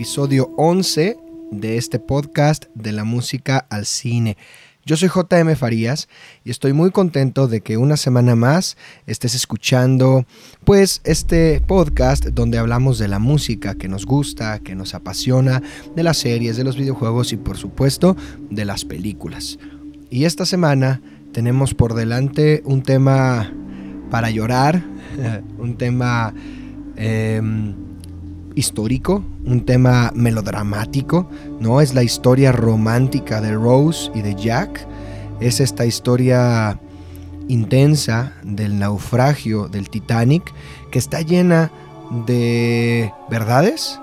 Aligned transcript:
Episodio 0.00 0.50
11 0.56 1.18
de 1.50 1.76
este 1.76 1.98
podcast 1.98 2.64
de 2.74 2.90
la 2.90 3.04
música 3.04 3.66
al 3.68 3.84
cine. 3.84 4.38
Yo 4.86 4.96
soy 4.96 5.10
JM 5.10 5.54
Farías 5.56 6.08
y 6.42 6.50
estoy 6.50 6.72
muy 6.72 6.90
contento 6.90 7.48
de 7.48 7.60
que 7.60 7.76
una 7.76 7.98
semana 7.98 8.34
más 8.34 8.78
estés 9.06 9.34
escuchando 9.34 10.24
pues 10.64 11.02
este 11.04 11.60
podcast 11.60 12.28
donde 12.28 12.56
hablamos 12.56 12.98
de 12.98 13.08
la 13.08 13.18
música 13.18 13.74
que 13.74 13.88
nos 13.88 14.06
gusta, 14.06 14.60
que 14.60 14.74
nos 14.74 14.94
apasiona, 14.94 15.62
de 15.94 16.02
las 16.02 16.16
series, 16.16 16.56
de 16.56 16.64
los 16.64 16.78
videojuegos 16.78 17.34
y 17.34 17.36
por 17.36 17.58
supuesto 17.58 18.16
de 18.48 18.64
las 18.64 18.86
películas. 18.86 19.58
Y 20.08 20.24
esta 20.24 20.46
semana 20.46 21.02
tenemos 21.32 21.74
por 21.74 21.92
delante 21.92 22.62
un 22.64 22.82
tema 22.82 23.52
para 24.10 24.30
llorar, 24.30 24.82
un 25.58 25.76
tema... 25.76 26.32
Em, 26.96 27.89
histórico, 28.54 29.22
un 29.44 29.64
tema 29.64 30.12
melodramático, 30.14 31.28
¿no? 31.60 31.80
Es 31.80 31.94
la 31.94 32.02
historia 32.02 32.52
romántica 32.52 33.40
de 33.40 33.54
Rose 33.54 34.10
y 34.14 34.22
de 34.22 34.34
Jack. 34.34 34.86
Es 35.40 35.60
esta 35.60 35.86
historia 35.86 36.78
intensa 37.48 38.34
del 38.42 38.78
naufragio 38.78 39.68
del 39.68 39.90
Titanic 39.90 40.52
que 40.90 40.98
está 40.98 41.20
llena 41.22 41.70
de 42.26 43.12
verdades, 43.28 44.00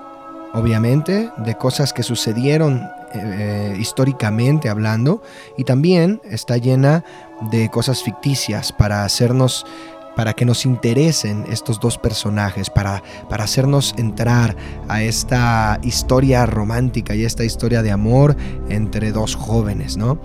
obviamente, 0.52 1.30
de 1.38 1.54
cosas 1.56 1.92
que 1.92 2.02
sucedieron 2.02 2.82
eh, 3.14 3.76
históricamente 3.80 4.68
hablando 4.68 5.22
y 5.56 5.64
también 5.64 6.20
está 6.24 6.58
llena 6.58 7.04
de 7.50 7.70
cosas 7.70 8.02
ficticias 8.02 8.72
para 8.72 9.04
hacernos 9.04 9.64
para 10.18 10.34
que 10.34 10.44
nos 10.44 10.66
interesen 10.66 11.44
estos 11.48 11.78
dos 11.78 11.96
personajes, 11.96 12.70
para, 12.70 13.04
para 13.28 13.44
hacernos 13.44 13.94
entrar 13.98 14.56
a 14.88 15.00
esta 15.00 15.78
historia 15.84 16.44
romántica 16.44 17.14
y 17.14 17.24
esta 17.24 17.44
historia 17.44 17.84
de 17.84 17.92
amor 17.92 18.36
entre 18.68 19.12
dos 19.12 19.36
jóvenes, 19.36 19.96
¿no? 19.96 20.20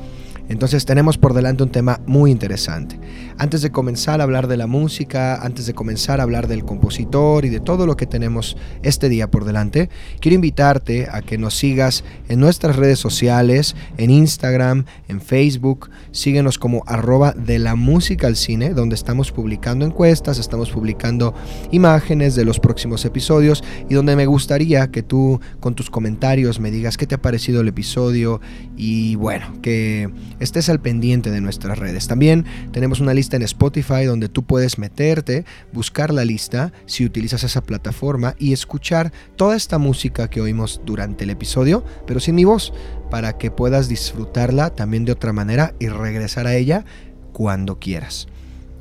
Entonces 0.49 0.85
tenemos 0.85 1.19
por 1.19 1.35
delante 1.35 1.61
un 1.61 1.69
tema 1.69 2.01
muy 2.07 2.31
interesante. 2.31 2.99
Antes 3.37 3.61
de 3.61 3.71
comenzar 3.71 4.21
a 4.21 4.23
hablar 4.23 4.47
de 4.47 4.57
la 4.57 4.67
música, 4.67 5.41
antes 5.41 5.65
de 5.65 5.73
comenzar 5.73 6.19
a 6.19 6.23
hablar 6.23 6.47
del 6.47 6.63
compositor 6.63 7.45
y 7.45 7.49
de 7.49 7.59
todo 7.59 7.85
lo 7.85 7.97
que 7.97 8.05
tenemos 8.05 8.57
este 8.83 9.09
día 9.09 9.29
por 9.29 9.45
delante, 9.45 9.89
quiero 10.19 10.35
invitarte 10.35 11.07
a 11.11 11.21
que 11.21 11.37
nos 11.37 11.55
sigas 11.55 12.03
en 12.29 12.39
nuestras 12.39 12.75
redes 12.75 12.99
sociales, 12.99 13.75
en 13.97 14.09
Instagram, 14.09 14.85
en 15.07 15.21
Facebook. 15.21 15.89
Síguenos 16.11 16.57
como 16.57 16.83
arroba 16.85 17.31
de 17.31 17.59
la 17.59 17.75
música 17.75 18.27
al 18.27 18.35
cine, 18.35 18.73
donde 18.73 18.95
estamos 18.95 19.31
publicando 19.31 19.85
encuestas, 19.85 20.37
estamos 20.37 20.69
publicando 20.69 21.33
imágenes 21.71 22.35
de 22.35 22.45
los 22.45 22.59
próximos 22.59 23.03
episodios 23.05 23.63
y 23.89 23.93
donde 23.93 24.15
me 24.15 24.25
gustaría 24.25 24.91
que 24.91 25.03
tú 25.03 25.39
con 25.59 25.75
tus 25.75 25.89
comentarios 25.89 26.59
me 26.59 26.71
digas 26.71 26.97
qué 26.97 27.07
te 27.07 27.15
ha 27.15 27.21
parecido 27.21 27.61
el 27.61 27.67
episodio 27.67 28.41
y 28.77 29.15
bueno, 29.15 29.45
que 29.61 30.09
estés 30.39 30.69
al 30.69 30.79
pendiente 30.79 31.31
de 31.31 31.41
nuestras 31.41 31.77
redes. 31.77 32.07
También 32.07 32.45
tenemos 32.71 32.99
una 32.99 33.13
lista 33.13 33.22
en 33.31 33.43
Spotify 33.43 34.05
donde 34.05 34.29
tú 34.29 34.43
puedes 34.43 34.77
meterte, 34.77 35.45
buscar 35.71 36.13
la 36.13 36.25
lista 36.25 36.73
si 36.85 37.05
utilizas 37.05 37.43
esa 37.43 37.61
plataforma 37.61 38.35
y 38.37 38.53
escuchar 38.53 39.11
toda 39.35 39.55
esta 39.55 39.77
música 39.77 40.29
que 40.29 40.41
oímos 40.41 40.81
durante 40.85 41.23
el 41.23 41.29
episodio, 41.29 41.83
pero 42.05 42.19
sin 42.19 42.35
mi 42.35 42.43
voz, 42.43 42.73
para 43.09 43.37
que 43.37 43.51
puedas 43.51 43.87
disfrutarla 43.87 44.71
también 44.71 45.05
de 45.05 45.11
otra 45.11 45.33
manera 45.33 45.73
y 45.79 45.87
regresar 45.87 46.47
a 46.47 46.55
ella 46.55 46.85
cuando 47.31 47.79
quieras. 47.79 48.27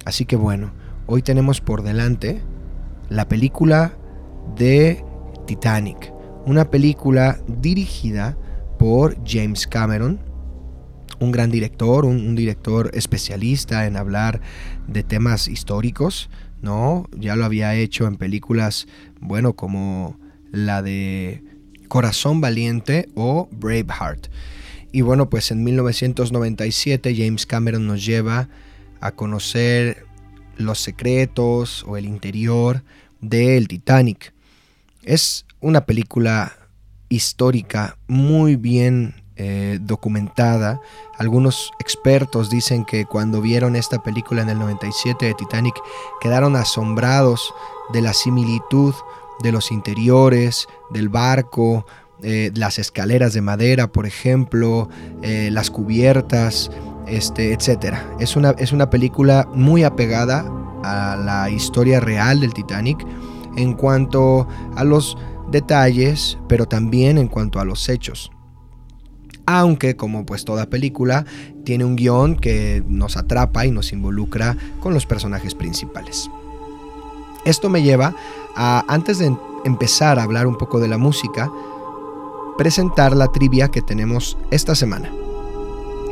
Así 0.04 0.24
que 0.24 0.36
bueno, 0.36 0.72
hoy 1.06 1.22
tenemos 1.22 1.60
por 1.60 1.82
delante 1.82 2.42
la 3.08 3.28
película 3.28 3.94
de 4.56 5.04
Titanic, 5.46 6.12
una 6.46 6.70
película 6.70 7.38
dirigida 7.46 8.36
por 8.78 9.16
James 9.24 9.66
Cameron, 9.66 10.18
un 11.22 11.30
gran 11.30 11.50
director, 11.50 12.04
un, 12.04 12.34
director 12.34 12.90
especialista 12.94 13.86
en 13.86 13.96
hablar 13.96 14.40
de 14.88 15.04
temas 15.04 15.46
históricos, 15.46 16.28
¿no? 16.60 17.08
Ya 17.16 17.36
lo 17.36 17.44
había 17.44 17.74
hecho 17.76 18.06
en 18.06 18.16
películas, 18.16 18.88
bueno, 19.20 19.54
como 19.54 20.18
la 20.50 20.82
de 20.82 21.44
Corazón 21.86 22.40
Valiente 22.40 23.08
o 23.14 23.48
Braveheart. 23.52 24.28
Y 24.90 25.02
bueno, 25.02 25.30
pues 25.30 25.52
en 25.52 25.62
1997 25.62 27.14
James 27.16 27.46
Cameron 27.46 27.86
nos 27.86 28.04
lleva 28.04 28.48
a 29.00 29.12
conocer 29.12 30.04
los 30.56 30.80
secretos 30.80 31.84
o 31.86 31.96
el 31.96 32.04
interior 32.04 32.82
del 33.20 33.68
Titanic. 33.68 34.34
Es 35.04 35.46
una 35.60 35.86
película 35.86 36.52
histórica 37.08 37.96
muy 38.08 38.56
bien 38.56 39.21
eh, 39.36 39.78
documentada. 39.80 40.80
Algunos 41.18 41.72
expertos 41.78 42.50
dicen 42.50 42.84
que 42.84 43.06
cuando 43.06 43.40
vieron 43.40 43.76
esta 43.76 44.02
película 44.02 44.42
en 44.42 44.50
el 44.50 44.58
97 44.58 45.26
de 45.26 45.34
Titanic 45.34 45.74
quedaron 46.20 46.56
asombrados 46.56 47.54
de 47.92 48.02
la 48.02 48.12
similitud 48.12 48.94
de 49.42 49.52
los 49.52 49.72
interiores, 49.72 50.68
del 50.90 51.08
barco, 51.08 51.86
eh, 52.22 52.52
las 52.54 52.78
escaleras 52.78 53.32
de 53.32 53.40
madera, 53.40 53.90
por 53.90 54.06
ejemplo, 54.06 54.88
eh, 55.22 55.48
las 55.50 55.70
cubiertas, 55.70 56.70
este, 57.06 57.52
etc. 57.52 57.96
Es 58.20 58.36
una, 58.36 58.50
es 58.58 58.72
una 58.72 58.90
película 58.90 59.48
muy 59.54 59.82
apegada 59.82 60.44
a 60.84 61.16
la 61.16 61.50
historia 61.50 62.00
real 62.00 62.40
del 62.40 62.54
Titanic 62.54 63.04
en 63.56 63.74
cuanto 63.74 64.46
a 64.76 64.84
los 64.84 65.16
detalles, 65.50 66.38
pero 66.48 66.66
también 66.66 67.18
en 67.18 67.28
cuanto 67.28 67.60
a 67.60 67.64
los 67.64 67.88
hechos. 67.88 68.30
Aunque, 69.46 69.96
como 69.96 70.24
pues 70.24 70.44
toda 70.44 70.66
película, 70.66 71.24
tiene 71.64 71.84
un 71.84 71.96
guion 71.96 72.36
que 72.36 72.82
nos 72.86 73.16
atrapa 73.16 73.66
y 73.66 73.70
nos 73.70 73.92
involucra 73.92 74.56
con 74.80 74.94
los 74.94 75.06
personajes 75.06 75.54
principales. 75.54 76.30
Esto 77.44 77.68
me 77.68 77.82
lleva 77.82 78.14
a, 78.54 78.84
antes 78.88 79.18
de 79.18 79.36
empezar 79.64 80.18
a 80.18 80.22
hablar 80.22 80.46
un 80.46 80.56
poco 80.56 80.78
de 80.78 80.88
la 80.88 80.98
música, 80.98 81.50
presentar 82.56 83.16
la 83.16 83.28
trivia 83.28 83.68
que 83.68 83.82
tenemos 83.82 84.36
esta 84.50 84.74
semana. 84.74 85.10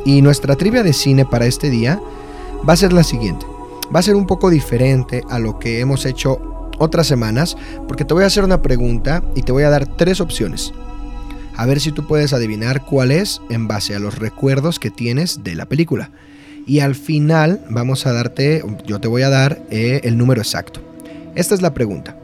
Y 0.03 0.21
nuestra 0.21 0.55
trivia 0.55 0.83
de 0.83 0.93
cine 0.93 1.25
para 1.25 1.45
este 1.45 1.69
día 1.69 2.01
va 2.67 2.73
a 2.73 2.77
ser 2.77 2.91
la 2.91 3.03
siguiente. 3.03 3.45
Va 3.93 3.99
a 3.99 4.03
ser 4.03 4.15
un 4.15 4.25
poco 4.25 4.49
diferente 4.49 5.23
a 5.29 5.39
lo 5.39 5.59
que 5.59 5.79
hemos 5.79 6.05
hecho 6.05 6.69
otras 6.79 7.07
semanas, 7.07 7.55
porque 7.87 8.05
te 8.05 8.13
voy 8.13 8.23
a 8.23 8.27
hacer 8.27 8.43
una 8.43 8.61
pregunta 8.61 9.23
y 9.35 9.43
te 9.43 9.51
voy 9.51 9.63
a 9.63 9.69
dar 9.69 9.85
tres 9.85 10.19
opciones. 10.19 10.73
A 11.55 11.65
ver 11.65 11.79
si 11.79 11.91
tú 11.91 12.07
puedes 12.07 12.33
adivinar 12.33 12.85
cuál 12.85 13.11
es 13.11 13.41
en 13.49 13.67
base 13.67 13.95
a 13.95 13.99
los 13.99 14.17
recuerdos 14.17 14.79
que 14.79 14.89
tienes 14.89 15.43
de 15.43 15.55
la 15.55 15.65
película. 15.65 16.11
Y 16.65 16.79
al 16.79 16.95
final 16.95 17.63
vamos 17.69 18.05
a 18.05 18.13
darte, 18.13 18.63
yo 18.85 18.99
te 18.99 19.07
voy 19.07 19.23
a 19.23 19.29
dar 19.29 19.61
eh, 19.69 20.01
el 20.03 20.17
número 20.17 20.41
exacto. 20.41 20.81
Esta 21.35 21.55
es 21.55 21.61
la 21.61 21.73
pregunta. 21.73 22.17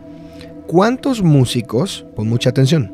¿Cuántos 0.67 1.23
músicos, 1.23 2.05
pon 2.15 2.27
mucha 2.27 2.49
atención, 2.49 2.91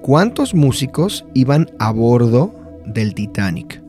cuántos 0.00 0.54
músicos 0.54 1.24
iban 1.34 1.70
a 1.78 1.92
bordo 1.92 2.54
del 2.86 3.14
Titanic? 3.14 3.82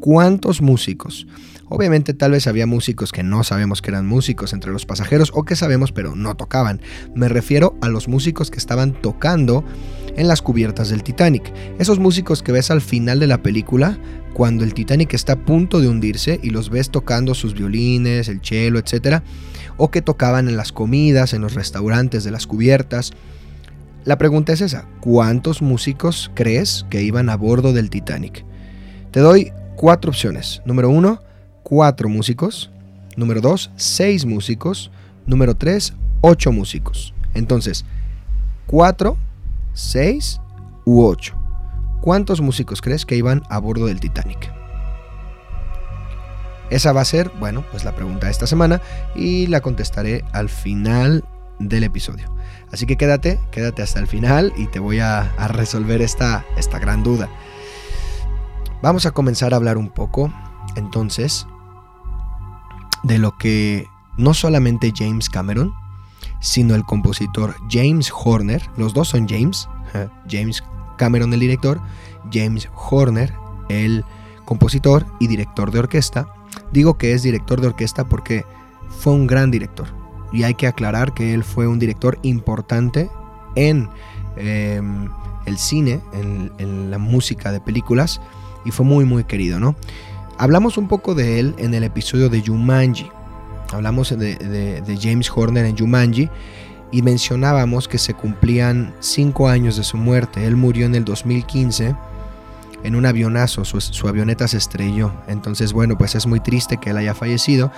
¿Cuántos 0.00 0.60
músicos? 0.60 1.26
Obviamente 1.72 2.14
tal 2.14 2.32
vez 2.32 2.48
había 2.48 2.66
músicos 2.66 3.12
que 3.12 3.22
no 3.22 3.44
sabemos 3.44 3.80
que 3.80 3.92
eran 3.92 4.04
músicos 4.04 4.52
entre 4.52 4.72
los 4.72 4.86
pasajeros 4.86 5.30
o 5.34 5.44
que 5.44 5.54
sabemos 5.54 5.92
pero 5.92 6.16
no 6.16 6.36
tocaban. 6.36 6.80
Me 7.14 7.28
refiero 7.28 7.78
a 7.80 7.88
los 7.88 8.08
músicos 8.08 8.50
que 8.50 8.58
estaban 8.58 8.92
tocando 8.92 9.64
en 10.16 10.26
las 10.26 10.42
cubiertas 10.42 10.88
del 10.88 11.04
Titanic. 11.04 11.52
Esos 11.78 12.00
músicos 12.00 12.42
que 12.42 12.50
ves 12.50 12.72
al 12.72 12.80
final 12.80 13.20
de 13.20 13.28
la 13.28 13.40
película 13.40 14.00
cuando 14.34 14.64
el 14.64 14.74
Titanic 14.74 15.14
está 15.14 15.34
a 15.34 15.44
punto 15.44 15.80
de 15.80 15.86
hundirse 15.86 16.40
y 16.42 16.50
los 16.50 16.70
ves 16.70 16.90
tocando 16.90 17.34
sus 17.34 17.54
violines, 17.54 18.28
el 18.28 18.40
cello, 18.42 18.80
etc. 18.80 19.22
O 19.76 19.92
que 19.92 20.02
tocaban 20.02 20.48
en 20.48 20.56
las 20.56 20.72
comidas, 20.72 21.34
en 21.34 21.40
los 21.40 21.54
restaurantes 21.54 22.24
de 22.24 22.32
las 22.32 22.48
cubiertas. 22.48 23.12
La 24.04 24.18
pregunta 24.18 24.52
es 24.52 24.60
esa, 24.60 24.88
¿cuántos 25.00 25.62
músicos 25.62 26.32
crees 26.34 26.84
que 26.90 27.02
iban 27.02 27.28
a 27.28 27.36
bordo 27.36 27.72
del 27.72 27.90
Titanic? 27.90 28.44
Te 29.12 29.20
doy 29.20 29.52
cuatro 29.76 30.10
opciones. 30.10 30.62
Número 30.64 30.90
uno, 30.90 31.20
cuatro 31.62 32.08
músicos. 32.08 32.70
Número 33.16 33.40
dos, 33.40 33.70
seis 33.76 34.24
músicos. 34.24 34.90
Número 35.26 35.54
tres, 35.54 35.94
ocho 36.20 36.52
músicos. 36.52 37.14
Entonces, 37.34 37.84
cuatro, 38.66 39.16
seis 39.72 40.40
u 40.84 41.04
ocho. 41.04 41.36
¿Cuántos 42.00 42.40
músicos 42.40 42.80
crees 42.80 43.04
que 43.04 43.16
iban 43.16 43.42
a 43.50 43.58
bordo 43.58 43.86
del 43.86 44.00
Titanic? 44.00 44.50
Esa 46.70 46.92
va 46.92 47.00
a 47.00 47.04
ser, 47.04 47.30
bueno, 47.40 47.64
pues 47.70 47.84
la 47.84 47.94
pregunta 47.94 48.26
de 48.26 48.32
esta 48.32 48.46
semana 48.46 48.80
y 49.14 49.48
la 49.48 49.60
contestaré 49.60 50.24
al 50.32 50.48
final 50.48 51.24
del 51.58 51.84
episodio. 51.84 52.32
Así 52.72 52.86
que 52.86 52.96
quédate, 52.96 53.40
quédate 53.50 53.82
hasta 53.82 53.98
el 53.98 54.06
final 54.06 54.52
y 54.56 54.66
te 54.68 54.78
voy 54.78 55.00
a, 55.00 55.32
a 55.34 55.48
resolver 55.48 56.00
esta, 56.00 56.46
esta 56.56 56.78
gran 56.78 57.02
duda. 57.02 57.28
Vamos 58.82 59.04
a 59.04 59.10
comenzar 59.10 59.52
a 59.52 59.56
hablar 59.56 59.76
un 59.76 59.90
poco, 59.90 60.32
entonces, 60.76 61.46
de 63.02 63.18
lo 63.18 63.36
que 63.36 63.86
no 64.16 64.34
solamente 64.34 64.92
James 64.94 65.28
Cameron, 65.28 65.72
sino 66.40 66.74
el 66.74 66.84
compositor 66.84 67.54
James 67.70 68.12
Horner, 68.12 68.62
los 68.76 68.94
dos 68.94 69.08
son 69.08 69.28
James, 69.28 69.68
James 70.30 70.62
Cameron 70.96 71.32
el 71.32 71.40
director, 71.40 71.80
James 72.32 72.68
Horner 72.74 73.32
el 73.68 74.04
compositor 74.44 75.06
y 75.20 75.28
director 75.28 75.70
de 75.70 75.78
orquesta. 75.78 76.28
Digo 76.72 76.98
que 76.98 77.12
es 77.12 77.22
director 77.22 77.60
de 77.60 77.68
orquesta 77.68 78.08
porque 78.08 78.44
fue 78.88 79.12
un 79.12 79.26
gran 79.26 79.50
director 79.50 79.86
y 80.32 80.42
hay 80.42 80.54
que 80.54 80.66
aclarar 80.66 81.14
que 81.14 81.34
él 81.34 81.44
fue 81.44 81.66
un 81.66 81.78
director 81.78 82.18
importante 82.22 83.08
en 83.54 83.88
em, 84.36 85.08
el 85.46 85.56
cine, 85.56 86.00
en 86.12 86.90
la 86.90 86.98
música 86.98 87.52
de 87.52 87.60
películas 87.60 88.20
y 88.64 88.70
fue 88.70 88.84
muy 88.84 89.04
muy 89.04 89.24
querido, 89.24 89.58
¿no? 89.58 89.74
Hablamos 90.40 90.78
un 90.78 90.88
poco 90.88 91.14
de 91.14 91.38
él 91.38 91.54
en 91.58 91.74
el 91.74 91.84
episodio 91.84 92.30
de 92.30 92.40
Jumanji. 92.40 93.10
Hablamos 93.74 94.08
de, 94.08 94.98
James 94.98 95.30
Horner 95.30 95.66
en 95.66 95.76
Jumanji 95.76 96.30
y 96.90 97.02
mencionábamos 97.02 97.86
que 97.86 97.98
se 97.98 98.14
cumplían 98.14 98.94
cinco 99.00 99.50
años 99.50 99.76
de 99.76 99.84
su 99.84 99.98
muerte. 99.98 100.46
Él 100.46 100.56
murió 100.56 100.86
en 100.86 100.94
el 100.94 101.04
2015 101.04 101.94
en 102.84 102.96
un 102.96 103.04
avionazo, 103.04 103.66
su, 103.66 103.82
su, 103.82 104.08
avioneta 104.08 104.48
se 104.48 104.56
estrelló. 104.56 105.12
Entonces, 105.28 105.74
bueno, 105.74 105.98
pues 105.98 106.14
es 106.14 106.26
muy 106.26 106.40
triste 106.40 106.78
que 106.78 106.88
él 106.88 106.96
haya 106.96 107.12
fallecido. 107.12 107.70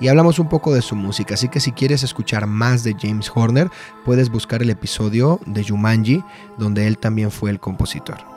Y 0.00 0.08
hablamos 0.08 0.38
un 0.38 0.48
poco 0.48 0.74
de 0.74 0.80
su 0.80 0.96
música, 0.96 1.34
así 1.34 1.50
que 1.50 1.60
si 1.60 1.72
quieres 1.72 2.02
escuchar 2.02 2.46
más 2.46 2.82
de 2.82 2.96
James 2.98 3.30
Horner, 3.34 3.70
puedes 4.06 4.30
buscar 4.30 4.62
el 4.62 4.70
episodio 4.70 5.38
de 5.44 5.62
Jumanji, 5.62 6.24
donde 6.56 6.86
él 6.86 6.96
también 6.96 7.30
fue 7.30 7.50
el 7.50 7.60
compositor. 7.60 8.35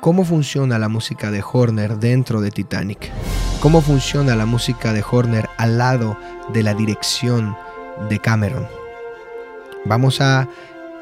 ¿Cómo 0.00 0.24
funciona 0.24 0.78
la 0.78 0.88
música 0.88 1.32
de 1.32 1.42
Horner 1.42 1.98
dentro 1.98 2.40
de 2.40 2.52
Titanic? 2.52 3.10
¿Cómo 3.60 3.80
funciona 3.80 4.36
la 4.36 4.46
música 4.46 4.92
de 4.92 5.02
Horner 5.08 5.48
al 5.56 5.76
lado 5.76 6.16
de 6.52 6.62
la 6.62 6.72
dirección 6.72 7.56
de 8.08 8.20
Cameron? 8.20 8.68
Vamos 9.86 10.20
a 10.20 10.48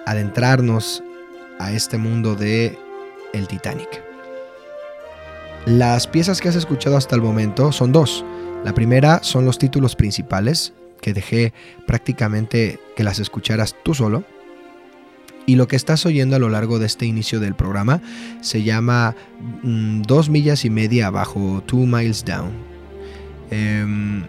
adentrarnos 0.06 1.02
a 1.58 1.72
este 1.72 1.98
mundo 1.98 2.36
de 2.36 2.78
el 3.34 3.46
Titanic. 3.48 4.02
Las 5.66 6.06
piezas 6.06 6.40
que 6.40 6.48
has 6.48 6.56
escuchado 6.56 6.96
hasta 6.96 7.14
el 7.16 7.22
momento 7.22 7.72
son 7.72 7.92
dos. 7.92 8.24
La 8.64 8.72
primera 8.72 9.22
son 9.22 9.44
los 9.44 9.58
títulos 9.58 9.94
principales, 9.94 10.72
que 11.02 11.12
dejé 11.12 11.52
prácticamente 11.86 12.80
que 12.96 13.04
las 13.04 13.18
escucharas 13.18 13.76
tú 13.82 13.92
solo. 13.92 14.24
Y 15.46 15.54
lo 15.54 15.68
que 15.68 15.76
estás 15.76 16.04
oyendo 16.04 16.34
a 16.34 16.38
lo 16.40 16.48
largo 16.48 16.80
de 16.80 16.86
este 16.86 17.06
inicio 17.06 17.38
del 17.38 17.54
programa 17.54 18.02
se 18.40 18.64
llama 18.64 19.14
mm, 19.62 20.02
Dos 20.02 20.28
millas 20.28 20.64
y 20.64 20.70
media 20.70 21.06
abajo, 21.06 21.62
Two 21.66 21.86
Miles 21.86 22.24
Down. 22.24 22.50
Em, 23.50 24.24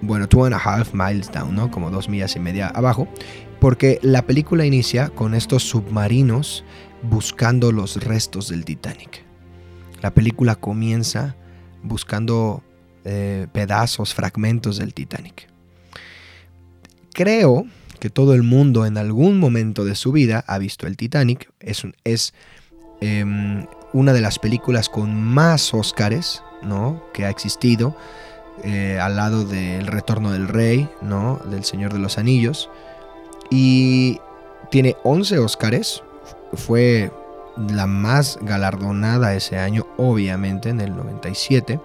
bueno, 0.00 0.26
Two 0.26 0.46
and 0.46 0.54
a 0.54 0.58
Half 0.58 0.94
Miles 0.94 1.30
Down, 1.30 1.54
¿no? 1.54 1.70
Como 1.70 1.90
dos 1.90 2.08
millas 2.08 2.36
y 2.36 2.40
media 2.40 2.68
abajo. 2.68 3.06
Porque 3.60 3.98
la 4.02 4.22
película 4.22 4.64
inicia 4.64 5.10
con 5.10 5.34
estos 5.34 5.62
submarinos 5.62 6.64
buscando 7.02 7.70
los 7.70 8.02
restos 8.02 8.48
del 8.48 8.64
Titanic. 8.64 9.22
La 10.00 10.12
película 10.12 10.56
comienza 10.56 11.36
buscando 11.82 12.62
eh, 13.04 13.46
pedazos, 13.52 14.14
fragmentos 14.14 14.78
del 14.78 14.94
Titanic. 14.94 15.48
Creo 17.12 17.66
que 18.04 18.10
todo 18.10 18.34
el 18.34 18.42
mundo 18.42 18.84
en 18.84 18.98
algún 18.98 19.40
momento 19.40 19.86
de 19.86 19.94
su 19.94 20.12
vida 20.12 20.44
ha 20.46 20.58
visto 20.58 20.86
el 20.86 20.94
Titanic. 20.94 21.50
Es, 21.58 21.86
es 22.04 22.34
em, 23.00 23.66
una 23.94 24.12
de 24.12 24.20
las 24.20 24.38
películas 24.38 24.90
con 24.90 25.18
más 25.18 25.72
Óscares 25.72 26.42
¿no? 26.62 27.02
que 27.14 27.24
ha 27.24 27.30
existido, 27.30 27.96
eh, 28.62 28.98
al 29.00 29.16
lado 29.16 29.46
del 29.46 29.86
Retorno 29.86 30.32
del 30.32 30.48
Rey, 30.48 30.86
¿no? 31.00 31.40
del 31.46 31.64
Señor 31.64 31.94
de 31.94 31.98
los 31.98 32.18
Anillos. 32.18 32.68
Y 33.48 34.20
tiene 34.70 34.96
11 35.02 35.38
Óscares. 35.38 36.02
Fue 36.52 37.10
la 37.56 37.86
más 37.86 38.38
galardonada 38.42 39.34
ese 39.34 39.56
año, 39.56 39.86
obviamente, 39.96 40.68
en 40.68 40.82
el 40.82 40.94
97. 40.94 41.80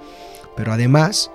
Pero 0.58 0.74
además 0.74 1.32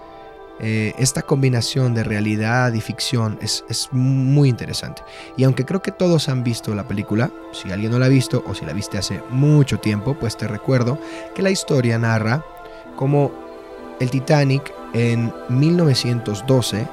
eh, 0.60 0.94
esta 0.98 1.22
combinación 1.22 1.94
de 1.94 2.04
realidad 2.04 2.72
y 2.72 2.80
ficción 2.80 3.38
es, 3.40 3.64
muy 3.90 4.48
interesante. 4.48 5.02
Y 5.36 5.44
aunque 5.44 5.64
creo 5.64 5.82
que 5.82 5.90
todos 5.90 6.28
han 6.28 6.44
visto 6.44 6.74
la 6.74 6.86
película, 6.86 7.30
si 7.52 7.72
alguien 7.72 7.90
no 7.90 7.98
la 7.98 8.06
ha 8.06 8.10
visto 8.10 8.44
o 8.46 8.54
si 8.54 8.64
la 8.64 8.72
viste 8.72 8.98
hace 8.98 9.20
mucho 9.30 9.78
tiempo, 9.78 10.14
pues 10.14 10.36
te 10.36 10.46
recuerdo 10.46 10.98
que 11.34 11.42
la 11.42 11.50
historia 11.50 11.98
narra 11.98 12.44
cómo 12.96 13.32
el 14.00 14.10
Titanic 14.10 14.72
en 14.92 15.32
1912, 15.48 16.86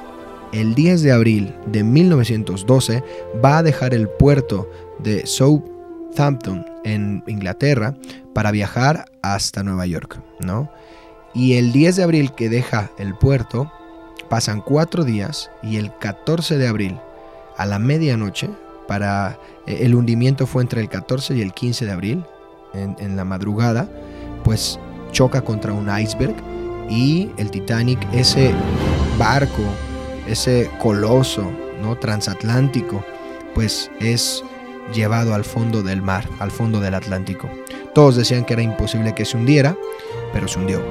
el 0.52 0.74
10 0.74 1.02
de 1.02 1.12
abril 1.12 1.54
de 1.66 1.84
1912, 1.84 3.04
va 3.44 3.58
a 3.58 3.62
dejar 3.62 3.94
el 3.94 4.08
puerto 4.08 4.68
de 4.98 5.24
Southampton 5.26 6.66
en 6.84 7.22
Inglaterra 7.28 7.94
para 8.34 8.50
viajar 8.50 9.04
hasta 9.22 9.62
Nueva 9.62 9.86
York, 9.86 10.20
¿no? 10.40 10.68
Y 11.34 11.54
el 11.54 11.72
10 11.72 11.96
de 11.96 12.02
abril 12.02 12.32
que 12.32 12.48
deja 12.48 12.90
el 12.98 13.14
puerto, 13.14 13.72
pasan 14.28 14.60
cuatro 14.60 15.04
días 15.04 15.50
y 15.62 15.76
el 15.76 15.96
14 15.98 16.58
de 16.58 16.68
abril 16.68 16.98
a 17.56 17.66
la 17.66 17.78
medianoche, 17.78 18.50
para 18.88 19.38
eh, 19.66 19.80
el 19.82 19.94
hundimiento 19.94 20.46
fue 20.46 20.62
entre 20.62 20.80
el 20.80 20.88
14 20.88 21.34
y 21.34 21.42
el 21.42 21.52
15 21.52 21.86
de 21.86 21.92
abril, 21.92 22.24
en, 22.74 23.16
la 23.16 23.24
madrugada, 23.24 23.86
pues 24.44 24.80
choca 25.10 25.42
contra 25.42 25.74
un 25.74 25.90
iceberg 25.94 26.34
y 26.88 27.30
el 27.36 27.50
Titanic, 27.50 27.98
ese 28.14 28.54
barco 29.18 29.62
ese 30.26 30.70
coloso 30.80 31.50
¿no? 31.80 31.96
transatlántico, 31.96 33.04
pues 33.54 33.90
es 34.00 34.42
llevado 34.94 35.34
al 35.34 35.44
fondo 35.44 35.82
del 35.82 36.02
mar, 36.02 36.28
al 36.38 36.50
fondo 36.50 36.80
del 36.80 36.94
Atlántico. 36.94 37.48
Todos 37.94 38.16
decían 38.16 38.44
que 38.44 38.54
era 38.54 38.62
imposible 38.62 39.14
que 39.14 39.24
se 39.24 39.36
hundiera, 39.36 39.76
pero 40.32 40.48
se 40.48 40.58
hundió. 40.58 40.82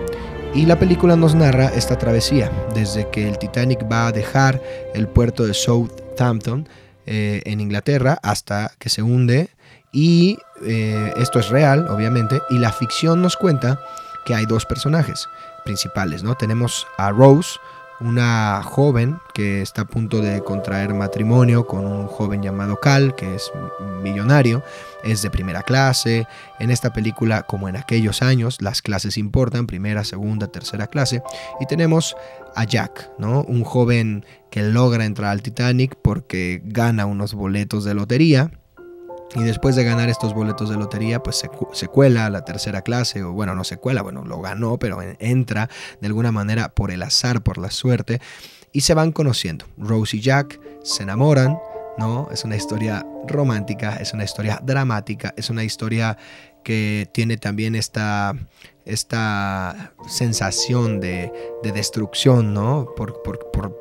Y 0.54 0.66
la 0.66 0.78
película 0.78 1.16
nos 1.16 1.34
narra 1.34 1.68
esta 1.68 1.98
travesía, 1.98 2.52
desde 2.76 3.10
que 3.10 3.30
el 3.30 3.38
Titanic 3.38 3.90
va 3.90 4.08
a 4.08 4.12
dejar 4.12 4.62
el 4.94 5.08
puerto 5.08 5.46
de 5.46 5.54
Southampton 5.54 6.68
eh, 7.06 7.42
en 7.46 7.62
Inglaterra 7.62 8.20
hasta 8.22 8.74
que 8.78 8.90
se 8.90 9.02
hunde. 9.02 9.50
Y 9.94 10.38
eh, 10.66 11.14
esto 11.16 11.40
es 11.40 11.48
real, 11.48 11.88
obviamente, 11.88 12.42
y 12.50 12.58
la 12.58 12.74
ficción 12.74 13.22
nos 13.22 13.38
cuenta 13.38 13.80
que 14.26 14.36
hay 14.36 14.46
dos 14.46 14.66
personajes 14.66 15.30
principales, 15.64 16.22
¿no? 16.22 16.36
Tenemos 16.36 16.86
a 16.98 17.12
Rose, 17.12 17.58
una 18.02 18.62
joven 18.64 19.20
que 19.34 19.62
está 19.62 19.84
a 19.84 19.86
punto 19.86 20.22
de 20.22 20.44
contraer 20.44 20.94
matrimonio 20.94 21.68
con 21.68 21.86
un 21.86 22.08
joven 22.08 22.42
llamado 22.42 22.80
Cal, 22.80 23.16
que 23.16 23.36
es 23.36 23.52
millonario, 24.02 24.64
es 25.04 25.22
de 25.22 25.30
primera 25.30 25.64
clase. 25.64 26.28
En 26.60 26.72
esta 26.72 26.94
película, 26.94 27.44
como 27.44 27.70
en 27.70 27.78
aquellos 27.78 28.22
años, 28.22 28.62
las 28.62 28.82
clases 28.82 29.18
importan, 29.18 29.68
primera, 29.68 30.04
segunda, 30.04 30.48
tercera 30.48 30.88
clase. 30.88 31.22
Y 31.60 31.66
tenemos 31.66 32.16
a 32.56 32.64
Jack, 32.64 33.12
¿no? 33.18 33.44
Un 33.44 33.64
joven 33.64 34.26
que 34.50 34.64
logra 34.64 35.06
entrar 35.06 35.32
al 35.32 35.42
Titanic 35.42 35.96
porque 36.02 36.62
gana 36.66 37.06
unos 37.06 37.34
boletos 37.34 37.86
de 37.86 37.94
lotería 37.94 38.52
y 39.36 39.44
después 39.44 39.76
de 39.76 39.84
ganar 39.84 40.10
estos 40.10 40.34
boletos 40.34 40.70
de 40.70 40.78
lotería, 40.78 41.24
pues 41.24 41.44
se, 41.74 41.88
cuela 41.88 42.26
a 42.26 42.30
la 42.30 42.44
tercera 42.44 42.82
clase, 42.82 43.24
o 43.24 43.32
bueno, 43.32 43.56
no 43.56 43.64
se 43.64 43.78
cuela, 43.78 44.02
bueno, 44.02 44.24
lo 44.26 44.42
ganó, 44.42 44.78
pero 44.78 45.00
entra 45.20 45.70
de 46.02 46.08
alguna 46.08 46.32
manera 46.32 46.70
por 46.70 46.92
el 46.92 47.02
azar, 47.02 47.42
por 47.42 47.58
la 47.58 47.72
suerte, 47.72 48.20
y 48.72 48.82
se 48.82 48.94
van 48.94 49.12
conociendo. 49.12 49.66
Rose 49.78 50.18
y 50.18 50.22
Jack 50.22 50.60
se 50.84 51.04
enamoran, 51.04 51.58
¿no? 51.98 52.30
Es 52.32 52.44
una 52.44 52.56
historia 52.56 53.06
romántica, 53.28 53.98
es 53.98 54.14
una 54.14 54.24
historia 54.24 54.60
dramática, 54.64 55.34
es 55.38 55.50
una 55.50 55.64
historia 55.64 56.18
que 56.64 57.10
tiene 57.14 57.38
también 57.38 57.76
esta, 57.76 58.36
esta 58.86 59.94
sensación 60.08 61.00
de, 61.00 61.32
destrucción, 61.64 62.54
¿no? 62.54 62.88
Por, 62.96 63.22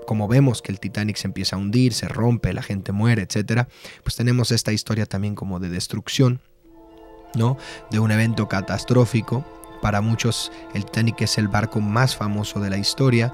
como 0.06 0.28
vemos 0.28 0.62
que 0.62 0.72
el 0.72 0.80
Titanic 0.80 1.16
se 1.16 1.26
empieza 1.26 1.56
a 1.56 1.58
hundir, 1.58 1.92
se 1.92 2.08
rompe, 2.08 2.52
la 2.52 2.62
gente 2.62 2.92
muere, 2.92 3.22
etc. 3.22 3.66
Pues 4.02 4.16
tenemos 4.16 4.50
esta 4.50 4.72
historia 4.72 5.06
también 5.06 5.34
como 5.34 5.60
de 5.60 5.68
destrucción, 5.68 6.40
¿no? 7.34 7.56
De 7.90 7.98
un 7.98 8.10
evento 8.10 8.48
catastrófico. 8.48 9.44
Para 9.82 10.02
muchos 10.02 10.52
el 10.74 10.84
Titanic 10.84 11.22
es 11.22 11.38
el 11.38 11.48
barco 11.48 11.80
más 11.80 12.14
famoso 12.14 12.60
de 12.60 12.70
la 12.70 12.78
historia. 12.78 13.32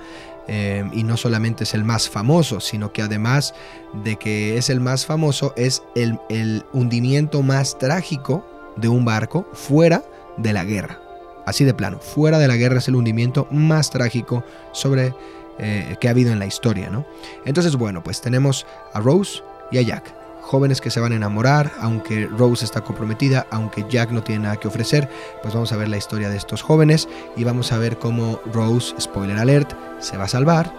Eh, 0.49 0.89
y 0.93 1.03
no 1.03 1.17
solamente 1.17 1.65
es 1.65 1.75
el 1.75 1.83
más 1.83 2.09
famoso, 2.09 2.61
sino 2.61 2.93
que 2.93 3.03
además 3.03 3.53
de 4.05 4.15
que 4.15 4.57
es 4.57 4.71
el 4.71 4.79
más 4.79 5.05
famoso, 5.05 5.53
es 5.57 5.83
el, 5.97 6.21
el 6.29 6.65
hundimiento 6.73 7.43
más 7.43 7.77
trágico 7.81 8.47
de 8.77 8.89
un 8.89 9.05
barco 9.05 9.47
fuera 9.53 10.03
de 10.37 10.53
la 10.53 10.65
guerra. 10.65 11.01
Así 11.47 11.65
de 11.65 11.75
plano, 11.75 11.99
fuera 11.99 12.39
de 12.39 12.49
la 12.49 12.57
guerra 12.57 12.79
es 12.79 12.89
el 12.89 12.97
hundimiento 12.97 13.47
más 13.51 13.91
trágico 13.91 14.45
sobre 14.73 15.15
eh, 15.59 15.97
que 16.01 16.09
ha 16.09 16.11
habido 16.11 16.33
en 16.33 16.39
la 16.39 16.47
historia, 16.47 16.91
¿no? 16.91 17.07
Entonces, 17.45 17.77
bueno, 17.77 18.03
pues 18.03 18.21
tenemos 18.21 18.67
a 18.93 19.01
Rose 19.01 19.43
y 19.71 19.79
a 19.79 19.83
Jack, 19.83 20.13
jóvenes 20.43 20.81
que 20.81 20.91
se 20.91 21.01
van 21.01 21.13
a 21.13 21.17
enamorar, 21.17 21.73
aunque 21.81 22.27
Rose 22.27 22.65
está 22.65 22.83
comprometida, 22.83 23.47
aunque 23.51 23.85
Jack 23.89 24.11
no 24.11 24.23
tiene 24.23 24.43
nada 24.43 24.57
que 24.57 24.69
ofrecer, 24.69 25.09
pues 25.43 25.55
vamos 25.55 25.73
a 25.73 25.77
ver 25.77 25.89
la 25.89 25.97
historia 25.97 26.29
de 26.29 26.37
estos 26.37 26.63
jóvenes 26.63 27.09
y 27.37 27.45
vamos 27.45 27.73
a 27.73 27.79
ver 27.79 27.99
cómo 27.99 28.41
Rose, 28.53 28.95
spoiler 29.01 29.39
alert, 29.39 29.73
se 29.99 30.17
va 30.17 30.25
a 30.25 30.29
salvar 30.29 30.73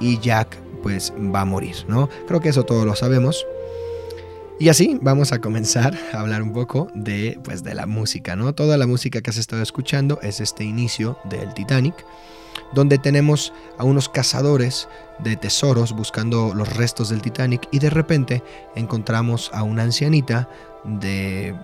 y 0.00 0.18
Jack 0.18 0.56
pues 0.82 1.12
va 1.12 1.42
a 1.42 1.44
morir, 1.46 1.76
¿no? 1.88 2.08
Creo 2.26 2.40
que 2.40 2.50
eso 2.50 2.64
todos 2.64 2.84
lo 2.84 2.94
sabemos. 2.94 3.46
Y 4.58 4.68
así 4.68 4.98
vamos 5.02 5.32
a 5.32 5.40
comenzar 5.40 5.98
a 6.12 6.20
hablar 6.20 6.42
un 6.42 6.52
poco 6.52 6.88
de, 6.94 7.38
pues, 7.42 7.64
de 7.64 7.74
la 7.74 7.86
música, 7.86 8.36
¿no? 8.36 8.54
Toda 8.54 8.76
la 8.76 8.86
música 8.86 9.20
que 9.20 9.30
has 9.30 9.36
estado 9.36 9.62
escuchando 9.62 10.20
es 10.22 10.40
este 10.40 10.62
inicio 10.62 11.18
del 11.24 11.52
Titanic, 11.54 11.94
donde 12.72 12.98
tenemos 12.98 13.52
a 13.78 13.84
unos 13.84 14.08
cazadores 14.08 14.88
de 15.18 15.36
tesoros 15.36 15.92
buscando 15.92 16.54
los 16.54 16.76
restos 16.76 17.08
del 17.08 17.20
Titanic 17.20 17.66
y 17.72 17.80
de 17.80 17.90
repente 17.90 18.42
encontramos 18.76 19.50
a 19.52 19.64
una 19.64 19.82
ancianita 19.82 20.48
de 20.84 21.54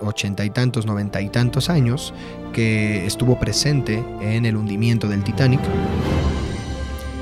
ochenta 0.00 0.44
y 0.44 0.50
tantos, 0.50 0.86
noventa 0.86 1.20
y 1.20 1.28
tantos 1.28 1.68
años 1.68 2.14
que 2.52 3.06
estuvo 3.06 3.38
presente 3.38 4.04
en 4.20 4.46
el 4.46 4.56
hundimiento 4.56 5.08
del 5.08 5.24
Titanic, 5.24 5.60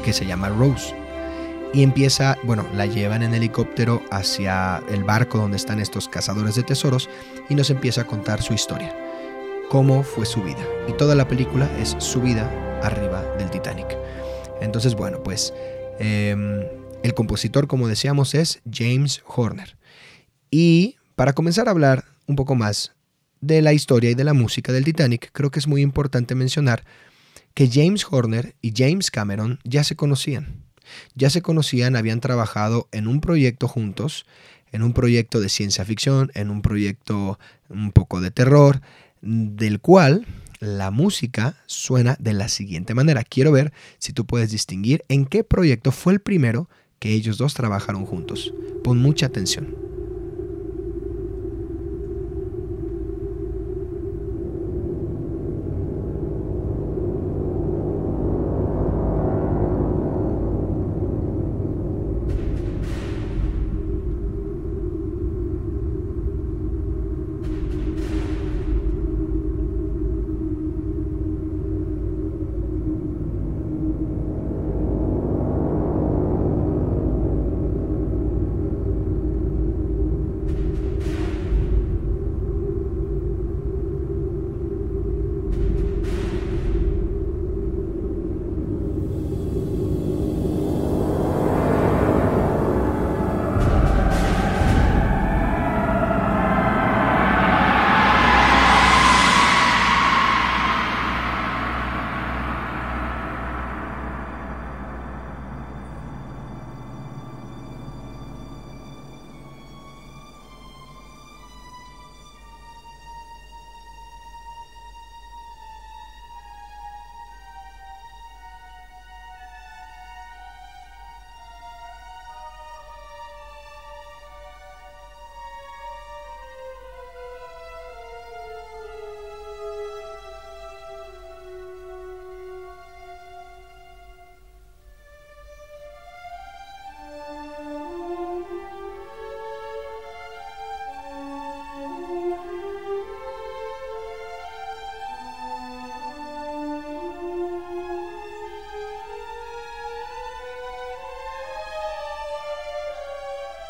que 0.04 0.12
se 0.12 0.26
llama 0.26 0.50
Rose 0.50 0.97
y 1.72 1.82
empieza, 1.82 2.38
bueno, 2.44 2.66
la 2.74 2.86
llevan 2.86 3.22
en 3.22 3.34
helicóptero 3.34 4.02
hacia 4.10 4.82
el 4.88 5.04
barco 5.04 5.38
donde 5.38 5.56
están 5.56 5.80
estos 5.80 6.08
cazadores 6.08 6.54
de 6.54 6.62
tesoros 6.62 7.08
y 7.48 7.54
nos 7.54 7.70
empieza 7.70 8.02
a 8.02 8.06
contar 8.06 8.42
su 8.42 8.54
historia, 8.54 8.94
cómo 9.68 10.02
fue 10.02 10.24
su 10.24 10.42
vida. 10.42 10.64
Y 10.88 10.92
toda 10.92 11.14
la 11.14 11.28
película 11.28 11.68
es 11.78 11.96
su 11.98 12.20
vida 12.20 12.50
arriba 12.82 13.22
del 13.36 13.50
Titanic. 13.50 13.96
Entonces, 14.60 14.94
bueno, 14.94 15.22
pues 15.22 15.52
em, 15.98 16.64
el 17.02 17.14
compositor, 17.14 17.66
como 17.66 17.88
decíamos, 17.88 18.34
es 18.34 18.60
James 18.70 19.22
Horner. 19.26 19.76
Y 20.50 20.96
para 21.16 21.32
comenzar 21.32 21.68
a 21.68 21.72
hablar 21.72 22.04
un 22.26 22.36
poco 22.36 22.54
más 22.54 22.92
de 23.40 23.62
la 23.62 23.72
historia 23.72 24.10
y 24.10 24.14
de 24.14 24.24
la 24.24 24.34
música 24.34 24.72
del 24.72 24.84
Titanic, 24.84 25.30
creo 25.32 25.50
que 25.50 25.58
es 25.58 25.66
muy 25.66 25.82
importante 25.82 26.34
mencionar 26.34 26.84
que 27.54 27.68
James 27.70 28.06
Horner 28.08 28.54
y 28.62 28.72
James 28.74 29.10
Cameron 29.10 29.58
ya 29.64 29.84
se 29.84 29.96
conocían. 29.96 30.67
Ya 31.14 31.30
se 31.30 31.42
conocían, 31.42 31.96
habían 31.96 32.20
trabajado 32.20 32.88
en 32.92 33.08
un 33.08 33.20
proyecto 33.20 33.68
juntos, 33.68 34.26
en 34.72 34.82
un 34.82 34.92
proyecto 34.92 35.40
de 35.40 35.48
ciencia 35.48 35.84
ficción, 35.84 36.30
en 36.34 36.50
un 36.50 36.62
proyecto 36.62 37.38
un 37.68 37.92
poco 37.92 38.20
de 38.20 38.30
terror, 38.30 38.80
del 39.20 39.80
cual 39.80 40.26
la 40.60 40.90
música 40.90 41.56
suena 41.66 42.16
de 42.18 42.32
la 42.32 42.48
siguiente 42.48 42.94
manera. 42.94 43.24
Quiero 43.24 43.52
ver 43.52 43.72
si 43.98 44.12
tú 44.12 44.26
puedes 44.26 44.50
distinguir 44.50 45.04
en 45.08 45.26
qué 45.26 45.44
proyecto 45.44 45.92
fue 45.92 46.12
el 46.12 46.20
primero 46.20 46.68
que 46.98 47.12
ellos 47.12 47.38
dos 47.38 47.54
trabajaron 47.54 48.06
juntos. 48.06 48.52
Pon 48.82 48.98
mucha 48.98 49.26
atención. 49.26 49.87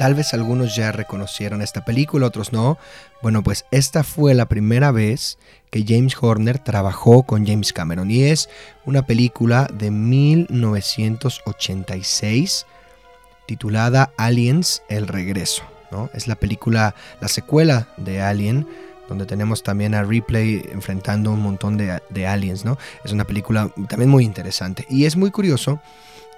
Tal 0.09 0.15
vez 0.15 0.33
algunos 0.33 0.75
ya 0.75 0.91
reconocieron 0.91 1.61
esta 1.61 1.85
película, 1.85 2.29
otros 2.29 2.51
no. 2.51 2.79
Bueno, 3.21 3.43
pues 3.43 3.67
esta 3.71 4.03
fue 4.03 4.33
la 4.33 4.47
primera 4.47 4.91
vez 4.91 5.37
que 5.71 5.85
James 5.87 6.17
Horner 6.19 6.59
trabajó 6.59 7.25
con 7.25 7.47
James 7.47 7.75
Cameron 7.75 8.11
y 8.11 8.23
es 8.23 8.49
una 8.87 9.05
película 9.05 9.69
de 9.71 9.91
1986 9.91 12.65
titulada 13.45 14.15
Aliens 14.17 14.83
El 14.89 15.09
Regreso. 15.09 15.65
¿no? 15.91 16.09
Es 16.15 16.27
la 16.27 16.37
película, 16.37 16.95
la 17.21 17.29
secuela 17.29 17.89
de 17.99 18.23
Alien, 18.23 18.67
donde 19.11 19.27
tenemos 19.27 19.63
también 19.63 19.95
a 19.95 20.05
Ripley 20.05 20.71
enfrentando 20.73 21.33
un 21.33 21.43
montón 21.43 21.77
de, 21.77 22.01
de 22.09 22.27
aliens. 22.27 22.65
¿no? 22.65 22.79
Es 23.05 23.13
una 23.13 23.25
película 23.25 23.71
también 23.91 24.09
muy 24.09 24.25
interesante 24.25 24.87
y 24.89 25.05
es 25.05 25.17
muy 25.17 25.31
curioso 25.31 25.83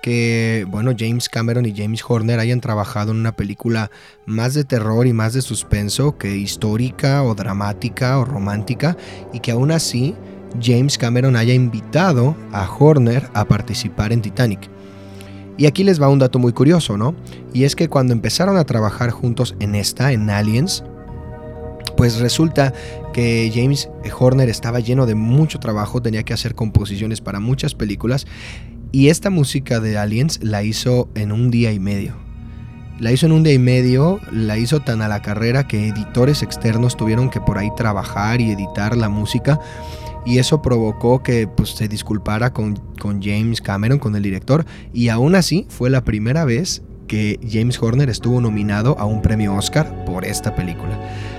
que, 0.02 0.66
bueno, 0.68 0.92
James 0.96 1.28
Cameron 1.28 1.66
y 1.66 1.74
James 1.76 2.02
Horner 2.06 2.38
hayan 2.40 2.60
trabajado 2.60 3.12
en 3.12 3.18
una 3.18 3.32
película 3.32 3.90
más 4.26 4.54
de 4.54 4.64
terror 4.64 5.06
y 5.06 5.12
más 5.12 5.32
de 5.32 5.42
suspenso 5.42 6.16
que 6.18 6.36
histórica 6.36 7.22
o 7.22 7.34
dramática 7.34 8.18
o 8.18 8.24
romántica 8.24 8.96
y 9.32 9.40
que 9.40 9.52
aún 9.52 9.70
así 9.70 10.14
James 10.60 10.98
Cameron 10.98 11.36
haya 11.36 11.54
invitado 11.54 12.36
a 12.52 12.68
Horner 12.68 13.28
a 13.34 13.44
participar 13.44 14.12
en 14.12 14.22
Titanic. 14.22 14.68
Y 15.56 15.66
aquí 15.66 15.84
les 15.84 16.00
va 16.00 16.08
un 16.08 16.18
dato 16.18 16.38
muy 16.38 16.52
curioso, 16.52 16.96
¿no? 16.96 17.14
Y 17.52 17.64
es 17.64 17.76
que 17.76 17.88
cuando 17.88 18.14
empezaron 18.14 18.56
a 18.56 18.64
trabajar 18.64 19.10
juntos 19.10 19.54
en 19.60 19.74
esta, 19.74 20.12
en 20.12 20.30
Aliens, 20.30 20.84
pues 21.96 22.18
resulta 22.18 22.72
que 23.12 23.50
James 23.54 23.90
Horner 24.18 24.48
estaba 24.48 24.80
lleno 24.80 25.04
de 25.04 25.14
mucho 25.14 25.58
trabajo, 25.58 26.00
tenía 26.00 26.22
que 26.22 26.32
hacer 26.32 26.54
composiciones 26.54 27.20
para 27.20 27.40
muchas 27.40 27.74
películas 27.74 28.26
y 28.92 29.08
esta 29.08 29.30
música 29.30 29.80
de 29.80 29.98
Aliens 29.98 30.40
la 30.42 30.62
hizo 30.62 31.08
en 31.14 31.32
un 31.32 31.50
día 31.50 31.72
y 31.72 31.78
medio. 31.78 32.14
La 32.98 33.12
hizo 33.12 33.26
en 33.26 33.32
un 33.32 33.42
día 33.42 33.54
y 33.54 33.58
medio, 33.58 34.20
la 34.30 34.58
hizo 34.58 34.80
tan 34.80 35.00
a 35.00 35.08
la 35.08 35.22
carrera 35.22 35.66
que 35.66 35.88
editores 35.88 36.42
externos 36.42 36.96
tuvieron 36.96 37.30
que 37.30 37.40
por 37.40 37.56
ahí 37.56 37.70
trabajar 37.76 38.40
y 38.40 38.50
editar 38.50 38.96
la 38.96 39.08
música. 39.08 39.58
Y 40.26 40.38
eso 40.38 40.60
provocó 40.60 41.22
que 41.22 41.48
pues, 41.48 41.70
se 41.70 41.88
disculpara 41.88 42.52
con, 42.52 42.76
con 43.00 43.22
James 43.22 43.62
Cameron, 43.62 43.98
con 43.98 44.16
el 44.16 44.22
director. 44.22 44.66
Y 44.92 45.08
aún 45.08 45.34
así 45.34 45.66
fue 45.70 45.88
la 45.88 46.04
primera 46.04 46.44
vez 46.44 46.82
que 47.08 47.40
James 47.50 47.82
Horner 47.82 48.10
estuvo 48.10 48.40
nominado 48.40 48.98
a 48.98 49.04
un 49.06 49.22
premio 49.22 49.54
Oscar 49.54 50.04
por 50.04 50.24
esta 50.24 50.54
película. 50.54 50.96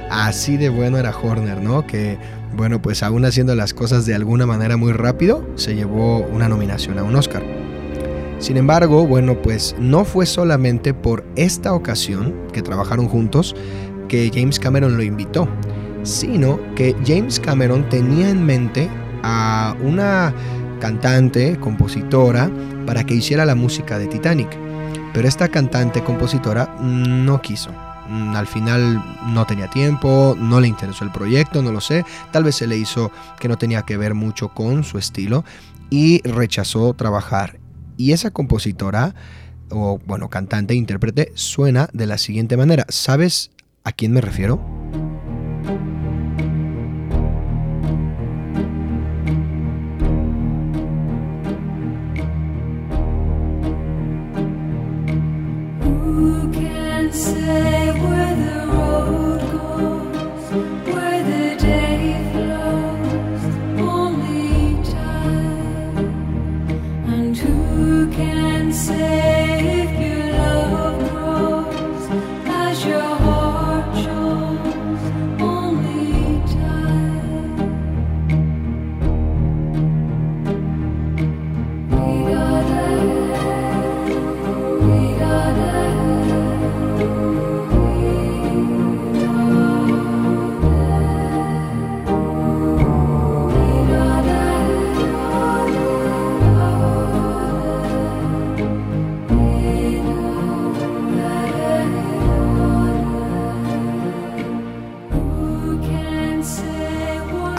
Así 0.09 0.57
de 0.57 0.69
bueno 0.69 0.97
era 0.97 1.15
Horner, 1.15 1.61
¿no? 1.61 1.85
Que 1.85 2.17
bueno, 2.55 2.81
pues 2.81 3.03
aún 3.03 3.25
haciendo 3.25 3.55
las 3.55 3.73
cosas 3.73 4.05
de 4.05 4.15
alguna 4.15 4.45
manera 4.45 4.77
muy 4.77 4.91
rápido, 4.93 5.47
se 5.55 5.75
llevó 5.75 6.19
una 6.19 6.49
nominación 6.49 6.99
a 6.99 7.03
un 7.03 7.15
Oscar. 7.15 7.43
Sin 8.39 8.57
embargo, 8.57 9.05
bueno, 9.05 9.41
pues 9.41 9.75
no 9.79 10.03
fue 10.03 10.25
solamente 10.25 10.93
por 10.93 11.23
esta 11.35 11.73
ocasión 11.73 12.35
que 12.51 12.61
trabajaron 12.61 13.07
juntos 13.07 13.55
que 14.07 14.31
James 14.33 14.59
Cameron 14.59 14.97
lo 14.97 15.03
invitó, 15.03 15.47
sino 16.03 16.59
que 16.75 16.95
James 17.05 17.39
Cameron 17.39 17.87
tenía 17.89 18.29
en 18.29 18.45
mente 18.45 18.89
a 19.23 19.75
una 19.83 20.33
cantante, 20.79 21.57
compositora, 21.59 22.49
para 22.85 23.03
que 23.03 23.13
hiciera 23.13 23.45
la 23.45 23.55
música 23.55 23.99
de 23.99 24.07
Titanic. 24.07 24.49
Pero 25.13 25.27
esta 25.27 25.47
cantante, 25.47 26.03
compositora, 26.03 26.75
no 26.81 27.41
quiso. 27.41 27.71
Mm, 28.09 28.35
al 28.35 28.47
final 28.47 29.03
no 29.27 29.45
tenía 29.45 29.67
tiempo, 29.69 30.35
no 30.37 30.59
le 30.59 30.67
interesó 30.67 31.03
el 31.03 31.11
proyecto, 31.11 31.61
no 31.61 31.71
lo 31.71 31.81
sé, 31.81 32.05
tal 32.31 32.43
vez 32.43 32.55
se 32.55 32.67
le 32.67 32.77
hizo 32.77 33.11
que 33.39 33.47
no 33.47 33.57
tenía 33.57 33.83
que 33.83 33.97
ver 33.97 34.13
mucho 34.13 34.49
con 34.49 34.83
su 34.83 34.97
estilo 34.97 35.43
y 35.89 36.21
rechazó 36.27 36.93
trabajar. 36.93 37.59
Y 37.97 38.13
esa 38.13 38.31
compositora, 38.31 39.13
o 39.69 39.99
bueno, 40.05 40.29
cantante, 40.29 40.73
intérprete, 40.73 41.31
suena 41.35 41.89
de 41.93 42.07
la 42.07 42.17
siguiente 42.17 42.57
manera. 42.57 42.85
¿Sabes 42.89 43.51
a 43.83 43.91
quién 43.91 44.11
me 44.11 44.21
refiero? 44.21 44.80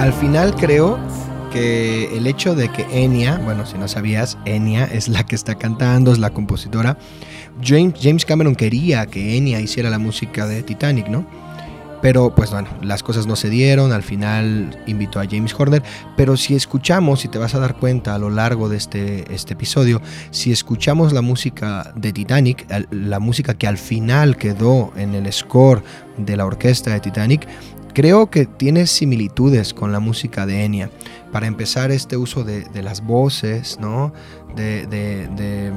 Al 0.03 0.13
final 0.13 0.53
creo 0.57 0.99
que 1.53 2.17
el 2.17 2.27
hecho 2.27 2.57
de 2.57 2.69
que 2.69 2.85
Enya, 2.91 3.39
bueno, 3.45 3.65
si 3.65 3.79
no 3.79 3.87
sabías, 3.87 4.37
Enya 4.47 4.85
es 4.85 5.07
la 5.07 5.25
que 5.25 5.37
está 5.37 5.55
cantando, 5.55 6.11
es 6.11 6.19
la 6.19 6.31
compositora. 6.31 6.99
James, 7.63 7.95
James 8.03 8.25
Cameron 8.25 8.57
quería 8.57 9.07
que 9.07 9.37
Enya 9.37 9.61
hiciera 9.61 9.91
la 9.91 10.01
música 10.01 10.49
de 10.49 10.65
Titanic, 10.65 11.07
¿no? 11.07 11.25
Pero 12.03 12.35
pues 12.35 12.51
bueno, 12.51 12.69
las 12.83 13.05
cosas 13.05 13.29
no 13.29 13.37
se 13.37 13.49
dieron, 13.49 13.93
al 13.93 14.03
final 14.03 14.77
invitó 14.89 15.21
a 15.21 15.25
James 15.25 15.55
Horner, 15.57 15.85
pero 16.17 16.37
si 16.37 16.57
escuchamos, 16.57 17.25
y 17.25 17.29
te 17.29 17.39
vas 17.39 17.55
a 17.55 17.61
dar 17.61 17.77
cuenta 17.77 18.17
a 18.17 18.19
lo 18.19 18.29
largo 18.29 18.69
de 18.69 18.79
este, 18.79 19.33
este 19.33 19.53
episodio, 19.53 20.03
si 20.33 20.51
escuchamos 20.51 21.13
la 21.13 21.23
música 21.23 21.93
de 21.95 22.13
Titanic, 22.13 22.67
la 22.91 23.21
música 23.21 23.55
que 23.55 23.69
al 23.69 23.79
final 23.79 24.37
quedó 24.37 24.93
en 24.97 25.15
el 25.15 25.33
score 25.33 25.85
de 26.19 26.37
la 26.37 26.45
orquesta 26.45 26.91
de 26.91 26.99
Titanic, 26.99 27.47
Creo 27.95 28.31
que 28.31 28.47
tiene 28.47 28.87
similitudes 28.87 29.75
con 29.75 29.93
la 29.93 30.01
música 30.01 30.47
de 30.47 30.65
Enya. 30.65 30.91
Para 31.31 31.47
empezar, 31.47 31.91
este 31.91 32.17
uso 32.17 32.45
de, 32.45 32.67
las 32.83 33.05
voces, 33.05 33.79
¿no? 33.81 34.13
de, 34.57 35.73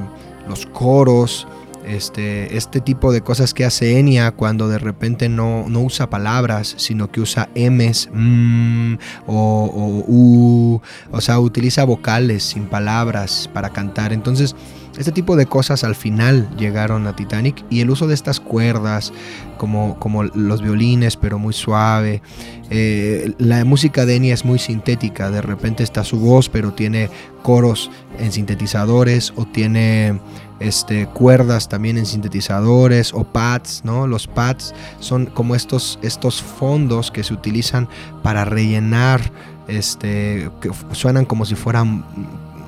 los 0.48 0.66
coros, 0.66 1.46
este, 1.86 2.56
este 2.56 2.80
tipo 2.80 3.12
de 3.12 3.20
cosas 3.20 3.54
que 3.54 3.64
hace 3.64 3.98
Enya 3.98 4.32
cuando 4.32 4.68
de 4.68 4.78
repente 4.78 5.28
no, 5.28 5.68
no 5.68 5.80
usa 5.82 6.10
palabras, 6.10 6.74
sino 6.78 7.10
que 7.10 7.20
usa 7.20 7.48
M's, 7.54 8.08
mm, 8.12 8.94
o, 9.26 9.70
o 9.72 10.04
U, 10.08 10.82
o 11.12 11.20
sea, 11.20 11.38
utiliza 11.38 11.84
vocales 11.84 12.42
sin 12.42 12.66
palabras 12.66 13.48
para 13.52 13.70
cantar. 13.70 14.12
Entonces, 14.12 14.56
este 14.98 15.12
tipo 15.12 15.36
de 15.36 15.46
cosas 15.46 15.84
al 15.84 15.94
final 15.94 16.48
llegaron 16.56 17.06
a 17.06 17.14
Titanic 17.14 17.64
y 17.70 17.80
el 17.80 17.90
uso 17.90 18.06
de 18.06 18.14
estas 18.14 18.40
cuerdas 18.40 19.12
como, 19.58 19.98
como 19.98 20.24
los 20.24 20.62
violines 20.62 21.16
pero 21.16 21.38
muy 21.38 21.52
suave. 21.52 22.22
Eh, 22.70 23.32
la 23.38 23.64
música 23.64 24.06
de 24.06 24.16
Enya 24.16 24.34
es 24.34 24.44
muy 24.44 24.58
sintética, 24.58 25.30
de 25.30 25.42
repente 25.42 25.82
está 25.82 26.04
su 26.04 26.18
voz 26.18 26.48
pero 26.48 26.72
tiene 26.72 27.10
coros 27.42 27.90
en 28.18 28.32
sintetizadores 28.32 29.32
o 29.36 29.46
tiene 29.46 30.18
este, 30.60 31.06
cuerdas 31.06 31.68
también 31.68 31.98
en 31.98 32.06
sintetizadores 32.06 33.12
o 33.12 33.24
pads, 33.24 33.82
¿no? 33.84 34.06
Los 34.06 34.26
pads 34.26 34.74
son 35.00 35.26
como 35.26 35.54
estos, 35.54 35.98
estos 36.02 36.42
fondos 36.42 37.10
que 37.10 37.22
se 37.22 37.34
utilizan 37.34 37.88
para 38.22 38.44
rellenar, 38.44 39.20
este, 39.68 40.50
que 40.60 40.70
suenan 40.92 41.24
como 41.24 41.44
si 41.44 41.54
fueran 41.54 42.04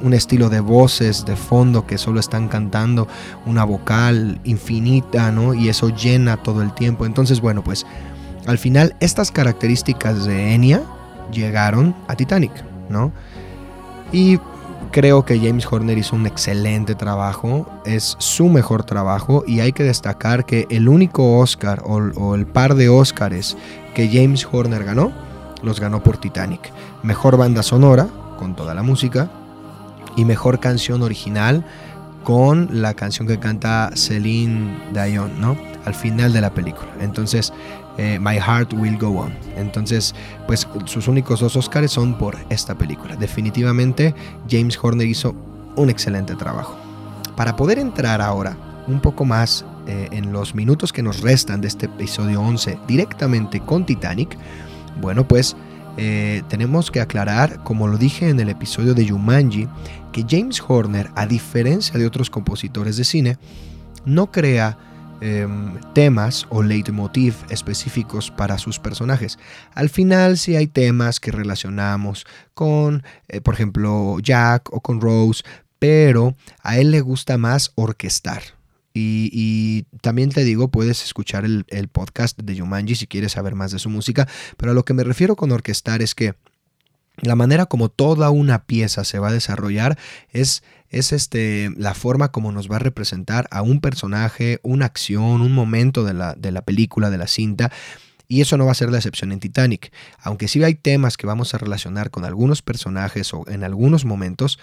un 0.03 0.15
estilo 0.15 0.49
de 0.49 0.61
voces 0.61 1.25
de 1.25 1.37
fondo 1.37 1.87
que 1.87 1.99
solo 1.99 2.21
están 2.21 2.49
cantando 2.49 3.09
una 3.47 3.65
vocal 3.65 4.41
infinita, 4.45 5.33
¿no? 5.33 5.55
Y 5.55 5.69
eso 5.69 5.89
llena 5.91 6.37
todo 6.37 6.63
el 6.63 6.73
tiempo. 6.75 7.07
Entonces, 7.07 7.41
bueno, 7.41 7.63
pues 7.63 7.87
al 8.47 8.59
final 8.59 8.97
estas 9.01 9.31
características 9.31 10.25
de 10.25 10.55
Enya 10.55 10.83
llegaron 11.33 11.95
a 12.07 12.15
Titanic, 12.15 12.53
¿no? 12.89 13.13
Y 14.13 14.39
creo 14.91 15.25
que 15.25 15.39
James 15.39 15.67
Horner 15.71 15.99
hizo 15.99 16.17
un 16.17 16.27
excelente 16.27 16.95
trabajo, 16.95 17.69
es 17.85 18.17
su 18.19 18.49
mejor 18.49 18.85
trabajo 18.85 19.45
y 19.47 19.61
hay 19.61 19.73
que 19.73 19.85
destacar 19.85 20.47
que 20.47 20.67
el 20.71 20.89
único 20.89 21.39
Oscar 21.39 21.83
o, 21.85 21.97
o 21.97 22.35
el 22.35 22.47
par 22.47 22.75
de 22.75 22.89
Oscars 22.89 23.57
que 23.95 24.09
James 24.09 24.49
Horner 24.51 24.85
ganó, 24.85 25.13
los 25.63 25.81
ganó 25.81 26.03
por 26.03 26.19
Titanic. 26.19 26.73
Mejor 27.03 27.37
banda 27.37 27.63
sonora, 27.63 28.09
con 28.39 28.55
toda 28.55 28.75
la 28.75 28.83
música, 28.83 29.31
y 30.19 30.25
mejor 30.25 30.61
canción 30.61 31.03
original 31.03 31.65
con 32.25 32.69
la 32.83 32.93
canción 32.93 33.27
que 33.27 33.39
canta 33.39 33.91
Celine 33.95 34.77
Dion, 34.93 35.41
¿no? 35.41 35.57
al 35.85 35.95
final 35.95 36.33
de 36.33 36.41
la 36.41 36.53
película. 36.53 36.89
Entonces, 37.01 37.53
eh, 37.97 38.19
My 38.21 38.37
Heart 38.37 38.75
Will 38.75 38.99
Go 38.99 39.21
On. 39.21 39.33
Entonces, 39.57 40.15
pues 40.47 40.69
sus 40.85 41.09
únicos 41.09 41.41
dos 41.41 41.57
Oscars 41.57 41.91
son 41.91 42.19
por 42.19 42.37
esta 42.51 42.77
película. 42.77 43.17
Definitivamente, 43.17 44.15
James 44.49 44.79
Horner 44.81 45.07
hizo 45.07 45.35
un 45.77 45.89
excelente 45.89 46.35
trabajo. 46.35 46.77
Para 47.37 47.57
poder 47.57 47.79
entrar 47.79 48.21
ahora 48.21 48.57
un 48.87 49.01
poco 49.01 49.25
más 49.25 49.65
eh, 49.87 50.09
en 50.13 50.33
los 50.33 50.55
minutos 50.55 50.93
que 50.93 51.03
nos 51.03 51.23
restan 51.23 51.61
de 51.61 51.69
este 51.69 51.87
episodio 51.87 52.43
11 52.43 52.79
directamente 52.87 53.61
con 53.61 53.87
Titanic, 53.87 54.37
bueno, 55.01 55.27
pues 55.27 55.57
eh, 56.01 56.43
tenemos 56.49 56.93
que 56.93 57.01
aclarar, 57.01 57.65
como 57.65 57.89
lo 57.89 57.99
dije 57.99 58.29
en 58.29 58.39
el 58.39 58.49
episodio 58.49 58.95
de 58.95 59.09
Jumanji, 59.09 59.67
que 60.13 60.25
James 60.29 60.63
Horner, 60.67 61.11
a 61.17 61.27
diferencia 61.27 61.99
de 61.99 62.07
otros 62.07 62.31
compositores 62.31 62.97
de 62.97 63.05
cine, 63.05 63.37
no 64.05 64.31
crea 64.31 64.79
em, 65.21 65.77
temas 65.95 66.47
o 66.51 66.63
leitmotiv 66.63 67.35
específicos 67.51 68.31
para 68.31 68.59
sus 68.59 68.79
personajes. 68.79 69.41
Al 69.75 69.89
final 69.89 70.39
sí 70.39 70.55
hay 70.55 70.69
temas 70.69 71.19
que 71.19 71.33
relacionamos 71.33 72.27
con, 72.55 73.03
eh, 73.27 73.41
por 73.41 73.55
ejemplo, 73.55 74.19
Jack 74.21 74.73
o 74.73 74.81
con 74.81 75.01
Rose, 75.01 75.43
pero 75.81 76.37
a 76.63 76.79
él 76.79 76.93
le 76.93 77.01
gusta 77.01 77.39
más 77.39 77.73
orquestar. 77.75 78.58
Y, 78.95 79.85
también 80.01 80.31
te 80.31 80.43
digo, 80.45 80.69
puedes 80.69 81.05
escuchar 81.05 81.45
el, 81.45 81.89
podcast 81.89 82.39
de 82.41 82.59
Jumanji 82.59 82.97
si 82.97 83.07
quieres 83.07 83.33
saber 83.33 83.55
más 83.55 83.71
de 83.71 83.79
su 83.79 83.91
música, 83.91 84.29
pero 84.57 84.73
a 84.73 84.75
lo 84.75 84.85
que 84.85 84.95
me 84.95 85.05
refiero 85.05 85.37
con 85.37 85.53
orquestar 85.53 86.03
es 86.03 86.15
que 86.15 86.35
la 87.21 87.35
manera 87.35 87.67
como 87.67 87.89
toda 87.89 88.31
una 88.31 88.65
pieza 88.65 89.05
se 89.05 89.19
va 89.19 89.29
a 89.29 89.33
desarrollar 89.33 89.99
es, 90.31 90.63
es 90.89 91.13
este, 91.13 91.71
la 91.77 91.95
forma 91.95 92.31
como 92.31 92.53
nos 92.53 92.71
va 92.71 92.77
a 92.77 92.81
representar 92.81 93.49
a 93.51 93.63
un 93.63 93.81
personaje, 93.81 94.61
una 94.63 94.87
acción, 94.87 95.41
un 95.41 95.53
momento 95.53 96.05
de 96.05 96.15
la, 96.15 96.35
de 96.35 96.53
la 96.53 96.63
película, 96.63 97.11
de 97.11 97.19
la 97.19 97.27
cinta. 97.27 97.73
Y 98.31 98.43
eso 98.43 98.59
no 98.59 98.67
va 98.67 98.73
a 98.73 98.75
ser 98.75 98.91
la 98.91 98.99
excepción 98.99 99.33
en 99.33 99.41
Titanic. 99.41 99.91
Aunque 100.21 100.49
sí 100.49 100.63
hay 100.63 100.75
temas 100.75 101.17
que 101.17 101.27
vamos 101.27 101.55
a 101.55 101.59
relacionar 101.59 102.11
con 102.11 102.27
algunos 102.27 102.61
personajes 102.61 103.33
o 103.33 103.45
en 103.49 103.65
algunos 103.65 104.05
momentos, 104.05 104.59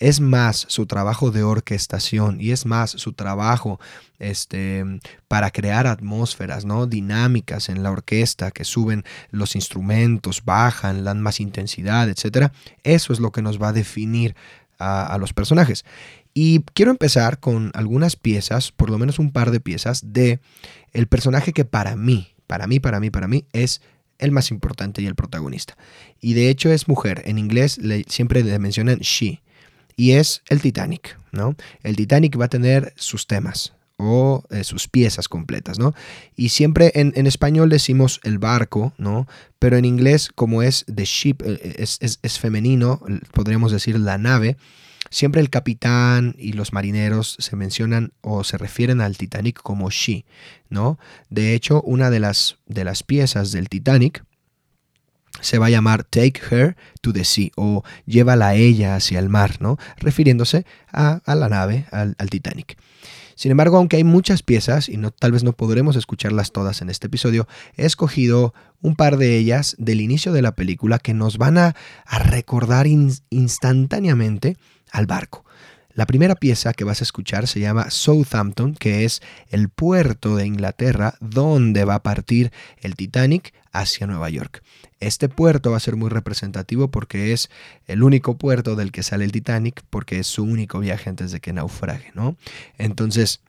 es 0.00 0.20
más 0.20 0.64
su 0.68 0.86
trabajo 0.86 1.30
de 1.30 1.42
orquestación 1.42 2.40
y 2.40 2.50
es 2.50 2.64
más 2.64 2.90
su 2.90 3.12
trabajo 3.12 3.78
este, 4.18 4.82
para 5.28 5.50
crear 5.50 5.86
atmósferas 5.86 6.64
¿no? 6.64 6.86
dinámicas 6.86 7.68
en 7.68 7.82
la 7.82 7.90
orquesta 7.90 8.50
que 8.50 8.64
suben 8.64 9.04
los 9.30 9.54
instrumentos, 9.54 10.42
bajan, 10.44 11.04
dan 11.04 11.20
más 11.20 11.38
intensidad, 11.38 12.08
etc. 12.08 12.50
Eso 12.82 13.12
es 13.12 13.20
lo 13.20 13.30
que 13.30 13.42
nos 13.42 13.62
va 13.62 13.68
a 13.68 13.72
definir 13.72 14.34
a, 14.78 15.18
los 15.18 15.34
personajes. 15.34 15.84
Y 16.32 16.60
quiero 16.72 16.90
empezar 16.90 17.38
con 17.38 17.70
algunas 17.74 18.16
piezas, 18.16 18.72
por 18.72 18.88
lo 18.88 18.96
menos 18.96 19.18
un 19.18 19.30
par 19.30 19.50
de 19.50 19.60
piezas, 19.60 20.14
de 20.14 20.40
el 20.92 21.06
personaje 21.06 21.52
que 21.52 21.66
para 21.66 21.96
mí, 21.96 22.28
para 22.46 22.66
mí, 22.66 22.80
para 22.80 22.98
mí, 22.98 23.10
para 23.10 23.28
mí, 23.28 23.44
es 23.52 23.82
el 24.18 24.30
más 24.32 24.50
importante 24.50 25.02
y 25.02 25.06
el 25.06 25.14
protagonista. 25.14 25.76
Y 26.18 26.32
de 26.32 26.48
hecho 26.48 26.72
es 26.72 26.88
mujer. 26.88 27.22
En 27.26 27.36
inglés 27.38 27.76
le, 27.76 28.04
siempre 28.08 28.42
le 28.42 28.58
mencionan 28.58 29.00
she 29.00 29.42
y 30.00 30.12
es 30.12 30.40
el 30.48 30.62
Titanic, 30.62 31.18
¿no? 31.30 31.54
El 31.82 31.94
Titanic 31.94 32.40
va 32.40 32.46
a 32.46 32.48
tener 32.48 32.94
sus 32.96 33.26
temas 33.26 33.74
o 33.98 34.42
eh, 34.48 34.64
sus 34.64 34.88
piezas 34.88 35.28
completas, 35.28 35.78
¿no? 35.78 35.92
Y 36.34 36.48
siempre 36.48 36.90
en, 36.94 37.26
español 37.26 37.68
decimos 37.68 38.18
el 38.24 38.38
barco, 38.38 38.94
¿no? 38.96 39.28
Pero 39.58 39.76
en 39.76 39.84
inglés, 39.84 40.30
como 40.34 40.62
es 40.62 40.86
the 40.86 41.04
ship, 41.04 41.42
eh, 41.44 41.74
es, 41.76 41.98
es, 42.00 42.38
femenino, 42.38 43.02
podríamos 43.34 43.72
decir 43.72 44.00
la 44.00 44.16
nave, 44.16 44.56
siempre 45.10 45.42
el 45.42 45.50
capitán 45.50 46.34
y 46.38 46.54
los 46.54 46.72
marineros 46.72 47.36
se 47.38 47.54
mencionan 47.54 48.14
o 48.22 48.42
se 48.42 48.56
refieren 48.56 49.02
al 49.02 49.18
Titanic 49.18 49.60
como 49.60 49.90
she, 49.90 50.24
¿no? 50.70 50.98
De 51.28 51.52
hecho, 51.52 51.82
una 51.82 52.08
de 52.08 52.20
las, 52.20 52.56
de 52.64 52.84
las 52.84 53.02
piezas 53.02 53.52
del 53.52 53.68
Titanic 53.68 54.24
se 55.40 55.58
va 55.58 55.66
a 55.66 55.70
llamar 55.70 56.04
Take 56.04 56.40
Her 56.50 56.76
to 57.00 57.12
the 57.12 57.24
Sea 57.24 57.50
o 57.56 57.82
Llévala 58.06 58.48
a 58.48 58.54
ella 58.54 58.96
hacia 58.96 59.18
el 59.18 59.28
mar, 59.28 59.56
¿no? 59.60 59.78
Refiriéndose 59.96 60.66
a, 60.92 61.20
la 61.26 61.48
nave, 61.48 61.86
al, 61.90 62.14
Titanic. 62.30 62.76
Sin 63.34 63.50
embargo, 63.50 63.78
aunque 63.78 63.96
hay 63.96 64.04
muchas 64.04 64.42
piezas 64.42 64.88
y 64.88 64.98
no, 64.98 65.12
tal 65.12 65.32
vez 65.32 65.44
no 65.44 65.54
podremos 65.54 65.96
escucharlas 65.96 66.52
todas 66.52 66.82
en 66.82 66.90
este 66.90 67.06
episodio, 67.06 67.48
he 67.76 67.86
escogido 67.86 68.52
un 68.82 68.96
par 68.96 69.16
de 69.16 69.38
ellas 69.38 69.76
del 69.78 70.02
inicio 70.02 70.32
de 70.32 70.42
la 70.42 70.54
película 70.54 70.98
que 70.98 71.14
nos 71.14 71.38
van 71.38 71.56
a, 71.56 71.74
recordar 72.06 72.86
instantáneamente 72.86 74.58
al 74.92 75.06
barco. 75.06 75.44
La 75.92 76.06
primera 76.06 76.36
pieza 76.36 76.72
que 76.72 76.84
vas 76.84 77.00
a 77.00 77.04
escuchar 77.04 77.46
se 77.46 77.60
llama 77.60 77.90
Southampton, 77.90 78.74
que 78.74 79.04
es 79.04 79.20
el 79.48 79.68
puerto 79.68 80.36
de 80.36 80.46
Inglaterra 80.46 81.14
donde 81.20 81.84
va 81.84 81.96
a 81.96 82.02
partir 82.02 82.52
el 82.78 82.94
Titanic 82.94 83.52
hacia 83.72 84.06
Nueva 84.06 84.30
York. 84.30 84.62
Este 85.00 85.28
puerto 85.28 85.72
va 85.72 85.78
a 85.78 85.80
ser 85.80 85.96
muy 85.96 86.08
representativo 86.08 86.90
porque 86.90 87.32
es 87.32 87.50
el 87.86 88.02
único 88.02 88.38
puerto 88.38 88.76
del 88.76 88.92
que 88.92 89.02
sale 89.02 89.24
el 89.24 89.32
Titanic, 89.32 89.82
porque 89.90 90.20
es 90.20 90.26
su 90.26 90.44
único 90.44 90.78
viaje 90.78 91.10
antes 91.10 91.32
de 91.32 91.40
que 91.40 91.52
naufrague, 91.52 92.12
¿no? 92.14 92.36
Entonces, 92.78 93.40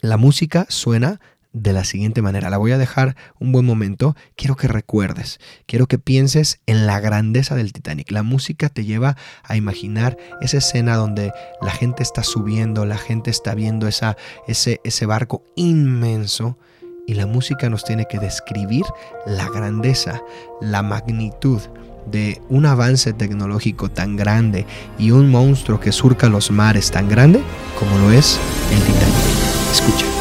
la 0.00 0.16
música 0.16 0.66
suena 0.68 1.20
de 1.52 1.72
la 1.72 1.84
siguiente 1.84 2.22
manera. 2.22 2.50
La 2.50 2.58
voy 2.58 2.72
a 2.72 2.78
dejar 2.78 3.16
un 3.38 3.52
buen 3.52 3.64
momento. 3.64 4.16
Quiero 4.36 4.56
que 4.56 4.68
recuerdes, 4.68 5.38
quiero 5.66 5.86
que 5.86 5.98
pienses 5.98 6.60
en 6.66 6.86
la 6.86 7.00
grandeza 7.00 7.54
del 7.54 7.72
Titanic. 7.72 8.10
La 8.10 8.22
música 8.22 8.68
te 8.68 8.84
lleva 8.84 9.16
a 9.42 9.56
imaginar 9.56 10.16
esa 10.40 10.58
escena 10.58 10.96
donde 10.96 11.32
la 11.60 11.70
gente 11.70 12.02
está 12.02 12.22
subiendo, 12.22 12.84
la 12.86 12.98
gente 12.98 13.30
está 13.30 13.54
viendo 13.54 13.88
esa, 13.88 14.16
ese, 14.46 14.80
ese 14.84 15.06
barco 15.06 15.44
inmenso 15.56 16.58
y 17.06 17.14
la 17.14 17.26
música 17.26 17.68
nos 17.68 17.84
tiene 17.84 18.06
que 18.06 18.18
describir 18.18 18.84
la 19.26 19.48
grandeza, 19.48 20.22
la 20.60 20.82
magnitud 20.82 21.60
de 22.06 22.40
un 22.48 22.66
avance 22.66 23.12
tecnológico 23.12 23.88
tan 23.88 24.16
grande 24.16 24.66
y 24.98 25.10
un 25.10 25.30
monstruo 25.30 25.80
que 25.80 25.92
surca 25.92 26.28
los 26.28 26.50
mares 26.50 26.90
tan 26.90 27.08
grande 27.08 27.42
como 27.78 27.96
lo 27.98 28.12
es 28.12 28.38
el 28.72 28.80
Titanic. 28.80 29.14
Escucha. 29.72 30.11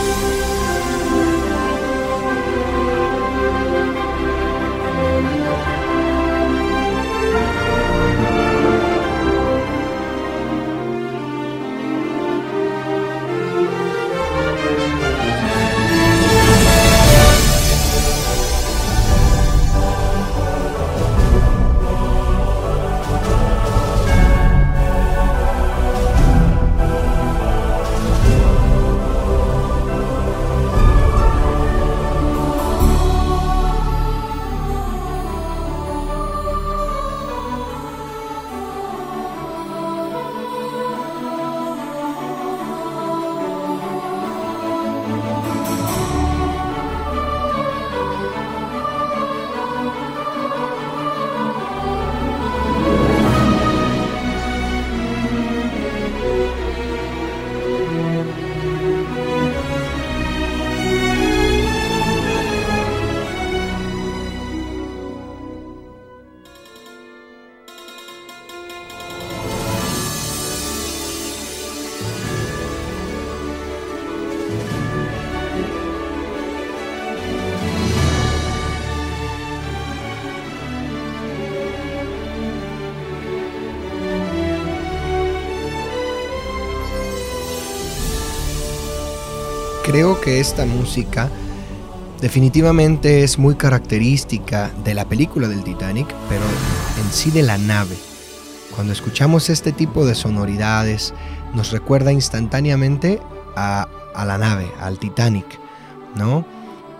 Creo 89.83 90.19
que 90.21 90.39
esta 90.39 90.65
música 90.65 91.29
definitivamente 92.19 93.23
es 93.23 93.39
muy 93.39 93.55
característica 93.55 94.71
de 94.83 94.93
la 94.93 95.05
película 95.05 95.47
del 95.47 95.63
Titanic, 95.63 96.07
pero 96.29 96.41
en 97.03 97.11
sí 97.11 97.31
de 97.31 97.41
la 97.41 97.57
nave. 97.57 97.95
Cuando 98.75 98.93
escuchamos 98.93 99.49
este 99.49 99.71
tipo 99.71 100.05
de 100.05 100.15
sonoridades, 100.15 101.13
nos 101.53 101.71
recuerda 101.71 102.11
instantáneamente 102.11 103.19
a, 103.55 103.87
la 104.15 104.37
nave, 104.37 104.71
al 104.79 104.99
Titanic, 104.99 105.59
¿no? 106.15 106.45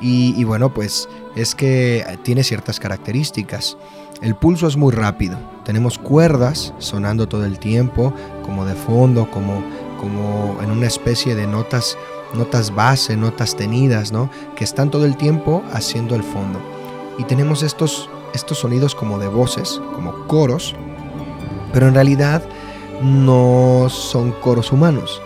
Y, 0.04 0.44
bueno, 0.46 0.74
pues 0.74 1.08
es 1.36 1.54
que 1.54 2.04
tiene 2.24 2.44
ciertas 2.44 2.80
características. 2.80 3.78
El 4.24 4.34
pulso 4.34 4.68
es 4.68 4.76
muy 4.76 4.92
rápido. 4.92 5.38
Tenemos 5.64 6.00
cuerdas 6.00 6.74
sonando 6.80 7.28
todo 7.28 7.46
el 7.46 7.60
tiempo, 7.60 8.12
como 8.44 8.66
de 8.66 8.74
fondo, 8.74 9.30
como, 9.30 9.64
como 10.00 10.58
en 10.64 10.72
una 10.72 10.88
especie 10.88 11.36
de 11.36 11.46
notas, 11.46 12.00
notas 12.34 12.74
base, 12.74 13.18
notas 13.18 13.56
tenidas, 13.56 14.12
¿no? 14.12 14.30
Que 14.56 14.64
están 14.64 14.92
todo 14.92 15.06
el 15.06 15.18
tiempo 15.18 15.64
haciendo 15.72 16.16
el 16.16 16.24
fondo. 16.24 16.60
Y 17.18 17.24
tenemos 17.24 17.64
estos, 17.64 18.10
estos 18.34 18.60
sonidos 18.60 18.96
como 18.96 19.20
de 19.20 19.28
voces, 19.28 19.82
como 19.94 20.28
coros, 20.28 20.76
pero 21.74 21.88
en 21.88 21.94
realidad 21.94 22.44
no 23.02 23.88
son 23.90 24.32
coros 24.32 24.72
humanos. 24.72 25.22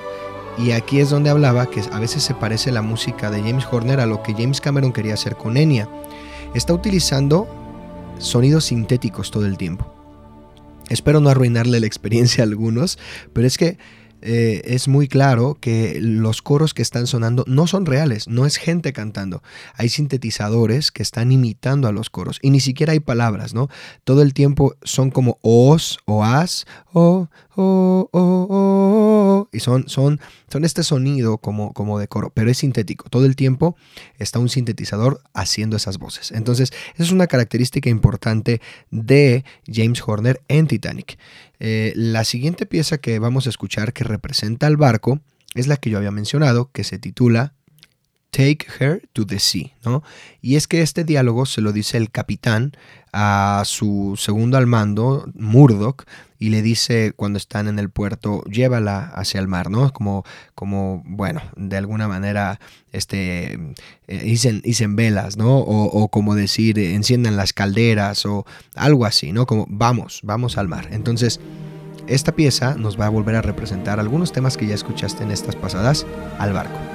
Y 0.57 0.71
aquí 0.71 0.99
es 0.99 1.09
donde 1.09 1.29
hablaba 1.29 1.69
que 1.69 1.81
a 1.91 1.99
veces 1.99 2.23
se 2.23 2.33
parece 2.33 2.71
la 2.71 2.81
música 2.81 3.29
de 3.29 3.41
James 3.41 3.67
Horner 3.69 3.99
a 3.99 4.05
lo 4.05 4.23
que 4.23 4.33
James 4.33 4.61
Cameron 4.61 4.93
quería 4.93 5.13
hacer 5.13 5.35
con 5.35 5.57
Enya. 5.57 5.89
Está 6.53 6.73
utilizando 6.73 7.47
sonidos 8.19 8.65
sintéticos 8.65 9.31
todo 9.31 9.45
el 9.45 9.57
tiempo. 9.57 9.85
Espero 10.89 11.19
no 11.19 11.29
arruinarle 11.29 11.79
la 11.79 11.87
experiencia 11.87 12.43
a 12.43 12.47
algunos, 12.47 12.97
pero 13.33 13.47
es 13.47 13.57
que 13.57 13.77
eh, 14.27 14.61
es 14.65 14.88
muy 14.88 15.07
claro 15.07 15.55
que 15.61 15.99
los 16.01 16.41
coros 16.41 16.73
que 16.73 16.81
están 16.81 17.05
sonando 17.05 17.43
no 17.47 17.67
son 17.67 17.85
reales, 17.85 18.27
no 18.27 18.47
es 18.47 18.57
gente 18.57 18.91
cantando. 18.91 19.43
Hay 19.75 19.89
sintetizadores 19.89 20.91
que 20.91 21.03
están 21.03 21.31
imitando 21.31 21.88
a 21.88 21.91
los 21.91 22.09
coros 22.09 22.39
y 22.41 22.49
ni 22.49 22.59
siquiera 22.59 22.93
hay 22.93 22.99
palabras, 22.99 23.53
¿no? 23.53 23.69
Todo 24.03 24.23
el 24.23 24.33
tiempo 24.33 24.75
son 24.81 25.11
como 25.11 25.38
os 25.43 25.99
o 26.05 26.23
as, 26.23 26.65
o, 26.91 27.29
o, 27.55 28.09
o, 28.11 29.49
y 29.51 29.59
son, 29.59 29.88
son, 29.88 30.19
son 30.51 30.65
este 30.65 30.83
sonido 30.83 31.38
como, 31.38 31.73
como 31.73 31.99
de 31.99 32.07
coro, 32.07 32.31
pero 32.33 32.49
es 32.49 32.57
sintético. 32.57 33.09
Todo 33.09 33.25
el 33.25 33.35
tiempo 33.35 33.75
está 34.17 34.39
un 34.39 34.49
sintetizador 34.49 35.21
haciendo 35.33 35.77
esas 35.77 35.99
voces. 35.99 36.31
Entonces, 36.31 36.71
esa 36.95 37.03
es 37.03 37.11
una 37.11 37.27
característica 37.27 37.89
importante 37.89 38.59
de 38.89 39.45
James 39.71 40.01
Horner 40.05 40.41
en 40.47 40.67
Titanic. 40.67 41.19
Eh, 41.59 41.93
la 41.95 42.23
siguiente 42.23 42.65
pieza 42.65 42.97
que 42.97 43.19
vamos 43.19 43.47
a 43.47 43.49
escuchar 43.49 43.93
que 43.93 44.03
representa 44.03 44.67
al 44.67 44.77
barco 44.77 45.21
es 45.53 45.67
la 45.67 45.77
que 45.77 45.89
yo 45.89 45.97
había 45.97 46.11
mencionado, 46.11 46.69
que 46.71 46.83
se 46.83 46.99
titula 46.99 47.53
Take 48.35 48.67
Her 48.79 49.01
to 49.13 49.25
the 49.25 49.39
Sea, 49.39 49.71
¿no? 49.85 50.03
Y 50.41 50.57
es 50.57 50.67
que 50.67 50.81
este 50.81 51.05
diálogo 51.05 51.45
se 51.45 51.61
lo 51.61 51.71
dice 51.71 51.95
el 51.95 52.11
capitán 52.11 52.73
a 53.13 53.61
su 53.63 54.15
segundo 54.17 54.57
al 54.57 54.67
mando, 54.67 55.31
Murdoch, 55.35 56.03
y 56.37 56.49
le 56.49 56.61
dice 56.61 57.13
cuando 57.15 57.37
están 57.37 57.69
en 57.69 57.79
el 57.79 57.89
puerto, 57.89 58.43
llévala 58.43 59.05
hacia 59.15 59.39
el 59.39 59.47
mar, 59.47 59.69
¿no? 59.69 59.93
Como, 59.93 60.25
como 60.53 61.01
bueno, 61.05 61.41
de 61.55 61.77
alguna 61.77 62.09
manera, 62.09 62.59
este, 62.91 63.57
eh, 64.07 64.61
dicen, 64.63 64.97
velas, 64.97 65.37
¿no? 65.37 65.59
O, 65.59 65.85
o, 65.85 66.09
como 66.09 66.35
decir, 66.35 66.77
enciendan 66.77 67.37
las 67.37 67.53
calderas 67.53 68.25
o 68.25 68.45
algo 68.75 69.05
así, 69.05 69.31
¿no? 69.31 69.45
Como 69.45 69.65
vamos, 69.69 70.19
vamos 70.23 70.57
al 70.57 70.67
mar. 70.67 70.89
Entonces, 70.91 71.39
esta 72.07 72.33
pieza 72.33 72.75
nos 72.75 72.99
va 72.99 73.05
a 73.05 73.09
volver 73.09 73.35
a 73.35 73.41
representar 73.41 74.01
algunos 74.01 74.33
temas 74.33 74.57
que 74.57 74.67
ya 74.67 74.75
escuchaste 74.75 75.23
en 75.23 75.31
estas 75.31 75.55
pasadas 75.55 76.05
al 76.37 76.51
barco. 76.51 76.94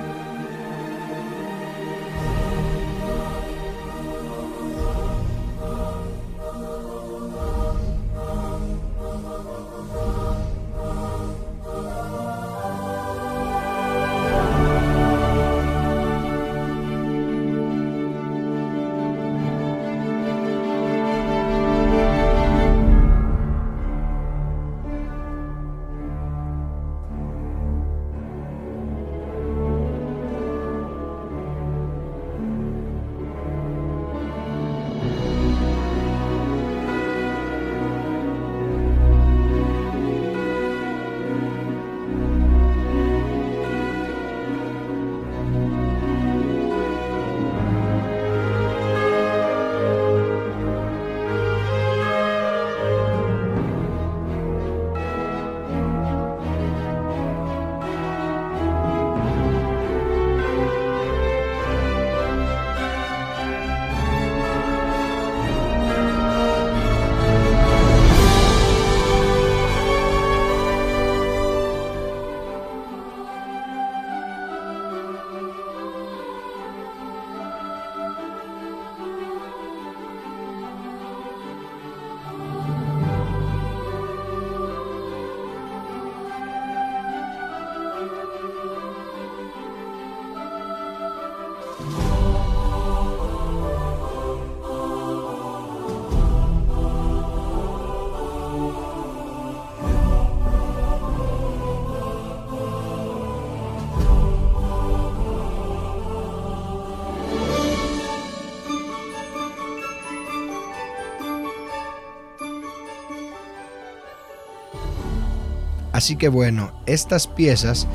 Así 116.01 116.17
que 116.17 116.31
bueno, 116.31 116.73
estas 116.87 117.27
piezas 117.27 117.87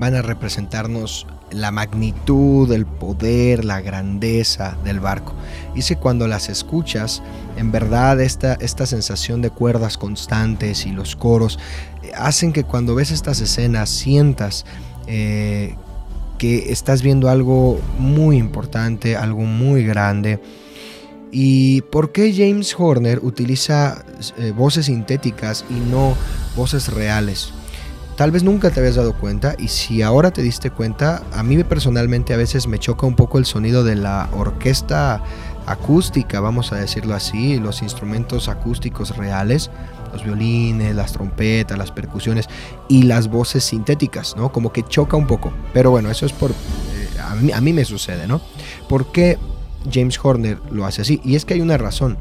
van 0.00 0.16
a 0.16 0.22
representarnos 0.22 1.28
la 1.52 1.70
magnitud, 1.70 2.72
el 2.72 2.86
poder, 2.86 3.64
la 3.64 3.80
grandeza 3.80 4.76
del 4.82 4.98
barco. 4.98 5.32
Y 5.76 5.82
si 5.82 5.94
cuando 5.94 6.26
las 6.26 6.48
escuchas, 6.48 7.22
en 7.56 7.70
verdad 7.70 8.20
esta, 8.20 8.54
esta 8.54 8.84
sensación 8.84 9.42
de 9.42 9.50
cuerdas 9.50 9.96
constantes 9.96 10.86
y 10.86 10.90
los 10.90 11.14
coros 11.14 11.60
eh, 12.02 12.10
hacen 12.16 12.52
que 12.52 12.64
cuando 12.64 12.96
ves 12.96 13.12
estas 13.12 13.40
escenas 13.40 13.90
sientas 13.90 14.66
eh, 15.06 15.76
que 16.38 16.72
estás 16.72 17.00
viendo 17.00 17.28
algo 17.28 17.80
muy 17.96 18.38
importante, 18.38 19.14
algo 19.14 19.42
muy 19.42 19.84
grande. 19.84 20.42
¿Y 21.30 21.82
por 21.82 22.10
qué 22.10 22.34
James 22.34 22.74
Horner 22.76 23.20
utiliza 23.22 24.04
eh, 24.36 24.50
voces 24.50 24.86
sintéticas 24.86 25.64
y 25.70 25.74
no 25.74 26.16
voces 26.54 26.92
reales. 26.92 27.52
Tal 28.16 28.30
vez 28.30 28.42
nunca 28.42 28.70
te 28.70 28.80
habías 28.80 28.96
dado 28.96 29.14
cuenta 29.14 29.56
y 29.58 29.68
si 29.68 30.02
ahora 30.02 30.30
te 30.30 30.42
diste 30.42 30.70
cuenta, 30.70 31.22
a 31.32 31.42
mí 31.42 31.62
personalmente 31.64 32.34
a 32.34 32.36
veces 32.36 32.66
me 32.66 32.78
choca 32.78 33.06
un 33.06 33.16
poco 33.16 33.38
el 33.38 33.46
sonido 33.46 33.84
de 33.84 33.96
la 33.96 34.28
orquesta 34.32 35.22
acústica, 35.66 36.40
vamos 36.40 36.72
a 36.72 36.76
decirlo 36.76 37.14
así, 37.14 37.58
los 37.58 37.82
instrumentos 37.82 38.48
acústicos 38.48 39.16
reales, 39.16 39.70
los 40.12 40.24
violines, 40.24 40.94
las 40.94 41.12
trompetas, 41.12 41.78
las 41.78 41.90
percusiones 41.90 42.48
y 42.88 43.04
las 43.04 43.28
voces 43.28 43.64
sintéticas, 43.64 44.36
¿no? 44.36 44.52
Como 44.52 44.72
que 44.72 44.82
choca 44.82 45.16
un 45.16 45.26
poco. 45.26 45.52
Pero 45.72 45.90
bueno, 45.90 46.10
eso 46.10 46.26
es 46.26 46.32
por... 46.32 46.50
Eh, 46.50 46.54
a, 47.18 47.34
mí, 47.34 47.50
a 47.50 47.60
mí 47.62 47.72
me 47.72 47.84
sucede, 47.84 48.26
¿no? 48.26 48.42
¿Por 48.88 49.10
qué 49.10 49.38
James 49.90 50.20
Horner 50.22 50.58
lo 50.70 50.84
hace 50.84 51.02
así? 51.02 51.20
Y 51.24 51.36
es 51.36 51.44
que 51.46 51.54
hay 51.54 51.60
una 51.62 51.78
razón. 51.78 52.18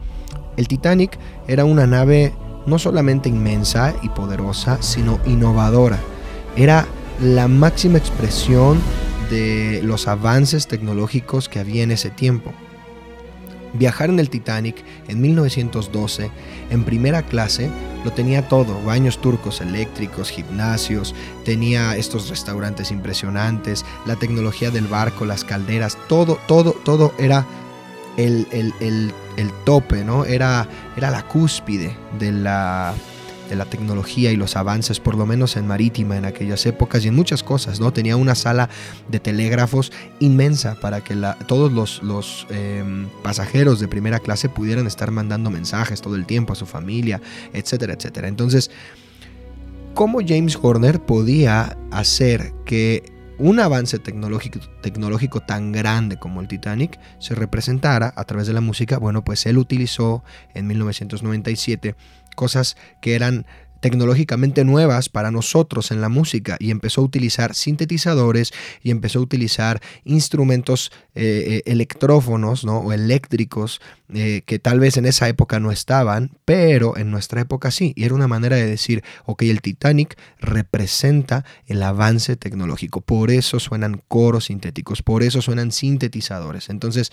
El 0.56 0.68
Titanic 0.68 1.18
era 1.48 1.66
una 1.66 1.86
nave 1.86 2.34
no 2.66 2.80
solamente 2.80 3.30
inmensa 3.30 3.94
y 4.02 4.10
poderosa, 4.10 4.82
sino 4.82 5.20
innovadora. 5.26 6.00
Era 6.56 6.86
la 7.22 7.48
máxima 7.48 7.98
expresión 7.98 8.80
de 9.30 9.82
los 9.84 10.08
avances 10.08 10.68
tecnológicos 10.68 11.48
que 11.48 11.60
había 11.60 11.84
en 11.84 11.92
ese 11.92 12.10
tiempo. 12.10 12.52
Viajar 13.74 14.10
en 14.10 14.20
el 14.20 14.30
Titanic 14.30 14.84
en 15.08 15.22
1912 15.22 16.30
en 16.70 16.84
primera 16.84 17.24
clase 17.24 17.70
lo 18.04 18.12
tenía 18.12 18.50
todo, 18.50 18.82
baños 18.84 19.20
turcos 19.20 19.62
eléctricos, 19.62 20.30
gimnasios, 20.30 21.16
tenía 21.46 21.96
estos 21.96 22.28
restaurantes 22.30 22.92
impresionantes, 22.92 23.86
la 24.06 24.18
tecnología 24.18 24.72
del 24.72 24.88
barco, 24.88 25.24
las 25.24 25.46
calderas, 25.46 25.98
todo, 26.10 26.38
todo, 26.48 26.74
todo 26.84 27.14
era 27.18 27.46
el, 28.18 28.48
el, 28.80 29.12
tope, 29.66 30.04
¿no? 30.04 30.26
Era, 30.26 30.68
era 30.98 31.10
la 31.12 31.28
cúspide 31.28 31.96
de 32.20 32.32
la, 32.32 32.94
de 33.50 33.56
la 33.56 33.66
tecnología 33.66 34.32
y 34.32 34.38
los 34.38 34.56
avances, 34.56 35.00
por 35.00 35.16
lo 35.16 35.26
menos 35.26 35.58
en 35.58 35.68
marítima 35.68 36.18
en 36.18 36.26
aquellas 36.26 36.66
épocas 36.66 37.04
y 37.04 37.10
en 37.10 37.16
muchas 37.16 37.44
cosas, 37.44 37.80
¿no? 37.80 37.92
Tenía 37.92 38.16
una 38.16 38.34
sala 38.34 38.70
de 39.10 39.20
telégrafos 39.20 39.92
inmensa 40.20 40.76
para 40.80 41.04
que 41.04 41.16
todos 41.48 41.72
los, 41.72 42.02
los 42.02 42.48
em, 42.50 43.08
pasajeros 43.24 43.80
de 43.80 43.88
primera 43.88 44.20
clase 44.20 44.48
pudieran 44.50 44.88
estar 44.88 45.12
mandando 45.12 45.50
mensajes 45.50 46.02
todo 46.02 46.16
el 46.16 46.26
tiempo 46.26 46.54
a 46.54 46.56
su 46.56 46.66
familia, 46.66 47.22
etcétera, 47.54 47.94
etcétera. 47.94 48.28
Entonces, 48.28 48.72
¿cómo 49.94 50.20
James 50.26 50.58
Horner 50.62 51.02
podía 51.02 51.78
hacer 51.92 52.54
que 52.64 53.11
un 53.42 53.60
avance 53.60 53.98
tecnológico, 53.98 55.40
tan 55.40 55.72
grande 55.72 56.18
como 56.18 56.42
el 56.42 56.48
Titanic 56.48 57.00
se 57.18 57.34
representara 57.34 58.14
a 58.16 58.24
través 58.26 58.46
de 58.46 58.54
la 58.54 58.62
música, 58.62 59.00
bueno, 59.00 59.24
pues 59.24 59.48
él 59.48 59.58
utilizó 59.58 60.24
en 60.54 60.68
1997 60.68 61.96
cosas 62.36 62.78
que 63.00 63.16
eran 63.16 63.48
tecnológicamente 63.82 64.64
nuevas 64.64 65.10
para 65.10 65.32
nosotros 65.32 65.92
en 65.92 66.00
la 66.00 66.08
música 66.08 66.56
y 66.60 66.72
empezó 66.72 67.02
a 67.02 67.04
utilizar 67.04 67.54
sintetizadores 67.56 68.54
y 68.82 68.92
empezó 68.92 69.20
a 69.20 69.24
utilizar 69.24 69.82
instrumentos 70.06 70.92
eh, 71.14 71.64
eh, 71.66 71.72
electrófonos 71.72 72.64
¿no? 72.64 72.78
o 72.78 72.94
eléctricos 72.94 73.82
eh, 74.14 74.44
que 74.46 74.60
tal 74.60 74.80
vez 74.80 74.98
en 74.98 75.06
esa 75.06 75.28
época 75.30 75.60
no 75.60 75.72
estaban, 75.72 76.32
pero 76.46 76.98
en 76.98 77.12
nuestra 77.12 77.42
época 77.42 77.72
sí. 77.72 77.94
Y 77.96 78.04
era 78.04 78.14
una 78.14 78.28
manera 78.28 78.56
de 78.56 78.66
decir, 78.66 79.04
ok, 79.26 79.44
el 79.44 79.62
Titanic 79.62 80.18
representa 80.40 81.46
el 81.66 81.82
avance 81.82 82.36
tecnológico. 82.36 83.02
Por 83.02 83.32
eso 83.32 83.60
suenan 83.60 84.02
coros 84.08 84.46
sintéticos, 84.46 85.02
por 85.02 85.24
eso 85.24 85.42
suenan 85.42 85.72
sintetizadores. 85.72 86.70
Entonces, 86.70 87.12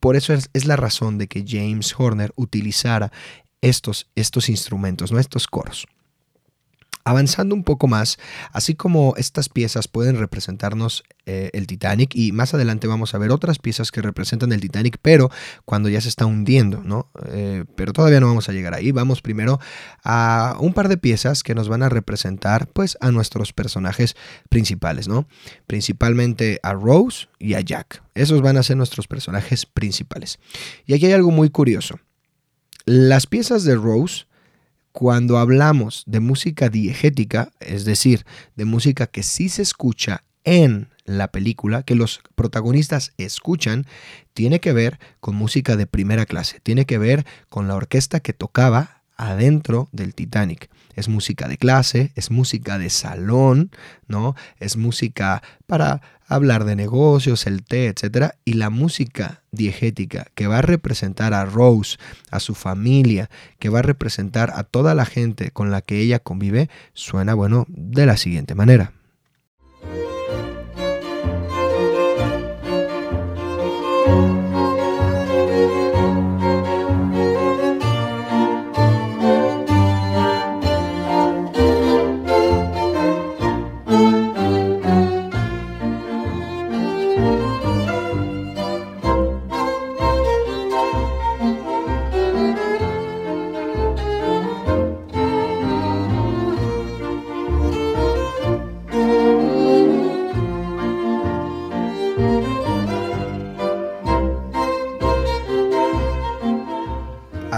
por 0.00 0.16
eso 0.16 0.32
es, 0.32 0.48
es, 0.52 0.64
la 0.66 0.76
razón 0.76 1.18
de 1.18 1.28
que 1.28 1.44
James 1.46 1.94
Horner 1.96 2.32
utilizara 2.34 3.12
estos, 3.62 4.08
estos 4.14 4.50
instrumentos, 4.50 5.10
¿no? 5.12 5.18
estos 5.18 5.46
coros. 5.46 5.86
Avanzando 7.04 7.56
un 7.56 7.64
poco 7.64 7.88
más, 7.88 8.18
así 8.52 8.76
como 8.76 9.14
estas 9.16 9.48
piezas 9.48 9.88
pueden 9.88 10.18
representarnos 10.18 11.02
eh, 11.26 11.50
el 11.52 11.66
Titanic 11.66 12.14
y 12.14 12.30
más 12.30 12.54
adelante 12.54 12.86
vamos 12.86 13.12
a 13.12 13.18
ver 13.18 13.32
otras 13.32 13.58
piezas 13.58 13.90
que 13.90 14.02
representan 14.02 14.52
el 14.52 14.60
Titanic, 14.60 14.98
pero 15.02 15.28
cuando 15.64 15.88
ya 15.88 16.00
se 16.00 16.08
está 16.08 16.26
hundiendo, 16.26 16.80
¿no? 16.84 17.10
Eh, 17.26 17.64
pero 17.74 17.92
todavía 17.92 18.20
no 18.20 18.28
vamos 18.28 18.48
a 18.48 18.52
llegar 18.52 18.74
ahí. 18.74 18.92
Vamos 18.92 19.20
primero 19.20 19.58
a 20.04 20.56
un 20.60 20.74
par 20.74 20.88
de 20.88 20.96
piezas 20.96 21.42
que 21.42 21.56
nos 21.56 21.68
van 21.68 21.82
a 21.82 21.88
representar, 21.88 22.68
pues, 22.68 22.96
a 23.00 23.10
nuestros 23.10 23.52
personajes 23.52 24.14
principales, 24.48 25.08
¿no? 25.08 25.26
Principalmente 25.66 26.60
a 26.62 26.72
Rose 26.72 27.26
y 27.40 27.54
a 27.54 27.60
Jack. 27.60 28.00
Esos 28.14 28.42
van 28.42 28.58
a 28.58 28.62
ser 28.62 28.76
nuestros 28.76 29.08
personajes 29.08 29.66
principales. 29.66 30.38
Y 30.86 30.94
aquí 30.94 31.06
hay 31.06 31.14
algo 31.14 31.32
muy 31.32 31.50
curioso. 31.50 31.98
Las 32.84 33.26
piezas 33.26 33.62
de 33.62 33.76
Rose, 33.76 34.26
cuando 34.90 35.38
hablamos 35.38 36.02
de 36.06 36.18
música 36.18 36.68
diegética, 36.68 37.52
es 37.60 37.84
decir, 37.84 38.24
de 38.56 38.64
música 38.64 39.06
que 39.06 39.22
sí 39.22 39.48
se 39.48 39.62
escucha 39.62 40.24
en 40.42 40.88
la 41.04 41.28
película, 41.28 41.84
que 41.84 41.94
los 41.94 42.20
protagonistas 42.34 43.12
escuchan, 43.18 43.86
tiene 44.34 44.60
que 44.60 44.72
ver 44.72 44.98
con 45.20 45.36
música 45.36 45.76
de 45.76 45.86
primera 45.86 46.26
clase, 46.26 46.58
tiene 46.60 46.84
que 46.84 46.98
ver 46.98 47.24
con 47.48 47.68
la 47.68 47.76
orquesta 47.76 48.18
que 48.18 48.32
tocaba 48.32 49.02
adentro 49.16 49.88
del 49.92 50.14
Titanic. 50.14 50.68
Es 50.96 51.08
música 51.08 51.46
de 51.46 51.58
clase, 51.58 52.12
es 52.16 52.32
música 52.32 52.78
de 52.78 52.90
salón, 52.90 53.70
¿no? 54.08 54.34
Es 54.58 54.76
música 54.76 55.42
para 55.66 56.02
hablar 56.34 56.64
de 56.64 56.76
negocios, 56.76 57.46
el 57.46 57.64
té, 57.64 57.88
etc. 57.88 58.32
Y 58.44 58.54
la 58.54 58.70
música 58.70 59.42
diegética 59.50 60.26
que 60.34 60.46
va 60.46 60.58
a 60.58 60.62
representar 60.62 61.34
a 61.34 61.44
Rose, 61.44 61.98
a 62.30 62.40
su 62.40 62.54
familia, 62.54 63.30
que 63.58 63.68
va 63.68 63.80
a 63.80 63.82
representar 63.82 64.52
a 64.54 64.64
toda 64.64 64.94
la 64.94 65.04
gente 65.04 65.50
con 65.50 65.70
la 65.70 65.82
que 65.82 66.00
ella 66.00 66.18
convive, 66.18 66.68
suena, 66.94 67.34
bueno, 67.34 67.66
de 67.68 68.06
la 68.06 68.16
siguiente 68.16 68.54
manera. 68.54 68.92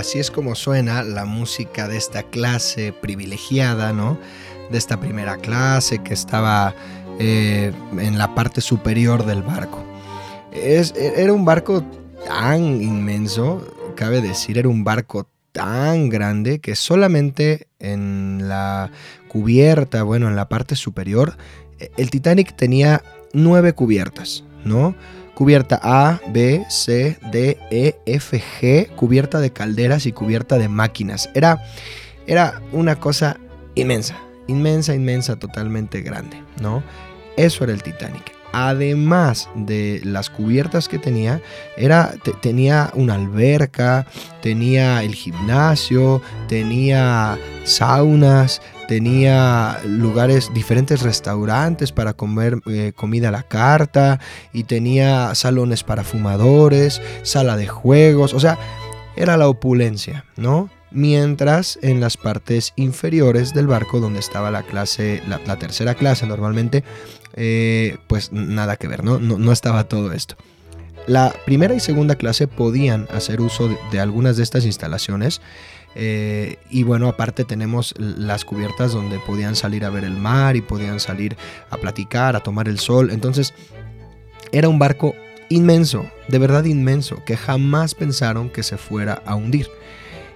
Así 0.04 0.18
es 0.18 0.30
como 0.30 0.54
suena 0.54 1.02
la 1.02 1.24
música 1.24 1.88
de 1.88 1.96
esta 1.96 2.24
clase 2.24 2.92
privilegiada, 2.92 3.94
¿no? 3.94 4.18
De 4.70 4.76
esta 4.76 5.00
primera 5.00 5.38
clase 5.38 6.00
que 6.00 6.12
estaba 6.12 6.74
eh, 7.18 7.72
en 7.98 8.18
la 8.18 8.34
parte 8.34 8.60
superior 8.60 9.24
del 9.24 9.42
barco. 9.42 9.82
Es, 10.52 10.92
era 10.94 11.32
un 11.32 11.46
barco 11.46 11.82
tan 12.26 12.82
inmenso, 12.82 13.66
cabe 13.96 14.20
decir, 14.20 14.58
era 14.58 14.68
un 14.68 14.84
barco 14.84 15.26
tan 15.52 16.10
grande 16.10 16.58
que 16.58 16.76
solamente 16.76 17.68
en 17.78 18.46
la 18.46 18.90
cubierta, 19.28 20.02
bueno, 20.02 20.28
en 20.28 20.36
la 20.36 20.50
parte 20.50 20.76
superior, 20.76 21.38
el 21.96 22.10
Titanic 22.10 22.54
tenía 22.54 23.02
nueve 23.32 23.72
cubiertas, 23.72 24.44
¿no? 24.66 24.94
Cubierta 25.34 25.80
A, 25.82 26.20
B, 26.28 26.64
C, 26.68 27.18
D, 27.30 27.58
E, 27.70 27.96
F, 28.06 28.40
G, 28.60 28.88
cubierta 28.94 29.40
de 29.40 29.52
calderas 29.52 30.06
y 30.06 30.12
cubierta 30.12 30.58
de 30.58 30.68
máquinas. 30.68 31.28
Era, 31.34 31.62
era 32.26 32.62
una 32.72 33.00
cosa 33.00 33.38
inmensa, 33.74 34.16
inmensa, 34.46 34.94
inmensa, 34.94 35.36
totalmente 35.36 36.00
grande, 36.00 36.42
¿no? 36.60 36.82
Eso 37.36 37.64
era 37.64 37.72
el 37.72 37.82
Titanic. 37.82 38.32
Además 38.56 39.48
de 39.56 40.00
las 40.04 40.30
cubiertas 40.30 40.88
que 40.88 41.00
tenía, 41.00 41.42
era, 41.76 42.14
tenía 42.40 42.90
una 42.94 43.14
alberca, 43.14 44.06
tenía 44.42 45.02
el 45.02 45.14
gimnasio, 45.14 46.22
tenía 46.46 47.36
saunas, 47.64 48.62
tenía 48.86 49.80
lugares, 49.84 50.52
diferentes 50.54 51.02
restaurantes 51.02 51.90
para 51.90 52.12
comer 52.12 52.60
eh, 52.66 52.92
comida 52.94 53.28
a 53.28 53.32
la 53.32 53.42
carta 53.42 54.20
y 54.52 54.64
tenía 54.64 55.34
salones 55.34 55.82
para 55.82 56.04
fumadores, 56.04 57.02
sala 57.22 57.56
de 57.56 57.66
juegos, 57.66 58.34
o 58.34 58.40
sea, 58.40 58.58
era 59.16 59.36
la 59.36 59.48
opulencia, 59.48 60.24
¿no? 60.36 60.70
Mientras 60.90 61.78
en 61.82 62.00
las 62.00 62.16
partes 62.16 62.72
inferiores 62.76 63.52
del 63.52 63.66
barco, 63.66 63.98
donde 63.98 64.20
estaba 64.20 64.50
la 64.50 64.62
clase, 64.62 65.22
la, 65.26 65.38
tercera 65.56 65.94
clase 65.94 66.26
normalmente, 66.26 66.84
eh, 67.34 67.98
pues 68.06 68.32
nada 68.32 68.76
que 68.76 68.88
ver, 68.88 69.04
¿no? 69.04 69.18
¿no? 69.18 69.52
estaba 69.52 69.84
todo 69.84 70.12
esto. 70.12 70.36
La 71.06 71.34
primera 71.44 71.74
y 71.74 71.80
segunda 71.80 72.14
clase 72.14 72.48
podían 72.48 73.06
hacer 73.12 73.40
uso 73.40 73.76
de 73.92 74.00
algunas 74.00 74.36
de 74.36 74.42
estas 74.42 74.64
instalaciones, 74.64 75.42
eh, 75.96 76.56
y 76.70 76.82
bueno, 76.82 77.08
aparte 77.08 77.44
tenemos 77.44 77.94
las 77.98 78.44
cubiertas 78.44 78.92
donde 78.92 79.18
podían 79.20 79.54
salir 79.54 79.84
a 79.84 79.90
ver 79.90 80.04
el 80.04 80.16
mar 80.16 80.56
y 80.56 80.60
podían 80.60 80.98
salir 80.98 81.36
a 81.70 81.76
platicar, 81.76 82.36
a 82.36 82.40
tomar 82.40 82.68
el 82.68 82.78
sol. 82.78 83.10
Entonces, 83.10 83.54
era 84.50 84.68
un 84.68 84.78
barco 84.78 85.14
inmenso, 85.48 86.06
de 86.28 86.38
verdad 86.38 86.64
inmenso, 86.64 87.22
que 87.24 87.36
jamás 87.36 87.94
pensaron 87.94 88.50
que 88.50 88.62
se 88.62 88.76
fuera 88.76 89.22
a 89.24 89.34
hundir. 89.34 89.68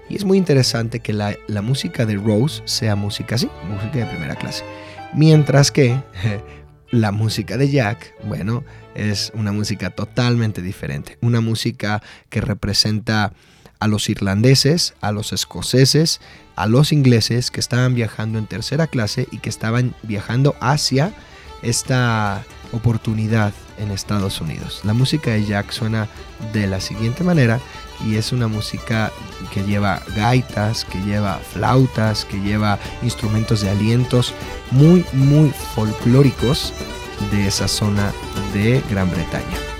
Y 0.08 0.16
es 0.16 0.24
muy 0.24 0.38
interesante 0.38 1.00
que 1.00 1.12
la, 1.12 1.36
la 1.48 1.60
música 1.60 2.06
de 2.06 2.16
Rose 2.16 2.62
sea 2.64 2.96
música 2.96 3.34
así, 3.34 3.50
música 3.68 3.98
de 3.98 4.06
primera 4.06 4.36
clase. 4.36 4.64
Mientras 5.14 5.70
que 5.70 6.00
la 6.90 7.12
música 7.12 7.56
de 7.56 7.70
Jack, 7.70 8.14
bueno, 8.24 8.64
es 8.94 9.30
una 9.34 9.52
música 9.52 9.90
totalmente 9.90 10.62
diferente. 10.62 11.18
Una 11.20 11.40
música 11.40 12.02
que 12.30 12.40
representa 12.40 13.32
a 13.78 13.88
los 13.88 14.08
irlandeses, 14.08 14.94
a 15.00 15.12
los 15.12 15.32
escoceses, 15.32 16.20
a 16.56 16.66
los 16.66 16.92
ingleses 16.92 17.50
que 17.50 17.60
estaban 17.60 17.94
viajando 17.94 18.38
en 18.38 18.46
tercera 18.46 18.86
clase 18.86 19.28
y 19.30 19.38
que 19.38 19.50
estaban 19.50 19.94
viajando 20.02 20.56
hacia 20.60 21.12
esta 21.62 22.44
oportunidad 22.72 23.52
en 23.78 23.90
Estados 23.90 24.40
Unidos. 24.40 24.80
La 24.84 24.94
música 24.94 25.30
de 25.30 25.44
Jack 25.44 25.70
suena 25.70 26.08
de 26.52 26.66
la 26.66 26.80
siguiente 26.80 27.22
manera 27.22 27.60
y 28.04 28.16
es 28.16 28.32
una 28.32 28.48
música 28.48 29.12
que 29.52 29.64
lleva 29.64 30.02
gaitas, 30.14 30.84
que 30.84 31.00
lleva 31.00 31.38
flautas, 31.38 32.24
que 32.24 32.40
lleva 32.40 32.78
instrumentos 33.02 33.60
de 33.60 33.70
alientos 33.70 34.34
muy, 34.70 35.04
muy 35.12 35.50
folclóricos 35.74 36.72
de 37.30 37.46
esa 37.46 37.68
zona 37.68 38.12
de 38.52 38.82
Gran 38.90 39.10
Bretaña. 39.10 39.77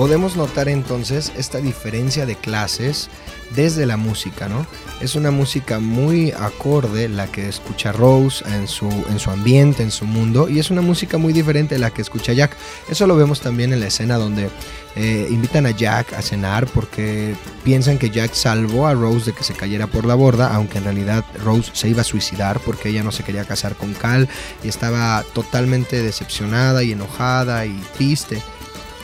Podemos 0.00 0.34
notar 0.34 0.70
entonces 0.70 1.30
esta 1.36 1.58
diferencia 1.58 2.24
de 2.24 2.34
clases 2.34 3.10
desde 3.54 3.84
la 3.84 3.98
música, 3.98 4.48
¿no? 4.48 4.66
Es 5.02 5.14
una 5.14 5.30
música 5.30 5.78
muy 5.78 6.32
acorde 6.32 7.06
la 7.10 7.26
que 7.26 7.50
escucha 7.50 7.92
Rose 7.92 8.42
en 8.48 8.66
su, 8.66 8.88
en 8.88 9.18
su 9.18 9.30
ambiente, 9.30 9.82
en 9.82 9.90
su 9.90 10.06
mundo, 10.06 10.48
y 10.48 10.58
es 10.58 10.70
una 10.70 10.80
música 10.80 11.18
muy 11.18 11.34
diferente 11.34 11.78
la 11.78 11.90
que 11.90 12.00
escucha 12.00 12.32
Jack. 12.32 12.56
Eso 12.88 13.06
lo 13.06 13.14
vemos 13.14 13.42
también 13.42 13.74
en 13.74 13.80
la 13.80 13.88
escena 13.88 14.16
donde 14.16 14.48
eh, 14.96 15.28
invitan 15.30 15.66
a 15.66 15.70
Jack 15.72 16.14
a 16.14 16.22
cenar 16.22 16.66
porque 16.68 17.34
piensan 17.62 17.98
que 17.98 18.08
Jack 18.08 18.32
salvó 18.32 18.86
a 18.86 18.94
Rose 18.94 19.26
de 19.26 19.32
que 19.34 19.44
se 19.44 19.52
cayera 19.52 19.86
por 19.86 20.06
la 20.06 20.14
borda, 20.14 20.54
aunque 20.54 20.78
en 20.78 20.84
realidad 20.84 21.26
Rose 21.44 21.72
se 21.74 21.90
iba 21.90 22.00
a 22.00 22.04
suicidar 22.04 22.58
porque 22.60 22.88
ella 22.88 23.02
no 23.02 23.12
se 23.12 23.22
quería 23.22 23.44
casar 23.44 23.76
con 23.76 23.92
Cal 23.92 24.30
y 24.64 24.68
estaba 24.68 25.22
totalmente 25.34 26.02
decepcionada 26.02 26.82
y 26.84 26.92
enojada 26.92 27.66
y 27.66 27.78
triste 27.98 28.40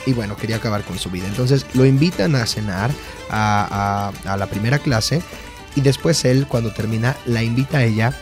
y 0.07 0.13
bueno, 0.13 0.37
quería 0.37 0.55
acabar 0.55 0.83
con 0.83 0.97
su 0.97 1.11
vida. 1.11 1.27
Entonces 1.27 1.65
lo 1.73 1.85
invitan 1.85 2.35
a 2.35 2.45
cenar 2.45 2.89
a, 3.29 4.11
la 4.23 4.47
primera 4.47 4.79
clase 4.79 5.21
y 5.75 5.81
después 5.81 6.23
él 6.23 6.47
cuando 6.47 6.71
termina 6.71 7.17
la 7.25 7.43
invita 7.43 7.79
a 7.79 7.83
ella 7.83 8.13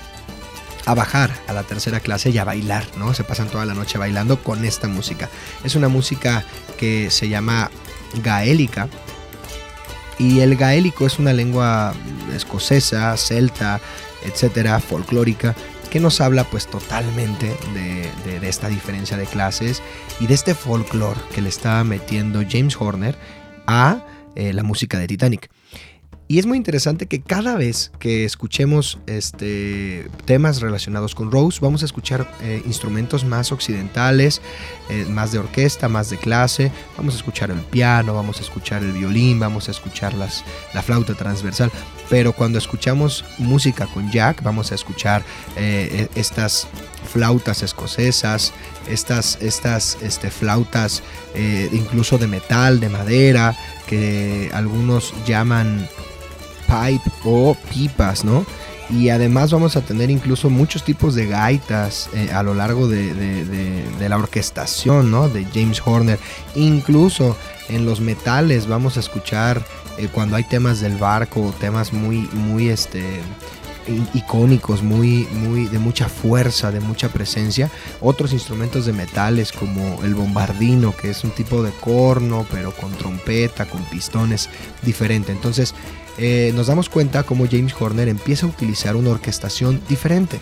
a 0.86 0.96
bajar 0.96 1.32
a 1.48 1.54
la 1.54 1.64
tercera 1.64 2.00
clase 2.00 2.32
y 2.32 2.40
a 2.40 2.44
bailar, 2.44 2.86
¿no? 2.98 3.14
Se 3.14 3.24
pasan 3.24 3.50
toda 3.50 3.66
la 3.66 3.76
noche 3.76 4.00
bailando 4.00 4.42
con 4.42 4.66
esta 4.66 4.88
música. 4.88 5.30
Es 5.64 5.76
una 5.76 5.88
música 5.88 6.44
que 6.78 7.12
se 7.12 7.30
llama 7.30 7.70
gaélica 8.24 8.90
y 10.18 10.40
el 10.40 10.56
gaélico 10.56 11.06
es 11.06 11.20
una 11.20 11.34
lengua 11.34 11.94
escocesa, 12.36 13.16
celta, 13.16 13.80
etcétera, 14.24 14.80
folclórica 14.80 15.56
que 15.96 16.02
nos 16.02 16.20
habla 16.20 16.44
pues 16.44 16.68
totalmente 16.68 17.56
de, 17.74 18.46
esta 18.46 18.68
diferencia 18.68 19.16
de 19.16 19.26
clases 19.26 19.82
y 20.20 20.28
de 20.28 20.34
este 20.34 20.54
folclore 20.54 21.18
que 21.34 21.42
le 21.42 21.48
está 21.48 21.82
metiendo 21.86 22.44
James 22.46 22.76
Horner 22.78 23.18
a 23.66 24.06
eh, 24.36 24.52
la 24.52 24.64
música 24.64 25.00
de 25.00 25.08
Titanic. 25.08 25.50
Y 26.28 26.38
es 26.40 26.48
muy 26.48 26.58
interesante 26.58 27.06
que 27.06 27.22
cada 27.22 27.56
vez 27.56 27.94
que 27.98 28.26
escuchemos 28.26 29.00
este, 29.08 30.10
temas 30.26 30.60
relacionados 30.60 31.16
con 31.16 31.32
Rose, 31.32 31.60
vamos 31.62 31.82
a 31.82 31.86
escuchar 31.86 32.30
eh, 32.42 32.62
instrumentos 32.66 33.24
más 33.24 33.54
occidentales, 33.54 34.42
eh, 34.90 35.06
más 35.08 35.32
de 35.32 35.40
orquesta, 35.40 35.88
más 35.88 36.10
de 36.10 36.18
clase. 36.18 36.74
Vamos 36.98 37.14
a 37.14 37.18
escuchar 37.20 37.52
el 37.52 37.62
piano, 37.62 38.14
vamos 38.14 38.40
a 38.40 38.42
escuchar 38.42 38.84
el 38.84 38.92
violín, 38.92 39.40
vamos 39.40 39.70
a 39.70 39.72
escuchar 39.72 40.14
las, 40.14 40.44
la 40.74 40.82
flauta 40.82 41.14
transversal. 41.14 41.72
Pero 42.10 42.34
cuando 42.34 42.58
escuchamos 42.58 43.26
música 43.38 43.88
con 43.88 44.12
Jack, 44.12 44.44
vamos 44.44 44.72
a 44.72 44.76
escuchar 44.76 45.24
eh, 45.56 46.08
e, 46.16 46.20
estas 46.20 46.68
flautas 47.12 47.64
escocesas, 47.64 48.54
estas, 48.88 49.38
estas 49.42 49.98
este, 50.02 50.30
flautas 50.30 51.04
incluso 51.72 52.18
de 52.18 52.28
metal, 52.28 52.80
de 52.80 52.90
madera, 52.90 53.56
que 53.88 54.50
algunos 54.54 55.14
llaman 55.26 55.88
pipe 56.68 57.12
o 57.24 57.56
pipas, 57.70 58.24
¿no? 58.24 58.46
Y 58.90 59.10
además 59.10 59.52
vamos 59.52 59.76
a 59.76 59.82
tener 59.82 60.12
incluso 60.12 60.50
muchos 60.50 60.84
tipos 60.84 61.16
de 61.16 61.26
gaitas 61.26 62.10
eh, 62.14 62.30
a 62.32 62.44
lo 62.44 62.54
largo 62.54 62.88
de, 62.88 63.84
la 64.08 64.18
orquestación, 64.18 65.10
¿no? 65.10 65.28
De 65.28 65.46
James 65.46 65.82
Horner. 65.84 66.20
Incluso 66.54 67.36
en 67.70 67.86
los 67.86 68.00
metales 68.00 68.68
vamos 68.68 68.98
a 68.98 69.00
escuchar 69.00 69.66
eh, 69.98 70.08
cuando 70.12 70.36
hay 70.36 70.44
temas 70.44 70.80
del 70.80 70.98
barco, 70.98 71.54
temas 71.60 71.94
muy, 71.94 72.30
muy, 72.34 72.70
este, 72.70 73.22
icónicos, 74.14 74.82
muy, 74.82 75.28
muy 75.32 75.66
de 75.66 75.80
mucha 75.80 76.10
fuerza, 76.10 76.72
de 76.72 76.80
mucha 76.80 77.10
presencia. 77.10 77.70
Otros 78.02 78.34
instrumentos 78.34 78.86
de 78.86 78.94
metales 78.94 79.52
como 79.52 80.04
el 80.04 80.16
bombardino, 80.16 80.96
que 80.96 81.10
es 81.10 81.24
un 81.24 81.32
tipo 81.32 81.64
de 81.64 81.72
corno, 81.72 82.46
pero 82.52 82.72
con 82.72 82.92
trompeta, 82.94 83.66
con 83.66 83.84
pistones 83.86 84.50
diferente. 84.82 85.32
Entonces, 85.32 85.74
eh, 86.18 86.52
nos 86.56 86.68
damos 86.68 86.90
cuenta 86.90 87.24
cómo 87.24 87.46
James 87.50 87.76
Horner 87.78 88.08
empieza 88.08 88.46
a 88.46 88.50
utilizar 88.50 88.96
una 88.96 89.12
orquestación 89.12 89.82
diferente 89.90 90.40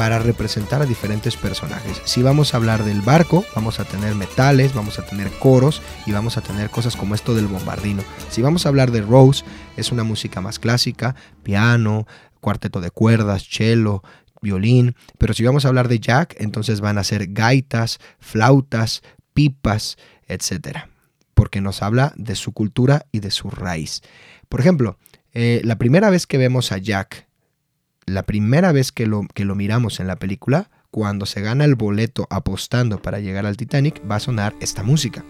para 0.00 0.18
representar 0.18 0.80
a 0.80 0.86
diferentes 0.86 1.36
personajes. 1.36 2.00
Si 2.06 2.22
vamos 2.22 2.54
a 2.54 2.56
hablar 2.56 2.84
del 2.84 3.02
barco, 3.02 3.44
vamos 3.54 3.80
a 3.80 3.84
tener 3.84 4.14
metales, 4.14 4.72
vamos 4.72 4.98
a 4.98 5.04
tener 5.04 5.30
coros 5.30 5.82
y 6.06 6.12
vamos 6.12 6.38
a 6.38 6.40
tener 6.40 6.70
cosas 6.70 6.96
como 6.96 7.14
esto 7.14 7.34
del 7.34 7.48
bombardino. 7.48 8.02
Si 8.30 8.40
vamos 8.40 8.64
a 8.64 8.70
hablar 8.70 8.92
de 8.92 9.02
Rose, 9.02 9.44
es 9.76 9.92
una 9.92 10.02
música 10.02 10.40
más 10.40 10.58
clásica, 10.58 11.16
piano, 11.42 12.06
cuarteto 12.40 12.80
de 12.80 12.90
cuerdas, 12.90 13.46
cello, 13.46 14.02
violín. 14.40 14.96
Pero 15.18 15.34
si 15.34 15.44
vamos 15.44 15.66
a 15.66 15.68
hablar 15.68 15.88
de 15.88 16.00
Jack, 16.00 16.34
entonces 16.38 16.80
van 16.80 16.96
a 16.96 17.04
ser 17.04 17.26
gaitas, 17.34 17.98
flautas, 18.20 19.02
pipas, 19.34 19.98
etc. 20.28 20.78
Porque 21.34 21.60
nos 21.60 21.82
habla 21.82 22.14
de 22.16 22.36
su 22.36 22.52
cultura 22.52 23.04
y 23.12 23.20
de 23.20 23.30
su 23.30 23.50
raíz. 23.50 24.00
Por 24.48 24.60
ejemplo, 24.60 24.96
eh, 25.34 25.60
la 25.62 25.76
primera 25.76 26.08
vez 26.08 26.26
que 26.26 26.38
vemos 26.38 26.72
a 26.72 26.78
Jack, 26.78 27.28
la 28.14 28.24
primera 28.24 28.72
vez 28.72 28.92
que 28.92 29.06
lo, 29.06 29.22
que 29.34 29.44
lo 29.44 29.54
miramos 29.54 30.00
en 30.00 30.06
la 30.06 30.16
película, 30.16 30.70
cuando 30.90 31.26
se 31.26 31.40
gana 31.40 31.64
el 31.64 31.76
boleto 31.76 32.26
apostando 32.30 33.00
para 33.00 33.20
llegar 33.20 33.46
al 33.46 33.56
Titanic, 33.56 34.02
va 34.10 34.16
a 34.16 34.20
sonar 34.20 34.54
esta 34.60 34.82
música. 34.82 35.24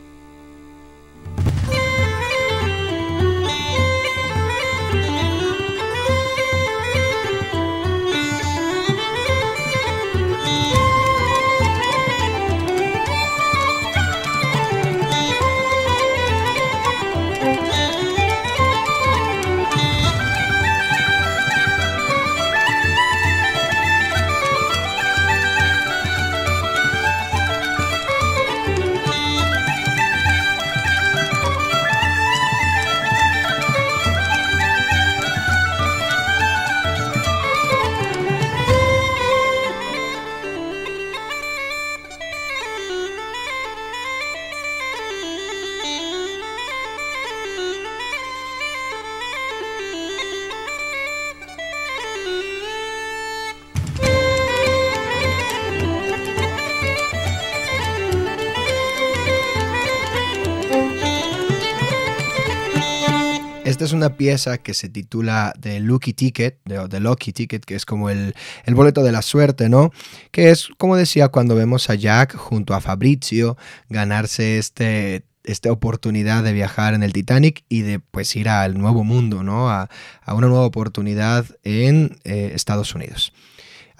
Es 63.90 63.94
una 63.94 64.16
pieza 64.16 64.58
que 64.58 64.72
se 64.72 64.88
titula 64.88 65.52
The 65.60 65.80
Lucky 65.80 66.12
Ticket, 66.12 66.60
The, 66.64 67.00
Lucky 67.00 67.32
Ticket, 67.32 67.64
que 67.64 67.74
es 67.74 67.84
como 67.84 68.08
el, 68.08 68.34
boleto 68.68 69.02
de 69.02 69.10
la 69.10 69.20
suerte, 69.20 69.68
¿no? 69.68 69.90
Que 70.30 70.50
es, 70.50 70.68
como 70.78 70.96
decía, 70.96 71.28
cuando 71.28 71.56
vemos 71.56 71.90
a 71.90 71.96
Jack 71.96 72.36
junto 72.36 72.74
a 72.74 72.80
Fabrizio 72.80 73.56
ganarse 73.88 74.58
este 74.58 75.24
esta 75.42 75.72
oportunidad 75.72 76.44
de 76.44 76.52
viajar 76.52 76.92
en 76.92 77.02
el 77.02 77.14
Titanic 77.14 77.64
y 77.68 77.80
de 77.80 77.98
pues 77.98 78.36
ir 78.36 78.48
al 78.48 78.78
nuevo 78.78 79.04
mundo, 79.04 79.42
¿no? 79.42 79.70
A, 79.70 79.88
una 80.28 80.46
nueva 80.46 80.66
oportunidad 80.66 81.46
en 81.64 82.18
eh, 82.24 82.52
Estados 82.54 82.94
Unidos. 82.94 83.32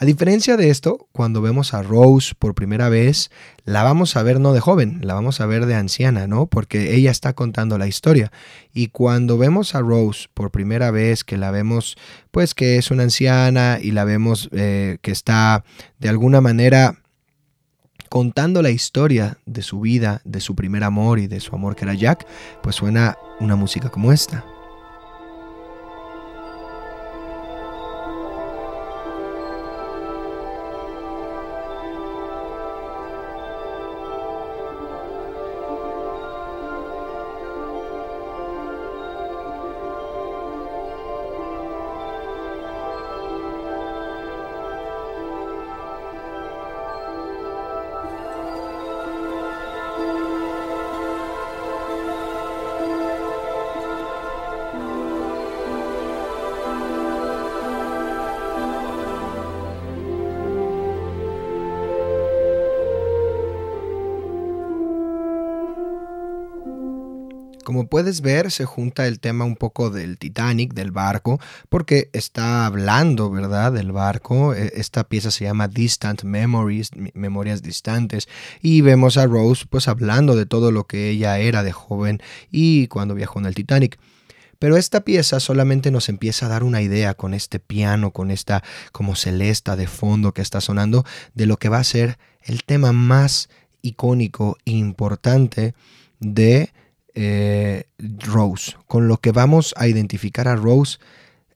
A 0.03 0.07
diferencia 0.07 0.57
de 0.57 0.71
esto, 0.71 1.09
cuando 1.13 1.43
vemos 1.43 1.75
a 1.75 1.83
Rose 1.83 2.33
por 2.39 2.55
primera 2.55 2.89
vez, 2.89 3.31
la 3.67 3.83
vamos 3.83 4.17
a 4.17 4.23
ver 4.23 4.41
no 4.41 4.55
de 4.55 4.61
joven, 4.61 5.01
la 5.03 5.13
vamos 5.13 5.43
a 5.43 5.47
ver 5.47 5.67
de 5.67 5.75
anciana, 5.75 6.27
¿no? 6.27 6.47
Porque 6.47 6.95
ella 6.95 7.11
está 7.11 7.35
contando 7.35 7.77
la 7.77 7.87
historia. 7.87 8.33
Y 8.73 8.87
cuando 8.87 9.37
vemos 9.37 9.75
a 9.75 9.81
Rose 9.81 10.29
por 10.33 10.51
primera 10.51 10.91
vez, 10.91 11.23
que 11.23 11.37
la 11.37 11.51
vemos, 11.51 11.99
pues 12.31 12.55
que 12.55 12.79
es 12.79 12.91
una 12.91 13.03
anciana 13.03 13.79
y 13.79 13.91
la 13.91 14.05
vemos 14.05 14.49
eh, 14.53 14.97
que 15.03 15.11
está 15.11 15.65
de 15.99 16.09
alguna 16.09 16.41
manera 16.41 16.97
contando 18.09 18.63
la 18.63 18.71
historia 18.71 19.37
de 19.45 19.61
su 19.61 19.81
vida, 19.81 20.23
de 20.25 20.41
su 20.41 20.55
primer 20.55 20.83
amor 20.83 21.19
y 21.19 21.27
de 21.27 21.41
su 21.41 21.55
amor 21.55 21.77
que 21.77 21.85
era 21.85 21.93
Jack, 21.93 22.27
pues 22.63 22.77
suena 22.77 23.19
una 23.39 23.55
música 23.55 23.91
como 23.91 24.13
esta. 24.13 24.47
Como 67.81 67.89
puedes 67.89 68.21
ver, 68.21 68.51
se 68.51 68.67
junta 68.67 69.07
el 69.07 69.21
tema 69.21 69.47
un 69.47 69.57
poco 69.57 69.89
del 69.89 70.19
Titanic, 70.19 70.75
del 70.75 70.91
barco, 70.91 71.41
porque 71.71 72.11
está 72.13 72.67
hablando, 72.67 73.31
¿verdad?, 73.31 73.73
del 73.73 73.91
barco. 73.91 74.53
E, 74.53 74.75
esta 74.77 75.05
pieza 75.05 75.31
se 75.31 75.45
llama 75.45 75.67
Distant 75.67 76.25
Memories, 76.25 76.91
Memorias 77.15 77.63
Distantes, 77.63 78.29
y 78.61 78.83
vemos 78.83 79.17
a 79.17 79.25
Rose 79.25 79.65
pues 79.71 79.89
hablando 79.89 80.37
de 80.37 80.45
todo 80.45 80.73
lo 80.73 80.87
que 80.87 81.09
ella 81.09 81.39
era 81.39 81.63
de 81.63 81.73
joven 81.73 82.21
y 82.51 82.87
cuando 82.89 83.15
viajó 83.15 83.39
en 83.39 83.47
el 83.47 83.55
Titanic. 83.55 83.99
Pero 84.59 84.77
esta 84.77 85.01
pieza 85.01 85.41
solamente 85.41 85.91
nos 85.91 86.11
empieza 86.11 86.45
a 86.45 86.51
dar 86.51 86.65
una 86.65 86.83
idea 86.83 87.15
con 87.15 87.33
este 87.33 87.61
piano, 87.61 88.11
con 88.11 88.31
esta 88.31 88.63
como 88.93 89.17
celesta 89.17 89.75
de 89.75 89.87
fondo 89.87 90.35
que 90.35 90.43
está 90.43 90.61
sonando, 90.61 91.07
de 91.33 91.47
lo 91.47 91.57
que 91.57 91.71
va 91.71 91.79
a 91.79 91.85
ser 91.85 92.19
el 92.43 92.63
tema 92.63 92.93
más 92.93 93.49
icónico 93.81 94.59
e 94.67 94.73
importante 94.73 95.73
de 96.19 96.69
eh, 97.15 97.85
Rose, 97.99 98.77
con 98.87 99.09
lo 99.09 99.19
que 99.19 99.33
vamos 99.33 99.75
a 99.77 99.87
identificar 99.89 100.49
a 100.49 100.57
Rose 100.57 100.99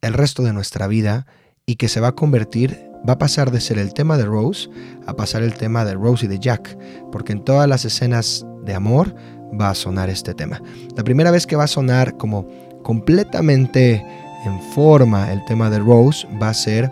el 0.00 0.12
resto 0.12 0.42
de 0.42 0.52
nuestra 0.52 0.86
vida 0.86 1.26
y 1.66 1.76
que 1.76 1.88
se 1.88 2.00
va 2.00 2.08
a 2.08 2.14
convertir, 2.14 2.90
va 3.08 3.14
a 3.14 3.18
pasar 3.18 3.50
de 3.50 3.60
ser 3.60 3.78
el 3.78 3.94
tema 3.94 4.16
de 4.16 4.24
Rose 4.24 4.68
a 5.06 5.14
pasar 5.14 5.42
el 5.42 5.54
tema 5.54 5.84
de 5.84 5.94
Rose 5.94 6.26
y 6.26 6.28
de 6.28 6.38
Jack, 6.38 6.76
porque 7.10 7.32
en 7.32 7.44
todas 7.44 7.68
las 7.68 7.84
escenas 7.84 8.44
de 8.64 8.74
amor 8.74 9.14
va 9.58 9.70
a 9.70 9.74
sonar 9.74 10.10
este 10.10 10.34
tema. 10.34 10.60
La 10.96 11.04
primera 11.04 11.30
vez 11.30 11.46
que 11.46 11.56
va 11.56 11.64
a 11.64 11.68
sonar 11.68 12.16
como 12.16 12.46
completamente 12.82 14.04
en 14.44 14.60
forma 14.74 15.32
el 15.32 15.44
tema 15.46 15.70
de 15.70 15.78
Rose 15.78 16.26
va 16.42 16.50
a 16.50 16.54
ser 16.54 16.90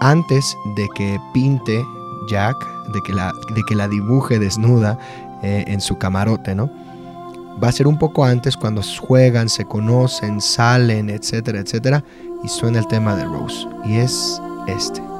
antes 0.00 0.56
de 0.76 0.88
que 0.96 1.18
pinte 1.32 1.84
Jack, 2.28 2.56
de 2.92 3.00
que 3.02 3.12
la, 3.12 3.32
de 3.54 3.62
que 3.68 3.74
la 3.74 3.88
dibuje 3.88 4.38
desnuda 4.38 4.98
eh, 5.42 5.64
en 5.66 5.80
su 5.80 5.98
camarote, 5.98 6.54
¿no? 6.54 6.70
Va 7.62 7.68
a 7.68 7.72
ser 7.72 7.86
un 7.86 7.98
poco 7.98 8.24
antes 8.24 8.56
cuando 8.56 8.82
juegan, 8.82 9.48
se 9.48 9.64
conocen, 9.64 10.40
salen, 10.40 11.10
etcétera, 11.10 11.60
etcétera. 11.60 12.04
Y 12.44 12.48
suena 12.48 12.78
el 12.78 12.86
tema 12.88 13.16
de 13.16 13.24
Rose. 13.24 13.66
Y 13.84 13.96
es 13.96 14.40
este. 14.66 15.11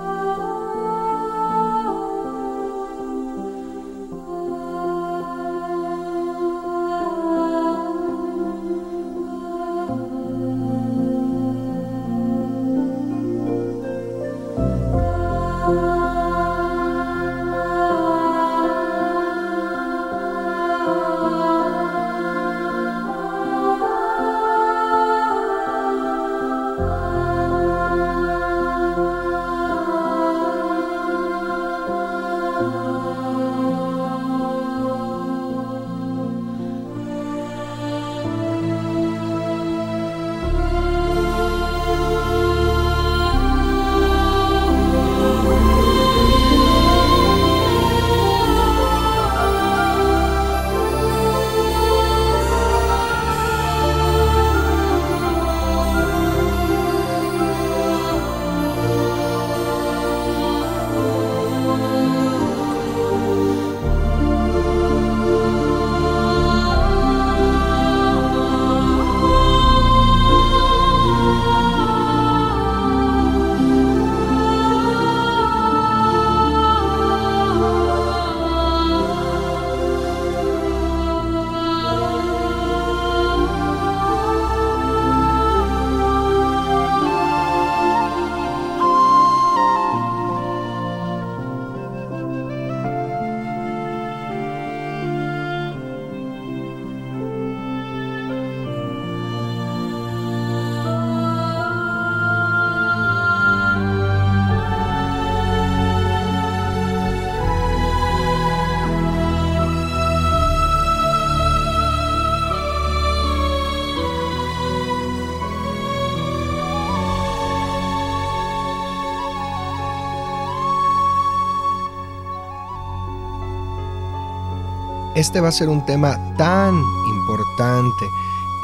Este 125.22 125.40
va 125.40 125.50
a 125.50 125.52
ser 125.52 125.68
un 125.68 125.86
tema 125.86 126.18
tan 126.36 126.74
importante 127.06 128.10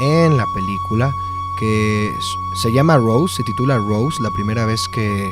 en 0.00 0.36
la 0.36 0.44
película 0.52 1.08
que 1.56 2.10
se 2.60 2.72
llama 2.72 2.96
Rose, 2.96 3.36
se 3.36 3.44
titula 3.44 3.76
Rose, 3.76 4.20
la 4.20 4.30
primera 4.32 4.66
vez 4.66 4.80
que, 4.92 5.30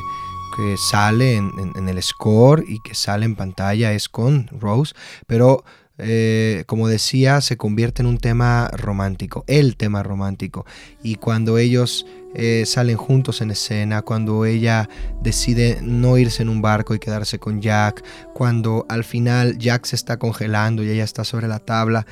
sale 0.77 1.35
en, 1.35 1.89
el 1.89 2.01
score 2.01 2.62
y 2.68 2.79
que 2.79 2.95
sale 2.95 3.24
en 3.24 3.35
pantalla 3.35 3.93
es 3.93 4.09
con 4.09 4.49
Rose, 4.53 4.95
pero 5.27 5.64
eh, 5.99 6.64
como 6.66 6.88
decía, 6.88 7.40
se 7.40 7.57
convierte 7.57 8.03
en 8.03 8.07
un 8.07 8.18
tema 8.18 8.68
romántico, 8.72 9.44
el 9.47 9.76
tema 9.76 10.03
romántico. 10.03 10.66
Y 11.03 11.16
cuando 11.16 11.59
ellos 11.59 12.07
eh, 12.34 12.64
salen 12.66 12.97
juntos 12.97 13.40
en 13.40 13.51
escena, 13.51 14.03
cuando 14.03 14.44
ella 14.44 14.88
decide 15.22 15.78
no 15.82 16.18
irse 16.18 16.42
en 16.42 16.49
un 16.49 16.61
barco 16.61 16.94
y 16.94 16.99
quedarse 16.99 17.38
con 17.38 17.62
Jack, 17.62 18.05
cuando 18.34 18.84
al 18.88 19.05
final 19.05 19.59
Jack 19.59 19.86
se 19.86 19.97
está 19.97 20.18
congelando 20.18 20.82
y 20.82 20.90
ella 20.90 21.05
está 21.05 21.24
sobre 21.24 21.49
la 21.49 21.61
tabla, 21.61 22.07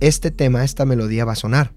este 0.00 0.30
tema, 0.30 0.62
esta 0.62 0.84
melodía 0.84 1.24
va 1.24 1.32
a 1.32 1.36
sonar. 1.36 1.72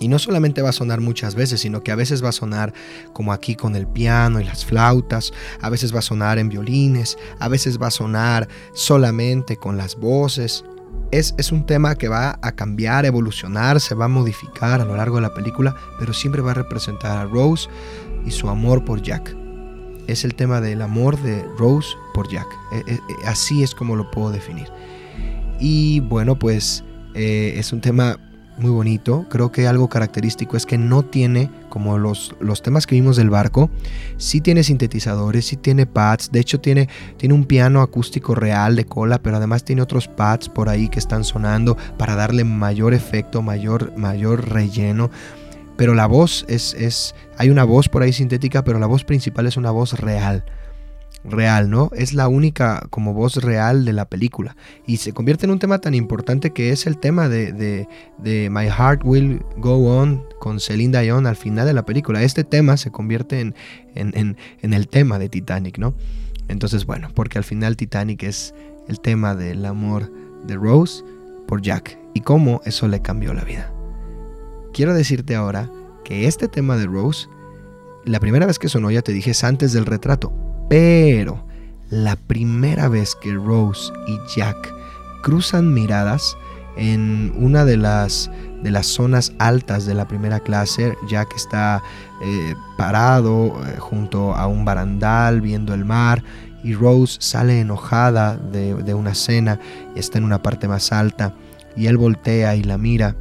Y 0.00 0.08
no 0.08 0.18
solamente 0.18 0.62
va 0.62 0.70
a 0.70 0.72
sonar 0.72 1.00
muchas 1.00 1.34
veces, 1.34 1.60
sino 1.60 1.82
que 1.82 1.92
a 1.92 1.96
veces 1.96 2.24
va 2.24 2.30
a 2.30 2.32
sonar 2.32 2.72
como 3.12 3.32
aquí 3.32 3.54
con 3.54 3.76
el 3.76 3.86
piano 3.86 4.40
y 4.40 4.44
las 4.44 4.64
flautas, 4.64 5.32
a 5.60 5.70
veces 5.70 5.94
va 5.94 6.00
a 6.00 6.02
sonar 6.02 6.38
en 6.38 6.48
violines, 6.48 7.16
a 7.38 7.48
veces 7.48 7.80
va 7.80 7.88
a 7.88 7.92
sonar 7.92 8.48
solamente 8.72 9.56
con 9.56 9.76
las 9.76 9.96
voces. 9.96 10.64
Es, 11.10 11.34
es, 11.38 11.52
un 11.52 11.66
tema 11.66 11.94
que 11.94 12.08
va 12.08 12.38
a 12.42 12.52
cambiar, 12.52 13.04
evolucionar, 13.04 13.80
se 13.80 13.94
va 13.94 14.06
a 14.06 14.08
modificar 14.08 14.80
a 14.80 14.84
lo 14.84 14.96
largo 14.96 15.16
de 15.16 15.22
la 15.22 15.34
película, 15.34 15.76
pero 15.98 16.12
siempre 16.12 16.42
va 16.42 16.52
a 16.52 16.54
representar 16.54 17.18
a 17.18 17.24
Rose 17.24 17.68
y 18.24 18.30
su 18.30 18.48
amor 18.48 18.84
por 18.84 19.02
Jack. 19.02 19.36
Es 20.06 20.24
el 20.24 20.34
tema 20.34 20.60
del 20.60 20.82
amor 20.82 21.20
de 21.22 21.44
Rose 21.58 21.88
por 22.14 22.28
Jack. 22.28 22.46
E, 22.72 22.92
e, 22.92 22.94
e, 22.94 23.26
así 23.26 23.62
es 23.62 23.74
como 23.74 23.94
lo 23.94 24.10
puedo 24.10 24.30
definir. 24.30 24.66
Y 25.60 26.00
bueno, 26.00 26.38
pues 26.38 26.82
eh, 27.14 27.54
es 27.56 27.72
un 27.72 27.80
tema 27.80 28.18
muy 28.62 28.70
bonito. 28.70 29.26
Creo 29.28 29.52
que 29.52 29.66
algo 29.66 29.88
característico 29.88 30.56
es 30.56 30.64
que 30.64 30.78
no 30.78 31.02
tiene, 31.02 31.50
como 31.68 31.98
los, 31.98 32.34
los 32.40 32.62
temas 32.62 32.86
que 32.86 32.94
vimos 32.94 33.16
del 33.16 33.28
barco, 33.28 33.68
sí 34.16 34.40
tiene 34.40 34.62
sintetizadores, 34.62 35.46
sí 35.46 35.56
tiene 35.56 35.84
pads. 35.86 36.30
De 36.32 36.40
hecho, 36.40 36.60
tiene, 36.60 36.88
tiene 37.16 37.34
un 37.34 37.44
piano 37.44 37.82
acústico 37.82 38.34
real 38.34 38.76
de 38.76 38.84
cola, 38.84 39.20
pero 39.20 39.36
además 39.36 39.64
tiene 39.64 39.82
otros 39.82 40.08
pads 40.08 40.48
por 40.48 40.68
ahí 40.68 40.88
que 40.88 41.00
están 41.00 41.24
sonando 41.24 41.76
para 41.98 42.14
darle 42.14 42.44
mayor 42.44 42.94
efecto, 42.94 43.42
mayor, 43.42 43.92
mayor 43.96 44.48
relleno. 44.48 45.10
Pero 45.76 45.94
la 45.94 46.06
voz 46.06 46.44
es, 46.48 46.74
es. 46.74 47.14
Hay 47.38 47.50
una 47.50 47.64
voz 47.64 47.88
por 47.88 48.02
ahí 48.02 48.12
sintética, 48.12 48.62
pero 48.62 48.78
la 48.78 48.86
voz 48.86 49.04
principal 49.04 49.46
es 49.46 49.56
una 49.56 49.70
voz 49.70 49.98
real 49.98 50.44
real, 51.24 51.70
¿no? 51.70 51.90
Es 51.94 52.14
la 52.14 52.28
única 52.28 52.86
como 52.90 53.14
voz 53.14 53.36
real 53.36 53.84
de 53.84 53.92
la 53.92 54.06
película. 54.06 54.56
Y 54.86 54.98
se 54.98 55.12
convierte 55.12 55.46
en 55.46 55.52
un 55.52 55.58
tema 55.58 55.78
tan 55.78 55.94
importante 55.94 56.50
que 56.50 56.70
es 56.70 56.86
el 56.86 56.98
tema 56.98 57.28
de, 57.28 57.52
de, 57.52 58.50
My 58.50 58.66
Heart 58.66 59.02
Will 59.04 59.42
Go 59.56 60.00
On 60.00 60.22
con 60.40 60.60
Celine 60.60 61.00
Dion 61.00 61.26
al 61.26 61.36
final 61.36 61.66
de 61.66 61.74
la 61.74 61.84
película. 61.84 62.22
Este 62.22 62.44
tema 62.44 62.76
se 62.76 62.90
convierte 62.90 63.40
en, 63.40 63.54
en, 63.94 64.36
en 64.60 64.74
el 64.74 64.88
tema 64.88 65.18
de 65.18 65.28
Titanic, 65.28 65.78
¿no? 65.78 65.94
Entonces, 66.48 66.86
bueno, 66.86 67.08
porque 67.14 67.38
al 67.38 67.44
final 67.44 67.76
Titanic 67.76 68.24
es 68.24 68.54
el 68.88 69.00
tema 69.00 69.34
del 69.34 69.64
amor 69.64 70.10
de 70.44 70.56
Rose 70.56 71.04
por 71.46 71.62
Jack 71.62 71.98
y 72.14 72.20
cómo 72.20 72.60
eso 72.64 72.88
le 72.88 73.00
cambió 73.00 73.32
la 73.32 73.44
vida. 73.44 73.72
Quiero 74.72 74.94
decirte 74.94 75.34
ahora 75.34 75.70
que 76.04 76.26
este 76.26 76.48
tema 76.48 76.76
de 76.76 76.86
Rose, 76.86 77.28
la 78.04 78.20
primera 78.20 78.46
vez 78.46 78.58
que 78.58 78.68
sonó, 78.68 78.90
ya 78.90 79.02
te 79.02 79.12
dije, 79.12 79.30
es 79.30 79.44
antes 79.44 79.72
del 79.72 79.86
retrato, 79.86 80.32
pero 80.68 81.44
la 81.90 82.16
primera 82.16 82.88
vez 82.88 83.14
que 83.14 83.34
Rose 83.34 83.92
y 84.06 84.18
Jack 84.34 84.74
cruzan 85.22 85.72
miradas 85.72 86.36
en 86.76 87.32
una 87.36 87.64
de 87.64 87.76
las, 87.76 88.30
de 88.62 88.70
las 88.70 88.86
zonas 88.86 89.32
altas 89.38 89.84
de 89.86 89.94
la 89.94 90.08
primera 90.08 90.40
clase, 90.40 90.94
Jack 91.08 91.34
está 91.36 91.82
eh, 92.22 92.54
parado 92.78 93.60
eh, 93.66 93.76
junto 93.78 94.34
a 94.34 94.46
un 94.46 94.64
barandal 94.64 95.40
viendo 95.40 95.74
el 95.74 95.84
mar 95.84 96.22
y 96.64 96.74
Rose 96.74 97.18
sale 97.20 97.60
enojada 97.60 98.36
de, 98.36 98.94
una 98.94 99.14
cena 99.14 99.58
y 99.94 99.98
está 99.98 100.18
en 100.18 100.24
una 100.24 100.42
parte 100.42 100.68
más 100.68 100.92
alta 100.92 101.34
y 101.76 101.86
él 101.86 101.96
voltea 101.96 102.54
y 102.56 102.62
la 102.62 102.78
mira 102.78 103.16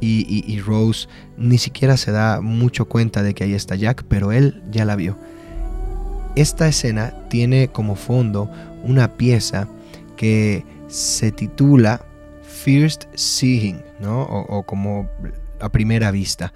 y, 0.00 0.44
y, 0.46 0.60
Rose 0.60 1.08
ni 1.36 1.58
siquiera 1.58 1.98
se 1.98 2.10
da 2.10 2.40
mucho 2.40 2.86
cuenta 2.86 3.22
de 3.22 3.34
que 3.34 3.44
ahí 3.44 3.52
está 3.52 3.76
Jack, 3.76 4.04
pero 4.08 4.32
él 4.32 4.62
ya 4.70 4.86
la 4.86 4.96
vio. 4.96 5.18
Esta 6.36 6.68
escena 6.68 7.12
tiene 7.28 7.68
como 7.68 7.96
fondo 7.96 8.50
una 8.84 9.16
pieza 9.16 9.68
que 10.16 10.64
se 10.88 11.32
titula 11.32 12.04
First 12.42 13.04
Seeing, 13.14 13.82
¿no? 14.00 14.22
O, 14.22 14.64
como 14.64 15.08
a 15.60 15.68
primera 15.70 16.10
vista. 16.10 16.52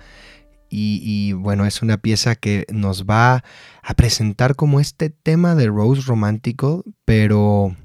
Y, 0.76 1.32
bueno, 1.34 1.66
es 1.66 1.82
una 1.82 1.98
pieza 1.98 2.34
que 2.34 2.66
nos 2.72 3.04
va 3.04 3.44
a 3.82 3.94
presentar 3.94 4.56
como 4.56 4.80
este 4.80 5.08
tema 5.08 5.54
de 5.54 5.68
Rose 5.68 6.02
romántico, 6.02 6.84
pero 7.04 7.76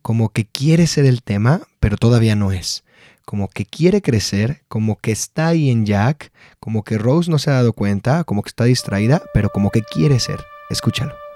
como 0.00 0.30
que 0.30 0.46
quiere 0.46 0.86
ser 0.86 1.04
el 1.04 1.22
tema, 1.22 1.60
pero 1.78 1.98
todavía 1.98 2.34
no 2.34 2.52
es. 2.52 2.84
Como 3.26 3.48
que 3.48 3.66
quiere 3.66 4.00
crecer, 4.00 4.62
como 4.66 4.96
que 4.96 5.12
está 5.12 5.48
ahí 5.48 5.68
en 5.68 5.84
Jack, 5.84 6.32
como 6.58 6.84
que 6.84 6.96
Rose 6.96 7.30
no 7.30 7.38
se 7.38 7.50
ha 7.50 7.54
dado 7.54 7.74
cuenta, 7.74 8.24
como 8.24 8.42
que 8.42 8.48
está 8.48 8.64
distraída, 8.64 9.22
pero 9.34 9.50
como 9.50 9.70
que 9.70 9.82
quiere 9.82 10.18
ser. 10.18 10.40
Escúchalo. 10.68 11.26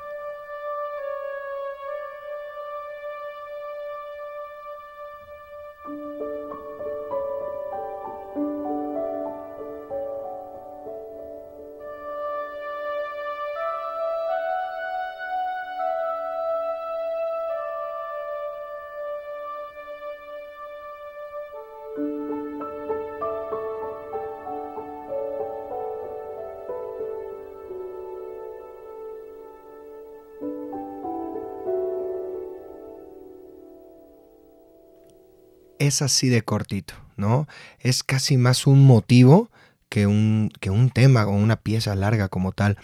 Es 35.91 36.03
así 36.03 36.29
de 36.29 36.43
cortito, 36.43 36.95
¿no? 37.17 37.47
Es 37.79 38.03
casi 38.03 38.37
más 38.37 38.67
un 38.67 38.87
motivo 38.87 39.51
que 39.89 40.07
un, 40.07 40.51
que 40.61 40.71
un 40.71 40.89
tema 40.91 41.27
o 41.27 41.31
una 41.31 41.57
pieza 41.57 41.95
larga 41.95 42.29
como 42.29 42.53
tal. 42.53 42.79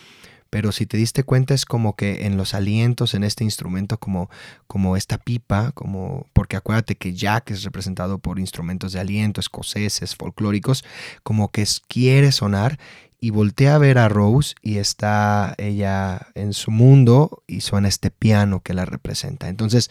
Pero 0.51 0.73
si 0.73 0.87
te 0.87 0.97
diste 0.97 1.23
cuenta 1.23 1.55
es 1.55 1.65
como 1.65 1.97
que 1.97 2.27
en 2.27 2.37
los 2.37 2.55
alientos, 2.55 3.15
en 3.15 3.25
este 3.25 3.45
instrumento, 3.45 3.99
como, 3.99 4.31
como 4.67 4.97
esta 4.97 5.19
pipa, 5.19 5.73
como, 5.73 6.27
porque 6.33 6.57
acuérdate 6.57 6.97
que 6.97 7.15
Jack 7.15 7.51
es 7.51 7.63
representado 7.65 8.19
por 8.19 8.39
instrumentos 8.39 8.93
de 8.93 9.01
aliento, 9.01 9.41
escoceses, 9.41 10.15
folclóricos, 10.15 10.85
como 11.23 11.51
que 11.51 11.67
quiere 11.89 12.33
sonar 12.33 12.79
y 13.21 13.31
voltea 13.31 13.75
a 13.75 13.79
ver 13.79 13.99
a 13.99 14.09
Rose 14.09 14.55
y 14.63 14.79
está 14.79 15.55
ella 15.59 16.29
en 16.35 16.53
su 16.53 16.71
mundo 16.71 17.43
y 17.47 17.61
suena 17.63 17.89
este 17.89 18.11
piano 18.11 18.61
que 18.61 18.75
la 18.75 18.85
representa. 18.85 19.49
Entonces, 19.49 19.91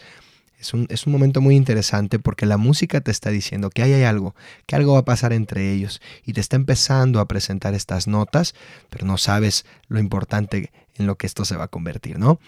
es 0.58 0.72
un, 1.06 1.12
momento 1.12 1.40
muy 1.40 1.54
interesante 1.54 2.18
porque 2.18 2.46
la 2.46 2.56
música 2.56 3.00
te 3.00 3.10
está 3.10 3.30
diciendo 3.30 3.70
que 3.70 3.82
ahí 3.82 3.92
hay 3.92 4.04
algo, 4.04 4.34
que 4.66 4.76
algo 4.76 4.94
va 4.94 5.00
a 5.00 5.04
pasar 5.04 5.32
entre 5.32 5.72
ellos 5.72 6.00
y 6.24 6.32
te 6.32 6.40
está 6.40 6.56
empezando 6.56 7.20
a 7.20 7.28
presentar 7.28 7.74
estas 7.74 8.06
notas, 8.06 8.54
pero 8.88 9.06
no 9.06 9.18
sabes 9.18 9.66
lo 9.88 9.98
importante 9.98 10.72
en 10.94 11.06
lo 11.06 11.16
que 11.16 11.26
esto 11.26 11.44
se 11.44 11.56
va 11.56 11.64
a 11.64 11.68
convertir, 11.68 12.18
¿no? 12.18 12.40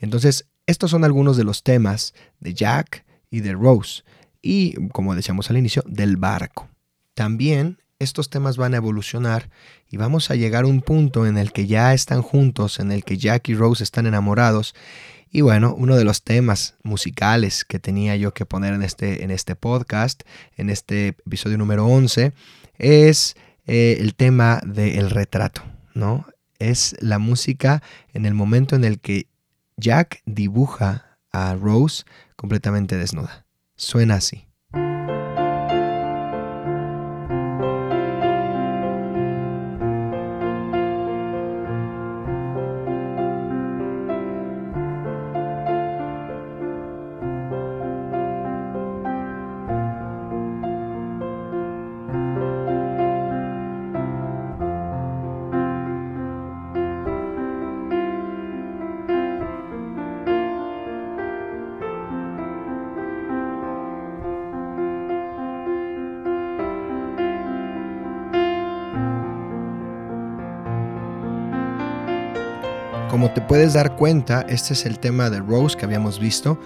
Entonces, 0.00 0.46
estos 0.66 0.90
son 0.90 1.04
algunos 1.04 1.36
de 1.36 1.44
los 1.44 1.62
temas 1.62 2.14
de 2.40 2.54
Jack 2.54 3.04
y 3.30 3.40
de 3.40 3.52
Rose 3.52 4.02
y, 4.40 4.88
como 4.88 5.14
decíamos 5.14 5.50
al 5.50 5.58
inicio, 5.58 5.84
del 5.86 6.16
barco. 6.16 6.68
También 7.14 7.78
estos 7.98 8.30
temas 8.30 8.56
van 8.56 8.72
a 8.72 8.78
evolucionar 8.78 9.50
y 9.90 9.98
vamos 9.98 10.30
a 10.30 10.34
llegar 10.34 10.64
a 10.64 10.68
un 10.68 10.80
punto 10.80 11.26
en 11.26 11.36
el 11.36 11.52
que 11.52 11.66
ya 11.66 11.92
están 11.92 12.22
juntos, 12.22 12.80
en 12.80 12.92
el 12.92 13.04
que 13.04 13.18
Jack 13.18 13.50
y 13.50 13.54
Rose 13.54 13.84
están 13.84 14.06
enamorados 14.06 14.74
y 15.30 15.42
bueno, 15.42 15.74
uno 15.74 15.96
de 15.96 16.04
los 16.04 16.22
temas 16.22 16.74
musicales 16.82 17.64
que 17.64 17.78
tenía 17.78 18.16
yo 18.16 18.34
que 18.34 18.46
poner 18.46 18.74
en 18.74 18.82
este, 18.82 19.22
en 19.22 19.30
este 19.30 19.54
podcast, 19.54 20.22
en 20.56 20.70
este 20.70 21.08
episodio 21.26 21.56
número 21.56 21.86
11, 21.86 22.32
es 22.78 23.36
eh, 23.66 23.98
el 24.00 24.14
tema 24.14 24.60
del 24.66 25.10
retrato, 25.10 25.62
¿no? 25.94 26.26
Es 26.58 26.96
la 27.00 27.18
música 27.18 27.82
en 28.12 28.26
el 28.26 28.34
momento 28.34 28.74
en 28.74 28.84
el 28.84 28.98
que 28.98 29.28
Jack 29.76 30.20
dibuja 30.26 31.18
a 31.32 31.54
Rose 31.54 32.04
completamente 32.34 32.96
desnuda. 32.96 33.46
Suena 33.76 34.16
así. 34.16 34.49
Dar 73.74 73.96
cuenta, 73.96 74.42
este 74.48 74.74
es 74.74 74.86
el 74.86 74.98
tema 74.98 75.30
de 75.30 75.40
Rose 75.40 75.76
que 75.76 75.84
habíamos 75.84 76.18
visto, 76.18 76.58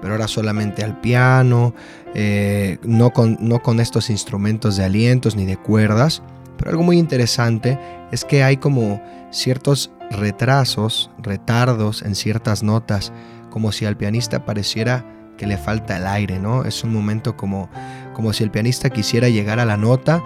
pero 0.00 0.14
ahora 0.14 0.28
solamente 0.28 0.82
al 0.82 1.00
piano, 1.00 1.74
eh, 2.14 2.78
no, 2.82 3.10
con, 3.10 3.38
no 3.40 3.60
con 3.62 3.80
estos 3.80 4.10
instrumentos 4.10 4.76
de 4.76 4.84
alientos 4.84 5.36
ni 5.36 5.44
de 5.44 5.56
cuerdas. 5.56 6.22
Pero 6.56 6.72
algo 6.72 6.82
muy 6.82 6.98
interesante 6.98 7.78
es 8.12 8.24
que 8.24 8.42
hay 8.42 8.56
como 8.56 9.02
ciertos 9.30 9.90
retrasos, 10.10 11.10
retardos 11.18 12.02
en 12.02 12.14
ciertas 12.14 12.62
notas, 12.62 13.12
como 13.50 13.72
si 13.72 13.86
al 13.86 13.96
pianista 13.96 14.44
pareciera 14.44 15.04
que 15.36 15.46
le 15.46 15.56
falta 15.56 15.96
el 15.96 16.06
aire, 16.06 16.38
¿no? 16.38 16.64
Es 16.64 16.84
un 16.84 16.92
momento 16.92 17.36
como, 17.36 17.70
como 18.12 18.32
si 18.32 18.44
el 18.44 18.50
pianista 18.50 18.90
quisiera 18.90 19.28
llegar 19.28 19.58
a 19.58 19.64
la 19.64 19.78
nota 19.78 20.22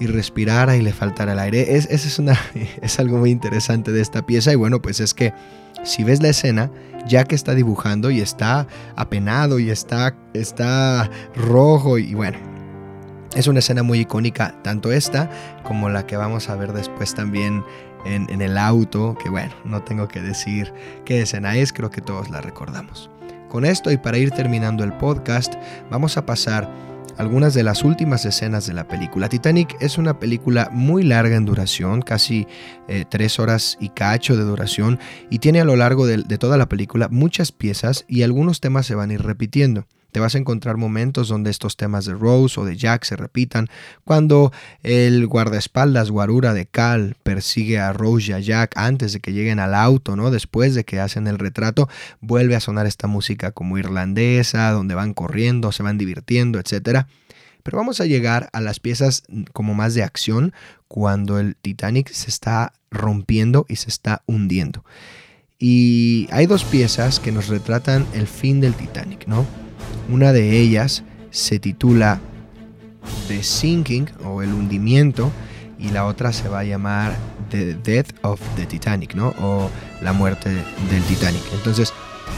y 0.00 0.06
respirara 0.06 0.76
y 0.76 0.82
le 0.82 0.92
faltara 0.92 1.32
el 1.32 1.38
aire. 1.38 1.76
Es, 1.76 1.86
es, 1.86 2.20
es 2.82 2.98
algo 2.98 3.18
muy 3.18 3.30
interesante 3.30 3.92
de 3.92 4.00
esta 4.00 4.26
pieza 4.26 4.52
y 4.52 4.56
bueno, 4.56 4.82
pues 4.82 5.00
es 5.00 5.14
que 5.14 5.32
si 5.84 6.04
ves 6.04 6.22
la 6.22 6.28
escena, 6.28 6.70
ya 7.06 7.24
que 7.24 7.34
está 7.34 7.54
dibujando 7.54 8.10
y 8.10 8.20
está 8.20 8.66
apenado 8.96 9.58
y 9.58 9.70
está, 9.70 10.14
está 10.34 11.10
rojo 11.34 11.98
y 11.98 12.14
bueno, 12.14 12.38
es 13.34 13.46
una 13.46 13.60
escena 13.60 13.82
muy 13.82 14.00
icónica, 14.00 14.54
tanto 14.62 14.92
esta 14.92 15.30
como 15.62 15.88
la 15.88 16.06
que 16.06 16.16
vamos 16.16 16.48
a 16.48 16.56
ver 16.56 16.72
después 16.72 17.14
también 17.14 17.64
en, 18.04 18.28
en, 18.30 18.42
el 18.42 18.56
auto, 18.56 19.16
que 19.22 19.28
bueno, 19.28 19.52
no 19.64 19.82
tengo 19.82 20.08
que 20.08 20.20
decir 20.20 20.72
qué 21.04 21.22
escena 21.22 21.56
es, 21.56 21.72
creo 21.72 21.90
que 21.90 22.00
todos 22.00 22.30
la 22.30 22.40
recordamos. 22.40 23.10
Con 23.48 23.64
esto 23.64 23.90
y 23.90 23.96
para 23.96 24.18
ir 24.18 24.30
terminando 24.30 24.84
el 24.84 24.92
podcast, 24.92 25.54
vamos 25.90 26.16
a 26.16 26.26
pasar 26.26 26.68
algunas 27.18 27.52
de 27.52 27.62
las 27.62 27.84
últimas 27.84 28.24
escenas 28.24 28.66
de 28.66 28.74
la 28.74 28.88
película. 28.88 29.28
Titanic 29.28 29.76
es 29.80 29.98
una 29.98 30.18
película 30.18 30.70
muy 30.72 31.02
larga 31.02 31.36
en 31.36 31.44
duración, 31.44 32.00
casi 32.00 32.46
eh, 32.88 33.04
tres 33.08 33.38
horas 33.38 33.76
y 33.80 33.90
cacho 33.90 34.36
de 34.36 34.44
duración, 34.44 34.98
y 35.28 35.40
tiene 35.40 35.60
a 35.60 35.64
lo 35.64 35.76
largo 35.76 36.06
de 36.06 36.38
toda 36.38 36.56
la 36.56 36.68
película 36.68 37.08
muchas 37.10 37.52
piezas 37.52 38.04
y 38.08 38.22
algunos 38.22 38.60
temas 38.60 38.86
se 38.86 38.94
van 38.94 39.10
a 39.10 39.14
ir 39.14 39.22
repitiendo. 39.22 39.86
Te 40.12 40.20
vas 40.20 40.34
a 40.34 40.38
encontrar 40.38 40.76
momentos 40.78 41.28
donde 41.28 41.50
estos 41.50 41.76
temas 41.76 42.06
de 42.06 42.14
Rose 42.14 42.58
o 42.58 42.64
de 42.64 42.76
Jack 42.76 43.04
se 43.04 43.16
repitan, 43.16 43.68
cuando 44.04 44.52
el 44.82 45.26
guardaespaldas 45.26 46.10
guarura 46.10 46.54
de 46.54 46.66
Cal 46.66 47.16
persigue 47.22 47.78
a 47.78 47.92
Rose 47.92 48.30
y 48.30 48.32
a 48.32 48.40
Jack 48.40 48.72
antes 48.76 49.12
de 49.12 49.20
que 49.20 49.32
lleguen 49.32 49.60
al 49.60 49.74
auto, 49.74 50.16
¿no? 50.16 50.30
Después 50.30 50.74
de 50.74 50.84
que 50.84 51.00
hacen 51.00 51.26
el 51.26 51.38
retrato, 51.38 51.88
vuelve 52.20 52.56
a 52.56 52.60
sonar 52.60 52.86
esta 52.86 53.06
música 53.06 53.52
como 53.52 53.76
irlandesa, 53.76 54.70
donde 54.70 54.94
van 54.94 55.12
corriendo, 55.12 55.72
se 55.72 55.82
van 55.82 55.98
divirtiendo, 55.98 56.58
etc. 56.58 57.06
Pero 57.62 57.76
vamos 57.76 58.00
a 58.00 58.06
llegar 58.06 58.48
a 58.54 58.62
las 58.62 58.80
piezas 58.80 59.24
como 59.52 59.74
más 59.74 59.92
de 59.92 60.02
acción, 60.02 60.54
cuando 60.88 61.38
el 61.38 61.54
Titanic 61.56 62.10
se 62.10 62.30
está 62.30 62.72
rompiendo 62.90 63.66
y 63.68 63.76
se 63.76 63.90
está 63.90 64.22
hundiendo. 64.26 64.84
Y 65.58 66.28
hay 66.30 66.46
dos 66.46 66.64
piezas 66.64 67.20
que 67.20 67.32
nos 67.32 67.48
retratan 67.48 68.06
el 68.14 68.26
fin 68.26 68.60
del 68.60 68.74
Titanic, 68.74 69.26
¿no? 69.26 69.67
Una 70.08 70.32
de 70.32 70.58
ellas 70.58 71.04
se 71.30 71.58
titula 71.58 72.20
The 73.28 73.42
Sinking 73.42 74.10
o 74.24 74.42
El 74.42 74.52
hundimiento 74.52 75.30
y 75.78 75.90
la 75.90 76.06
otra 76.06 76.32
se 76.32 76.48
va 76.48 76.60
a 76.60 76.64
llamar 76.64 77.14
The 77.50 77.74
Death 77.74 78.10
of 78.22 78.40
the 78.56 78.66
Titanic, 78.66 79.14
¿no? 79.14 79.34
O 79.40 79.70
La 80.02 80.12
muerte 80.12 80.50
del 80.50 81.02
Titanic. 81.04 81.42
Entonces, 81.52 81.92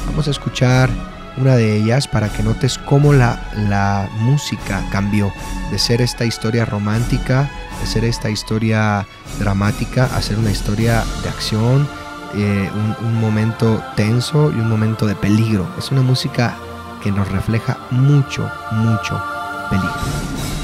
vamos 0.07 0.28
a 0.28 0.30
escuchar 0.30 0.91
una 1.36 1.57
de 1.57 1.76
ellas 1.76 2.07
para 2.09 2.28
que 2.28 2.43
notes 2.43 2.76
cómo 2.78 3.12
la, 3.12 3.41
la 3.68 4.09
música 4.18 4.84
cambió 4.91 5.32
de 5.70 5.78
ser 5.78 6.03
esta 6.03 6.24
historia 6.24 6.64
romántica, 6.64 7.51
de 7.80 7.86
ser 7.86 8.05
esta 8.05 8.30
historia 8.30 9.07
dramática, 9.38 10.05
a 10.05 10.20
ser 10.20 10.38
una 10.38 10.51
historia 10.51 11.05
de 11.22 11.28
acción, 11.28 11.88
eh, 12.34 12.70
un, 12.74 13.07
un 13.07 13.20
momento 13.20 13.82
tenso 13.97 14.51
y 14.51 14.61
un 14.61 14.68
momento 14.68 15.07
de 15.07 15.14
peligro. 15.14 15.66
Es 15.78 15.91
una 15.91 16.03
música 16.03 16.57
que 17.03 17.11
nos 17.11 17.29
refleja 17.29 17.77
mucho, 17.91 18.51
mucho 18.73 19.21
peligro. 19.69 20.60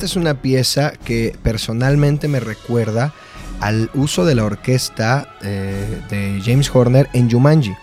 Esta 0.00 0.12
es 0.12 0.16
una 0.16 0.40
pieza 0.40 0.92
que 1.04 1.36
personalmente 1.42 2.26
me 2.26 2.40
recuerda 2.40 3.12
al 3.60 3.90
uso 3.92 4.24
de 4.24 4.34
la 4.34 4.46
orquesta 4.46 5.28
eh, 5.42 6.00
de 6.08 6.40
James 6.42 6.74
Horner 6.74 7.10
en 7.12 7.30
Jumanji. 7.30 7.74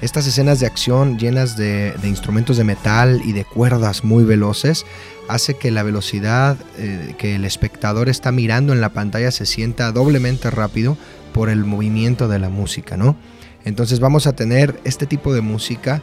Estas 0.00 0.28
escenas 0.28 0.60
de 0.60 0.66
acción 0.66 1.18
llenas 1.18 1.56
de, 1.56 1.96
instrumentos 2.04 2.58
de 2.58 2.62
metal 2.62 3.20
y 3.24 3.32
de 3.32 3.44
cuerdas 3.44 4.04
muy 4.04 4.22
veloces 4.22 4.86
hace 5.28 5.54
que 5.54 5.72
la 5.72 5.82
velocidad 5.82 6.56
eh, 6.76 7.16
que 7.18 7.34
el 7.34 7.44
espectador 7.44 8.08
está 8.08 8.30
mirando 8.30 8.72
en 8.72 8.80
la 8.80 8.90
pantalla 8.90 9.32
se 9.32 9.44
sienta 9.44 9.90
doblemente 9.90 10.50
rápido 10.50 10.96
por 11.34 11.48
el 11.48 11.64
movimiento 11.64 12.28
de 12.28 12.38
la 12.38 12.50
música, 12.50 12.96
¿no? 12.96 13.16
Entonces 13.64 13.98
vamos 13.98 14.28
a 14.28 14.32
tener 14.34 14.78
este 14.84 15.06
tipo 15.06 15.34
de 15.34 15.40
música 15.40 16.02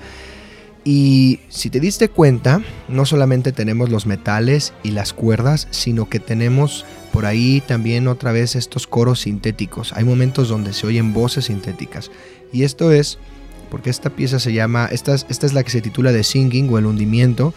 y 0.88 1.39
si 1.49 1.71
te 1.71 1.79
diste 1.79 2.09
cuenta, 2.09 2.61
no 2.88 3.05
solamente 3.05 3.51
tenemos 3.51 3.89
los 3.89 4.05
metales 4.05 4.71
y 4.83 4.91
las 4.91 5.13
cuerdas, 5.13 5.67
sino 5.71 6.07
que 6.07 6.19
tenemos 6.19 6.86
por 7.11 7.25
ahí 7.25 7.63
también 7.65 8.07
otra 8.07 8.31
vez 8.31 8.55
estos 8.55 8.86
coros 8.86 9.21
sintéticos. 9.21 9.93
Hay 9.93 10.03
momentos 10.03 10.47
donde 10.47 10.73
se 10.73 10.86
oyen 10.86 11.11
voces 11.11 11.45
sintéticas. 11.45 12.11
Y 12.53 12.63
esto 12.65 12.91
es 12.91 13.17
porque 13.71 13.89
esta 13.89 14.11
pieza 14.11 14.39
se 14.39 14.53
llama, 14.53 14.88
esta, 14.91 15.15
esta 15.15 15.47
es 15.47 15.53
la 15.53 15.63
que 15.63 15.71
se 15.71 15.81
titula 15.81 16.11
The 16.11 16.23
Singing 16.23 16.71
o 16.71 16.77
el 16.77 16.86
hundimiento. 16.86 17.55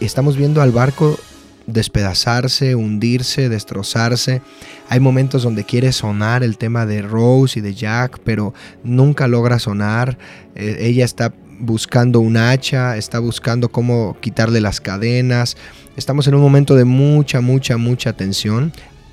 Y 0.00 0.04
estamos 0.06 0.38
viendo 0.38 0.62
al 0.62 0.72
barco 0.72 1.18
despedazarse, 1.66 2.74
hundirse, 2.74 3.50
destrozarse. 3.50 4.40
Hay 4.88 4.98
momentos 4.98 5.42
donde 5.42 5.64
quiere 5.64 5.92
sonar 5.92 6.42
el 6.42 6.56
tema 6.56 6.86
de 6.86 7.02
Rose 7.02 7.58
y 7.58 7.62
de 7.62 7.74
Jack, 7.74 8.18
pero 8.24 8.54
nunca 8.82 9.28
logra 9.28 9.58
sonar. 9.58 10.16
Eh, 10.54 10.78
ella 10.80 11.04
está 11.04 11.34
buscando 11.58 12.20
un 12.20 12.36
hacha, 12.36 12.96
está 12.96 13.18
buscando 13.18 13.70
cómo 13.70 14.16
quitarle 14.20 14.60
las 14.60 14.80
cadenas. 14.80 15.56
Estamos 15.96 16.26
en 16.26 16.34
un 16.34 16.40
momento 16.40 16.74
de 16.74 16.84
mucha, 16.84 17.40
mucha, 17.40 17.76
mucha 17.76 18.12
tensión 18.12 18.72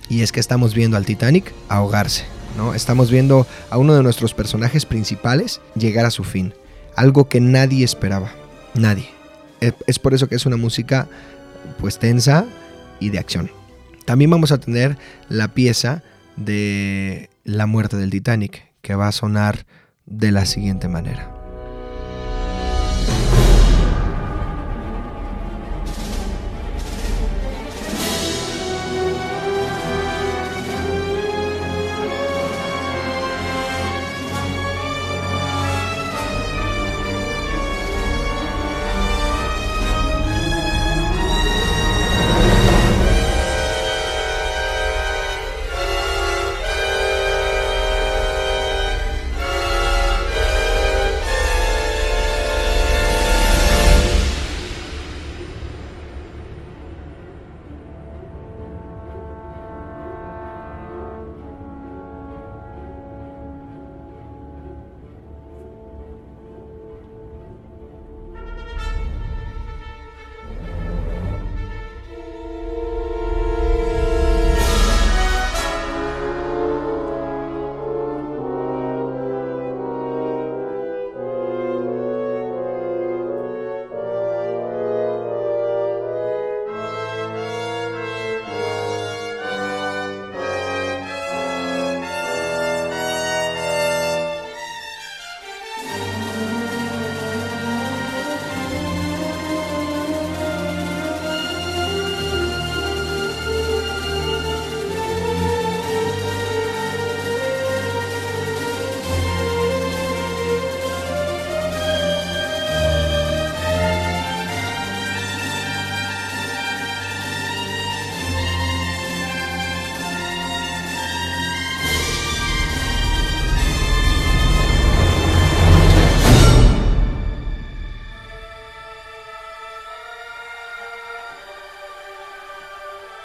y 0.09 0.21
es 0.21 0.31
que 0.31 0.39
estamos 0.39 0.73
viendo 0.73 0.97
al 0.97 1.05
Titanic 1.05 1.53
ahogarse, 1.67 2.25
¿no? 2.57 2.73
Estamos 2.73 3.11
viendo 3.11 3.45
a 3.69 3.77
uno 3.77 3.95
de 3.95 4.03
nuestros 4.03 4.33
personajes 4.33 4.85
principales 4.85 5.61
llegar 5.75 6.05
a 6.05 6.11
su 6.11 6.23
fin, 6.23 6.53
algo 6.95 7.29
que 7.29 7.39
nadie 7.39 7.85
esperaba, 7.85 8.31
nadie. 8.73 9.09
Es 9.87 9.99
por 9.99 10.13
eso 10.13 10.27
que 10.27 10.35
es 10.35 10.45
una 10.45 10.57
música 10.57 11.07
pues 11.79 11.99
tensa 11.99 12.45
y 12.99 13.09
de 13.09 13.19
acción. 13.19 13.51
También 14.05 14.31
vamos 14.31 14.51
a 14.51 14.57
tener 14.57 14.97
la 15.27 15.49
pieza 15.49 16.01
de 16.35 17.29
La 17.43 17.65
muerte 17.65 17.97
del 17.97 18.09
Titanic, 18.09 18.63
que 18.81 18.95
va 18.95 19.07
a 19.07 19.11
sonar 19.11 19.65
de 20.05 20.31
la 20.31 20.45
siguiente 20.45 20.87
manera. 20.87 21.38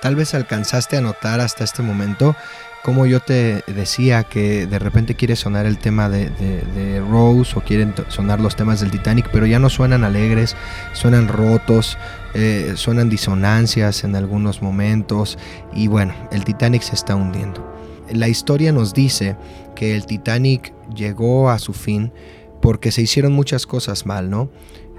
Tal 0.05 0.17
vez 0.17 0.35
alcanzaste 0.35 0.99
a 0.99 1.01
notar 1.01 1.41
hasta 1.41 1.65
este 1.65 1.81
momento 1.83 2.37
como 2.83 3.07
yo 3.07 3.21
te 3.21 3.65
decía 3.67 4.25
que 4.25 4.67
de 4.67 4.79
repente 4.79 5.15
quiere 5.15 5.35
sonar 5.35 5.65
el 5.65 5.79
tema 5.79 6.11
de, 6.11 7.03
Rose 7.11 7.55
o 7.57 7.63
quieren 7.63 7.95
sonar 8.09 8.39
los 8.39 8.55
temas 8.55 8.81
del 8.81 8.91
Titanic, 8.91 9.31
pero 9.33 9.47
ya 9.47 9.59
no 9.59 9.71
suenan 9.71 10.05
alegres, 10.05 10.57
suenan 10.93 11.29
rotos, 11.29 11.97
eh, 12.35 12.75
suenan 12.77 13.09
disonancias 13.09 14.05
en 14.05 14.15
algunos 14.15 14.61
momentos 14.61 15.39
y 15.73 15.87
bueno, 15.87 16.15
el 16.31 16.45
Titanic 16.45 16.83
se 16.83 16.97
está 16.97 17.17
hundiendo. 17.17 17.75
La 18.13 18.29
historia 18.29 18.73
nos 18.73 18.93
dice 18.93 19.39
que 19.75 19.97
el 19.97 20.05
Titanic 20.05 20.75
llegó 20.95 21.49
a 21.49 21.59
su 21.59 21.73
fin 21.73 22.13
porque 22.61 22.93
se 22.93 23.01
hicieron 23.01 23.33
muchas 23.33 23.67
cosas 23.67 24.05
mal, 24.05 24.29
¿no? 24.29 24.51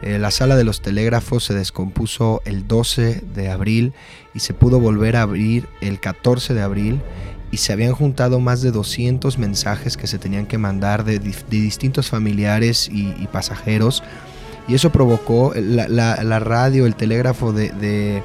Eh, 0.01 0.19
la 0.19 0.31
sala 0.31 0.55
de 0.55 0.63
los 0.63 0.81
telégrafos 0.81 1.45
se 1.45 1.53
descompuso 1.53 2.41
el 2.45 2.67
12 2.67 3.23
de 3.33 3.49
abril 3.49 3.93
y 4.33 4.39
se 4.39 4.53
pudo 4.53 4.79
volver 4.79 5.15
a 5.15 5.21
abrir 5.21 5.67
el 5.81 5.99
14 5.99 6.53
de 6.53 6.61
abril 6.61 7.01
y 7.51 7.57
se 7.57 7.71
habían 7.71 7.93
juntado 7.93 8.39
más 8.39 8.61
de 8.61 8.71
200 8.71 9.37
mensajes 9.37 9.95
que 9.95 10.07
se 10.07 10.17
tenían 10.17 10.45
que 10.45 10.57
mandar 10.57 11.05
de, 11.05 11.19
distintos 11.19 12.09
familiares 12.09 12.89
y, 12.91 13.27
pasajeros. 13.31 14.03
Y 14.67 14.75
eso 14.75 14.91
provocó, 14.91 15.53
la, 15.55 16.39
radio, 16.39 16.85
el 16.85 16.95
telégrafo 16.95 17.53
de, 17.53 18.21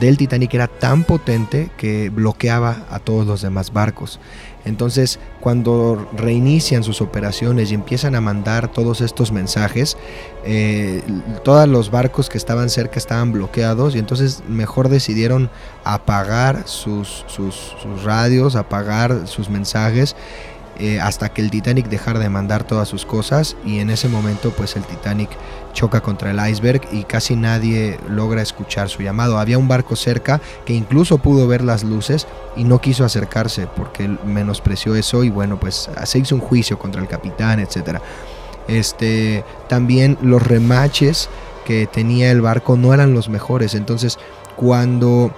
del 0.00 0.16
Titanic 0.16 0.52
era 0.54 0.66
tan 0.66 1.04
potente 1.04 1.70
que 1.76 2.10
bloqueaba 2.10 2.84
a 2.90 2.98
todos 2.98 3.26
los 3.26 3.42
demás 3.42 3.72
barcos. 3.72 4.18
Entonces, 4.64 5.18
cuando 5.40 6.08
reinician 6.16 6.82
sus 6.84 7.00
operaciones 7.00 7.70
y 7.70 7.74
empiezan 7.74 8.14
a 8.14 8.20
mandar 8.20 8.72
todos 8.72 9.00
estos 9.00 9.30
mensajes, 9.30 9.96
eh, 10.44 11.02
todos 11.42 11.68
los 11.68 11.90
barcos 11.90 12.28
que 12.28 12.38
estaban 12.38 12.70
cerca 12.70 12.98
estaban 12.98 13.32
bloqueados 13.32 13.94
y 13.94 13.98
entonces 13.98 14.42
mejor 14.48 14.88
decidieron 14.88 15.50
apagar 15.84 16.66
sus, 16.66 17.24
sus 17.26 17.74
radios, 18.04 18.56
apagar 18.56 19.26
sus 19.26 19.50
mensajes 19.50 20.16
eh, 20.78 21.00
hasta 21.00 21.28
que 21.28 21.40
el 21.40 21.50
Titanic 21.50 21.88
dejara 21.88 22.18
de 22.18 22.28
mandar 22.28 22.64
todas 22.64 22.88
sus 22.88 23.06
cosas 23.06 23.56
y 23.64 23.78
en 23.78 23.90
ese 23.90 24.08
momento 24.08 24.50
pues 24.50 24.74
el 24.76 24.82
Titanic 24.84 25.30
choca 25.72 26.00
contra 26.00 26.30
el 26.30 26.50
iceberg 26.50 26.82
y 26.90 27.04
casi 27.04 27.36
nadie 27.36 27.98
logra 28.08 28.42
escuchar 28.42 28.88
su 28.88 29.02
llamado. 29.02 29.38
Había 29.38 29.58
un 29.58 29.68
barco 29.68 29.96
cerca 29.96 30.40
que 30.64 30.72
incluso 30.72 31.18
pudo 31.18 31.46
ver 31.46 31.62
las 31.62 31.84
luces 31.84 32.26
y 32.56 32.64
no 32.64 32.80
quiso 32.80 33.04
acercarse 33.04 33.66
porque 33.66 34.08
menospreció 34.24 34.96
eso 34.96 35.22
y 35.24 35.30
bueno 35.30 35.60
pues 35.60 35.88
se 36.04 36.18
hizo 36.18 36.34
un 36.34 36.40
juicio 36.40 36.78
contra 36.78 37.00
el 37.00 37.08
capitán, 37.08 37.60
etcétera. 37.60 38.02
Este, 38.66 39.44
también 39.68 40.18
los 40.22 40.42
remaches 40.42 41.28
que 41.64 41.86
tenía 41.86 42.30
el 42.30 42.40
barco 42.40 42.76
no 42.76 42.94
eran 42.94 43.14
los 43.14 43.28
mejores, 43.28 43.74
entonces 43.74 44.18
cuando 44.56 45.32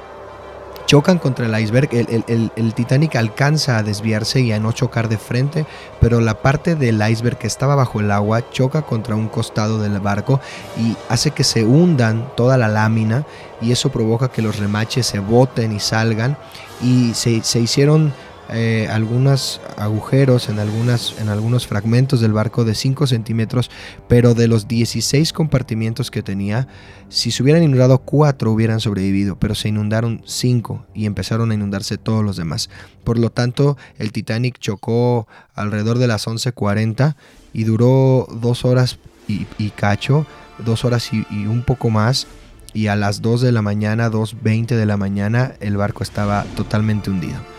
chocan 0.86 1.18
contra 1.18 1.46
el 1.46 1.62
iceberg, 1.62 1.90
el, 1.92 2.74
Titanic 2.74 3.16
alcanza 3.16 3.76
a 3.76 3.82
desviarse 3.82 4.40
y 4.40 4.52
a 4.52 4.60
no 4.60 4.72
chocar 4.72 5.08
de 5.08 5.18
frente, 5.18 5.66
pero 6.00 6.20
la 6.20 6.40
parte 6.40 6.76
del 6.76 7.02
iceberg 7.06 7.38
que 7.38 7.46
estaba 7.46 7.74
bajo 7.74 8.00
el 8.00 8.10
agua 8.10 8.50
choca 8.50 8.82
contra 8.82 9.16
un 9.16 9.28
costado 9.28 9.80
del 9.80 9.98
barco 10.00 10.40
y 10.78 10.96
hace 11.08 11.32
que 11.32 11.44
se 11.44 11.64
hundan 11.64 12.28
toda 12.36 12.56
la 12.56 12.68
lámina 12.68 13.26
y 13.60 13.72
eso 13.72 13.90
provoca 13.90 14.28
que 14.28 14.42
los 14.42 14.58
remaches 14.58 15.06
se 15.06 15.18
boten 15.18 15.72
y 15.72 15.80
salgan. 15.80 16.36
Y 16.82 17.14
se, 17.14 17.42
se 17.42 17.58
hicieron 17.58 18.12
eh, 18.48 18.88
algunos 18.90 19.60
agujeros 19.76 20.48
en, 20.48 20.60
algunas, 20.60 21.18
en 21.20 21.28
algunos 21.28 21.66
fragmentos 21.66 22.20
del 22.20 22.32
barco 22.32 22.64
de 22.64 22.74
5 22.74 23.06
centímetros, 23.06 23.70
pero 24.08 24.34
de 24.34 24.46
los 24.46 24.68
16 24.68 25.32
compartimientos 25.32 26.10
que 26.10 26.22
tenía, 26.22 26.68
si 27.08 27.32
se 27.32 27.42
hubieran 27.42 27.64
inundado 27.64 27.98
4 27.98 28.50
hubieran 28.50 28.80
sobrevivido, 28.80 29.38
pero 29.38 29.54
se 29.54 29.68
inundaron 29.68 30.22
5 30.24 30.86
y 30.94 31.06
empezaron 31.06 31.50
a 31.50 31.54
inundarse 31.54 31.98
todos 31.98 32.24
los 32.24 32.36
demás. 32.36 32.70
Por 33.02 33.18
lo 33.18 33.30
tanto, 33.30 33.76
el 33.98 34.12
Titanic 34.12 34.58
chocó 34.58 35.26
alrededor 35.54 35.98
de 35.98 36.06
las 36.06 36.26
11.40 36.26 37.16
y 37.52 37.64
duró 37.64 38.28
2 38.30 38.64
horas 38.64 38.98
y, 39.28 39.70
cacho, 39.70 40.24
2 40.64 40.84
horas 40.84 41.12
y, 41.12 41.26
y 41.30 41.46
un 41.46 41.62
poco 41.62 41.90
más 41.90 42.28
y 42.72 42.88
a 42.88 42.96
las 42.96 43.22
2 43.22 43.40
de 43.40 43.52
la 43.52 43.62
mañana, 43.62 44.10
2.20 44.10 44.76
de 44.76 44.86
la 44.86 44.96
mañana, 44.96 45.54
el 45.60 45.76
barco 45.76 46.02
estaba 46.02 46.44
totalmente 46.56 47.10
hundido. 47.10 47.55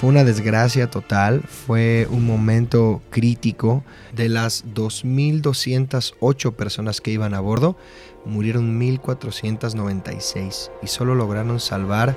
Fue 0.00 0.08
una 0.08 0.24
desgracia 0.24 0.90
total, 0.90 1.42
fue 1.42 2.08
un 2.10 2.24
momento 2.24 3.02
crítico. 3.10 3.84
De 4.14 4.30
las 4.30 4.64
2.208 4.64 6.54
personas 6.54 7.02
que 7.02 7.10
iban 7.10 7.34
a 7.34 7.40
bordo, 7.40 7.76
murieron 8.24 8.80
1.496 8.80 10.70
y 10.82 10.86
solo 10.86 11.14
lograron 11.14 11.60
salvar 11.60 12.16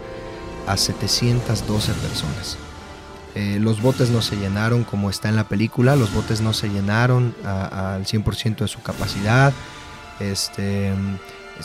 a 0.66 0.78
712 0.78 1.92
personas. 1.96 2.58
Eh, 3.36 3.58
los 3.60 3.82
botes 3.82 4.12
no 4.12 4.22
se 4.22 4.38
llenaron 4.38 4.86
como 4.86 5.10
está 5.10 5.28
en 5.28 5.36
la 5.36 5.50
película, 5.50 5.98
los 5.98 6.14
botes 6.14 6.40
no 6.40 6.54
se 6.54 6.70
llenaron 6.70 7.36
al 7.44 8.06
100% 8.06 8.60
de 8.60 8.70
su 8.70 8.82
capacidad, 8.82 9.52
este, 10.22 10.94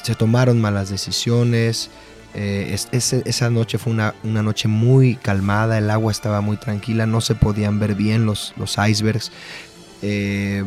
se 0.03 0.17
tomaron 0.17 0.61
malas 0.61 0.91
decisiones, 0.91 1.91
eh, 2.35 2.77
esa 2.93 3.51
noche 3.51 3.79
fue 3.79 3.93
una, 3.93 4.15
noche 4.23 4.69
muy 4.69 5.17
calmada, 5.17 5.79
el 5.79 5.91
agua 5.91 6.13
estaba 6.13 6.41
muy 6.41 6.57
tranquila, 6.57 7.07
no 7.07 7.21
se 7.21 7.35
podían 7.35 7.79
ver 7.79 7.95
bien 7.95 8.27
los, 8.27 8.53
los 8.57 8.77
icebergs. 8.79 9.33
Eh, 10.03 10.65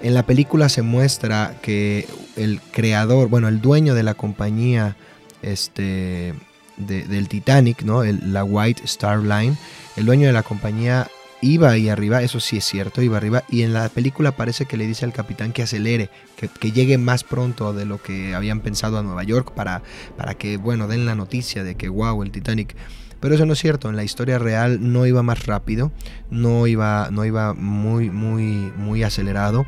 en 0.00 0.14
la 0.14 0.24
película 0.24 0.68
se 0.68 0.82
muestra 0.82 1.54
que 1.60 2.06
el 2.36 2.60
creador, 2.70 3.28
bueno, 3.28 3.48
el 3.48 3.60
dueño 3.60 3.94
de 3.94 4.04
la 4.04 4.14
compañía 4.14 4.96
este, 5.42 6.34
del 6.76 7.28
Titanic, 7.28 7.82
¿no? 7.82 8.04
la 8.04 8.44
White 8.44 8.82
Star 8.84 9.18
Line, 9.18 9.56
el 9.96 10.06
dueño 10.06 10.28
de 10.28 10.32
la 10.32 10.44
compañía 10.44 11.08
iba 11.40 11.70
ahí 11.70 11.88
arriba, 11.88 12.22
eso 12.22 12.40
sí 12.40 12.56
es 12.56 12.64
cierto, 12.64 13.02
iba 13.02 13.16
arriba, 13.16 13.44
y 13.48 13.62
en 13.62 13.72
la 13.72 13.88
película 13.88 14.32
parece 14.32 14.66
que 14.66 14.76
le 14.76 14.86
dice 14.86 15.04
al 15.04 15.12
capitán 15.12 15.52
que 15.52 15.62
acelere, 15.62 16.10
que, 16.36 16.72
llegue 16.72 16.98
más 16.98 17.24
pronto 17.24 17.72
de 17.72 17.84
lo 17.84 18.02
que 18.02 18.34
habían 18.34 18.60
pensado 18.60 18.98
a 18.98 19.02
Nueva 19.02 19.22
York 19.24 19.52
para, 19.54 19.82
para 20.16 20.34
que, 20.34 20.56
bueno, 20.56 20.88
den 20.88 21.06
la 21.06 21.14
noticia 21.14 21.64
de 21.64 21.74
que, 21.74 21.88
wow, 21.88 22.22
el 22.22 22.30
Titanic... 22.30 22.74
Pero 23.20 23.34
eso 23.34 23.46
no 23.46 23.54
es 23.54 23.58
cierto, 23.58 23.88
en 23.88 23.96
la 23.96 24.04
historia 24.04 24.38
real 24.38 24.92
no 24.92 25.04
iba 25.04 25.24
más 25.24 25.44
rápido, 25.44 25.90
no 26.30 26.68
iba, 26.68 27.08
no 27.10 27.24
iba 27.24 27.52
muy, 27.52 28.10
muy, 28.10 28.72
muy 28.76 29.02
acelerado, 29.02 29.66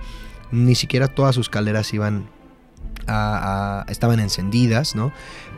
ni 0.53 0.77
siquiera 0.77 1.09
todas 1.09 1.35
sus 1.35 1.49
calderas 1.49 1.93
iban 1.93 2.29
estaban 3.89 4.21
encendidas, 4.21 4.95
¿no? 4.95 5.13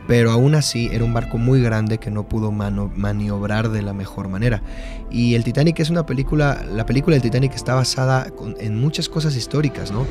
Pero 0.07 0.31
aún 0.31 0.55
así 0.55 0.89
era 0.91 1.03
un 1.05 1.13
barco 1.13 1.37
muy 1.37 1.61
grande 1.61 1.97
que 1.97 2.11
no 2.11 2.27
pudo 2.27 2.51
maniobrar 2.51 3.69
de 3.69 3.81
la 3.81 3.93
mejor 3.93 4.27
manera. 4.27 4.61
Y 5.09 5.35
el 5.35 5.43
Titanic 5.43 5.79
es 5.79 5.89
una 5.89 6.05
película, 6.05 6.65
la 6.69 6.85
película 6.85 7.15
del 7.15 7.21
Titanic 7.21 7.53
está 7.53 7.75
basada 7.75 8.27
en 8.59 8.81
muchas 8.81 9.07
cosas 9.07 9.35
históricas, 9.35 9.91
¿no? 9.91 10.05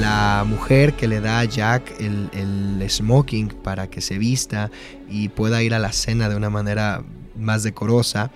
La 0.00 0.44
mujer 0.46 0.94
que 0.94 1.06
le 1.06 1.20
da 1.20 1.40
a 1.40 1.44
Jack 1.44 2.00
el, 2.00 2.30
el 2.32 2.88
smoking 2.88 3.48
para 3.48 3.88
que 3.88 4.00
se 4.00 4.16
vista 4.16 4.70
y 5.10 5.28
pueda 5.28 5.62
ir 5.62 5.74
a 5.74 5.78
la 5.78 5.92
cena 5.92 6.28
de 6.28 6.36
una 6.36 6.48
manera 6.48 7.02
más 7.36 7.62
decorosa, 7.62 8.30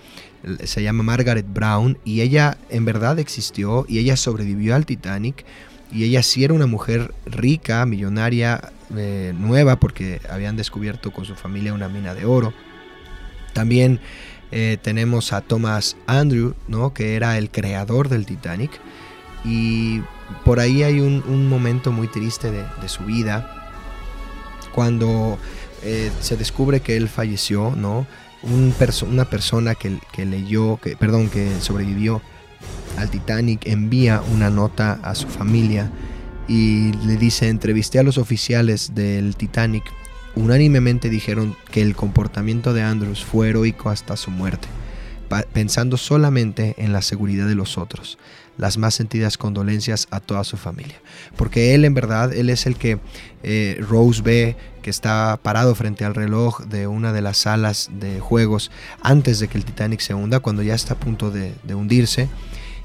se 0.63 0.83
llama 0.83 1.03
Margaret 1.03 1.45
Brown 1.47 1.97
y 2.03 2.21
ella 2.21 2.57
en 2.69 2.85
verdad 2.85 3.19
existió 3.19 3.85
y 3.87 3.99
ella 3.99 4.17
sobrevivió 4.17 4.75
al 4.75 4.85
Titanic 4.85 5.45
y 5.91 6.05
ella 6.05 6.23
sí 6.23 6.43
era 6.43 6.53
una 6.53 6.67
mujer 6.67 7.13
rica, 7.25 7.85
millonaria, 7.85 8.71
eh, 8.95 9.33
nueva, 9.37 9.77
porque 9.77 10.21
habían 10.29 10.55
descubierto 10.55 11.11
con 11.11 11.25
su 11.25 11.35
familia 11.35 11.73
una 11.73 11.89
mina 11.89 12.13
de 12.13 12.25
oro. 12.25 12.53
También 13.53 13.99
eh, 14.51 14.77
tenemos 14.81 15.33
a 15.33 15.41
Thomas 15.41 15.97
Andrew, 16.07 16.55
¿no? 16.67 16.93
que 16.93 17.15
era 17.15 17.37
el 17.37 17.49
creador 17.49 18.09
del 18.09 18.25
Titanic. 18.25 18.71
Y 19.43 20.01
por 20.45 20.59
ahí 20.59 20.83
hay 20.83 20.99
un, 20.99 21.49
momento 21.49 21.91
muy 21.91 22.07
triste 22.07 22.51
de, 22.51 22.89
su 22.89 23.03
vida, 23.03 23.71
cuando 24.71 25.39
eh, 25.83 26.11
se 26.21 26.37
descubre 26.37 26.79
que 26.79 26.95
él 26.95 27.09
falleció, 27.09 27.73
¿no? 27.75 28.05
una 28.43 29.25
persona 29.25 29.75
que, 29.75 29.99
que 30.11 30.25
leyó, 30.25 30.77
que, 30.77 30.95
perdón, 30.95 31.29
que 31.29 31.59
sobrevivió 31.59 32.21
al 32.97 33.09
Titanic 33.09 33.65
envía 33.65 34.21
una 34.33 34.49
nota 34.49 34.99
a 35.03 35.15
su 35.15 35.27
familia 35.27 35.91
y 36.47 36.91
le 37.05 37.17
dice, 37.17 37.47
entrevisté 37.47 37.99
a 37.99 38.03
los 38.03 38.17
oficiales 38.17 38.93
del 38.93 39.35
Titanic, 39.35 39.83
unánimemente 40.35 41.09
dijeron 41.09 41.55
que 41.71 41.81
el 41.81 41.95
comportamiento 41.95 42.73
de 42.73 42.83
Andrews 42.83 43.23
fue 43.23 43.49
heroico 43.49 43.89
hasta 43.89 44.17
su 44.17 44.31
muerte, 44.31 44.67
pensando 45.53 45.97
solamente 45.97 46.75
en 46.77 46.93
la 46.93 47.01
seguridad 47.01 47.47
de 47.47 47.55
los 47.55 47.77
otros. 47.77 48.17
Las 48.57 48.77
más 48.77 48.93
sentidas 48.93 49.37
condolencias 49.37 50.07
a 50.11 50.19
toda 50.19 50.43
su 50.43 50.57
familia. 50.57 51.01
Porque 51.37 51.73
él 51.73 51.85
en 51.85 51.93
verdad, 51.93 52.33
él 52.33 52.49
es 52.49 52.65
el 52.65 52.75
que 52.75 52.99
eh, 53.43 53.81
Rose 53.87 54.21
ve 54.21 54.57
que 54.83 54.89
está 54.89 55.39
parado 55.41 55.73
frente 55.73 56.03
al 56.03 56.13
reloj 56.13 56.65
de 56.65 56.85
una 56.85 57.13
de 57.13 57.21
las 57.21 57.37
salas 57.37 57.89
de 57.93 58.19
juegos 58.19 58.69
antes 59.01 59.39
de 59.39 59.47
que 59.47 59.57
el 59.57 59.63
Titanic 59.65 60.01
se 60.01 60.13
hunda, 60.13 60.41
cuando 60.41 60.63
ya 60.63 60.75
está 60.75 60.95
a 60.95 60.99
punto 60.99 61.31
de 61.31 61.55
hundirse 61.73 62.27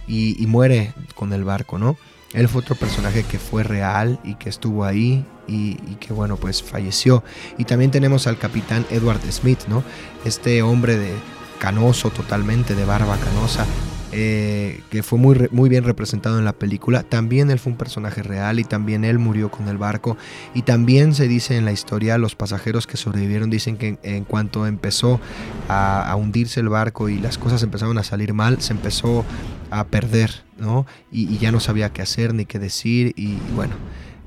y, 0.07 0.45
muere 0.47 0.93
con 1.15 1.33
el 1.33 1.45
barco, 1.45 1.79
¿no? 1.79 1.97
Él 2.33 2.49
fue 2.49 2.61
otro 2.61 2.75
personaje 2.75 3.23
que 3.23 3.39
fue 3.39 3.63
real 3.63 4.19
y 4.25 4.35
que 4.35 4.49
estuvo 4.49 4.85
ahí 4.85 5.25
y, 5.47 5.77
que 6.01 6.13
bueno, 6.13 6.37
pues 6.37 6.63
falleció. 6.63 7.25
Y 7.59 7.65
también 7.65 7.91
tenemos 7.91 8.27
al 8.27 8.39
capitán 8.39 8.85
Edward 8.91 9.21
Smith, 9.31 9.61
¿no? 9.69 9.83
Este 10.25 10.63
hombre 10.63 10.97
de 10.97 11.15
canoso 11.59 12.11
totalmente, 12.11 12.75
de 12.75 12.85
barba 12.85 13.17
canosa, 13.17 13.65
eh, 14.13 14.83
que 14.91 15.03
fue 15.03 15.19
muy, 15.19 15.49
muy 15.51 15.69
bien 15.69 15.85
representado 15.85 16.39
en 16.39 16.45
la 16.45 16.53
película. 16.53 17.03
También 17.03 17.51
él 17.51 17.59
fue 17.59 17.73
un 17.73 17.79
personaje 17.79 18.23
real 18.23 18.59
y 18.61 18.65
también 18.65 19.05
él 19.05 19.19
murió 19.19 19.51
con 19.51 19.69
el 19.69 19.79
barco. 19.79 20.17
Y 20.55 20.63
también 20.63 21.15
se 21.15 21.29
dice 21.29 21.57
en 21.57 21.65
la 21.65 21.73
historia, 21.73 22.17
los 22.17 22.35
pasajeros 22.35 22.87
que 22.87 22.97
sobrevivieron 22.97 23.51
dicen 23.51 23.77
que 23.77 23.99
en, 24.03 24.25
cuanto 24.25 24.67
empezó 24.67 25.21
a, 25.69 26.15
hundirse 26.17 26.61
el 26.61 26.69
barco 26.69 27.09
y 27.09 27.19
las 27.19 27.37
cosas 27.37 27.63
empezaron 27.63 27.99
a 27.99 28.05
salir 28.05 28.33
mal, 28.33 28.63
se 28.63 28.73
empezó 28.73 29.25
a 29.71 29.87
perder, 29.87 30.45
¿no? 30.57 30.87
Y, 31.11 31.39
ya 31.39 31.53
no 31.53 31.61
sabía 31.61 31.93
qué 31.93 32.03
hacer 32.03 32.35
ni 32.35 32.45
qué 32.47 32.59
decir 32.59 33.13
y, 33.17 33.37
bueno. 33.55 33.75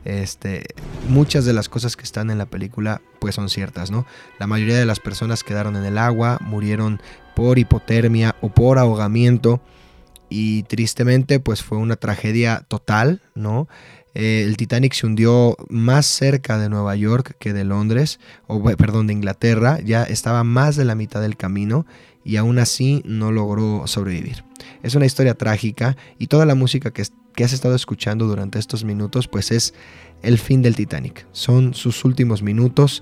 Este, 0.06 0.64
muchas 1.10 1.44
de 1.44 1.52
las 1.52 1.68
cosas 1.68 1.98
que 1.98 2.04
están 2.04 2.32
en 2.32 2.38
la 2.38 2.46
película 2.46 3.02
pues 3.20 3.36
son 3.36 3.50
ciertas, 3.50 3.92
¿no? 3.92 4.06
La 4.40 4.48
mayoría 4.48 4.78
de 4.78 4.86
las 4.86 5.02
personas 5.02 5.44
quedaron 5.44 5.76
en 5.76 5.84
el 5.84 5.98
agua, 5.98 6.40
murieron 6.40 7.02
por 7.36 7.60
hipotermia 7.60 8.34
o 8.42 8.50
por 8.50 8.80
ahogamiento 8.80 9.62
y 10.30 10.64
tristemente 10.64 11.40
pues 11.40 11.64
fue 11.64 11.78
una 11.78 11.98
tragedia 11.98 12.66
total, 12.70 13.22
¿no? 13.36 13.68
Eh, 14.16 14.44
el 14.48 14.58
Titanic 14.58 14.94
se 14.94 15.06
hundió 15.06 15.56
más 15.70 16.06
cerca 16.06 16.58
de 16.58 16.70
Nueva 16.70 16.96
York 16.96 17.36
que 17.40 17.54
de 17.54 17.64
Londres, 17.64 18.20
o 18.48 18.64
perdón, 18.64 19.08
de 19.08 19.14
Inglaterra, 19.14 19.80
ya 19.84 20.04
estaba 20.04 20.44
más 20.44 20.76
de 20.76 20.86
la 20.86 20.96
mitad 20.96 21.22
del 21.22 21.38
camino 21.38 21.86
y 22.30 22.38
aún 22.38 22.60
así 22.60 23.02
no 23.06 23.32
logró 23.32 23.88
sobrevivir. 23.88 24.44
Es 24.84 24.94
una 24.94 25.08
historia 25.08 25.34
trágica 25.34 25.98
y 26.20 26.28
toda 26.28 26.46
la 26.46 26.54
música 26.54 26.92
que, 26.92 27.02
que 27.34 27.44
has 27.44 27.54
estado 27.54 27.74
escuchando 27.74 28.28
durante 28.28 28.60
estos 28.60 28.84
minutos 28.84 29.28
pues 29.28 29.50
es 29.50 29.74
el 30.22 30.38
fin 30.38 30.62
del 30.62 30.76
Titanic. 30.76 31.26
Son 31.32 31.74
sus 31.74 32.06
últimos 32.06 32.44
minutos 32.44 33.02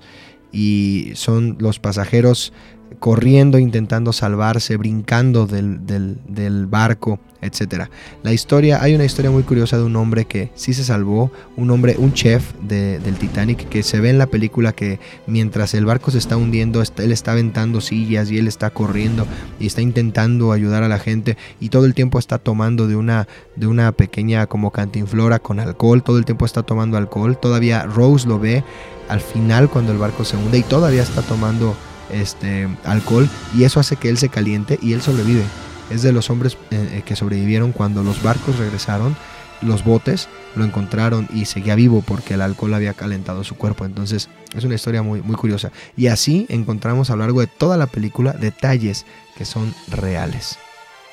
y 0.50 1.10
son 1.14 1.58
los 1.60 1.78
pasajeros 1.78 2.54
corriendo, 2.98 3.58
intentando 3.58 4.12
salvarse, 4.12 4.76
brincando 4.76 5.46
del, 5.46 6.66
barco, 6.66 7.20
etc. 7.40 7.84
La 8.22 8.32
historia, 8.32 8.82
hay 8.82 8.94
una 8.94 9.04
historia 9.04 9.30
muy 9.30 9.42
curiosa 9.42 9.76
de 9.76 9.84
un 9.84 9.94
hombre 9.96 10.24
que 10.24 10.50
sí 10.54 10.74
se 10.74 10.84
salvó, 10.84 11.30
un 11.56 11.70
hombre, 11.70 11.96
un 11.98 12.12
chef 12.12 12.52
del 12.62 13.16
Titanic, 13.16 13.68
que 13.68 13.82
se 13.82 14.00
ve 14.00 14.10
en 14.10 14.18
la 14.18 14.26
película 14.26 14.72
que 14.72 14.98
mientras 15.26 15.74
el 15.74 15.84
barco 15.84 16.10
se 16.10 16.18
está 16.18 16.36
hundiendo, 16.36 16.82
él 16.82 17.12
está 17.12 17.32
aventando 17.32 17.80
sillas 17.80 18.30
y 18.30 18.38
él 18.38 18.48
está 18.48 18.70
corriendo 18.70 19.26
y 19.60 19.66
está 19.66 19.82
intentando 19.82 20.52
ayudar 20.52 20.82
a 20.82 20.88
la 20.88 20.98
gente 20.98 21.36
y 21.60 21.68
todo 21.68 21.84
el 21.84 21.94
tiempo 21.94 22.18
está 22.18 22.38
tomando 22.38 22.88
de 22.88 22.96
una, 22.96 23.28
de 23.56 23.66
una 23.66 23.92
pequeña 23.92 24.46
como 24.46 24.72
cantinflora 24.72 25.38
con 25.38 25.60
alcohol, 25.60 26.02
todo 26.02 26.18
el 26.18 26.24
tiempo 26.24 26.44
está 26.44 26.62
tomando 26.62 26.96
alcohol, 26.96 27.38
todavía 27.38 27.84
Rose 27.84 28.26
lo 28.26 28.38
ve 28.38 28.64
al 29.08 29.20
final 29.20 29.70
cuando 29.70 29.92
el 29.92 29.98
barco 29.98 30.24
se 30.24 30.36
hunde 30.36 30.58
y 30.58 30.62
todavía 30.62 31.02
está 31.02 31.22
tomando 31.22 31.74
este, 32.10 32.68
alcohol 32.84 33.28
y 33.56 33.64
eso 33.64 33.80
hace 33.80 33.96
que 33.96 34.08
él 34.08 34.18
se 34.18 34.28
caliente 34.28 34.78
y 34.82 34.92
él 34.92 35.02
sobrevive. 35.02 35.44
Es 35.90 36.02
de 36.02 36.12
los 36.12 36.28
hombres 36.30 36.58
eh, 36.70 36.88
eh, 36.92 37.02
que 37.04 37.16
sobrevivieron 37.16 37.72
cuando 37.72 38.02
los 38.02 38.22
barcos 38.22 38.58
regresaron, 38.58 39.16
los 39.62 39.84
botes 39.84 40.28
lo 40.54 40.64
encontraron 40.64 41.28
y 41.32 41.46
seguía 41.46 41.74
vivo 41.74 42.02
porque 42.06 42.34
el 42.34 42.42
alcohol 42.42 42.74
había 42.74 42.94
calentado 42.94 43.44
su 43.44 43.56
cuerpo. 43.56 43.84
Entonces 43.84 44.28
es 44.54 44.64
una 44.64 44.74
historia 44.74 45.02
muy, 45.02 45.22
muy 45.22 45.36
curiosa. 45.36 45.72
Y 45.96 46.08
así 46.08 46.46
encontramos 46.48 47.10
a 47.10 47.16
lo 47.16 47.20
largo 47.20 47.40
de 47.40 47.46
toda 47.46 47.76
la 47.76 47.86
película 47.86 48.32
detalles 48.32 49.06
que 49.36 49.44
son 49.44 49.74
reales. 49.88 50.58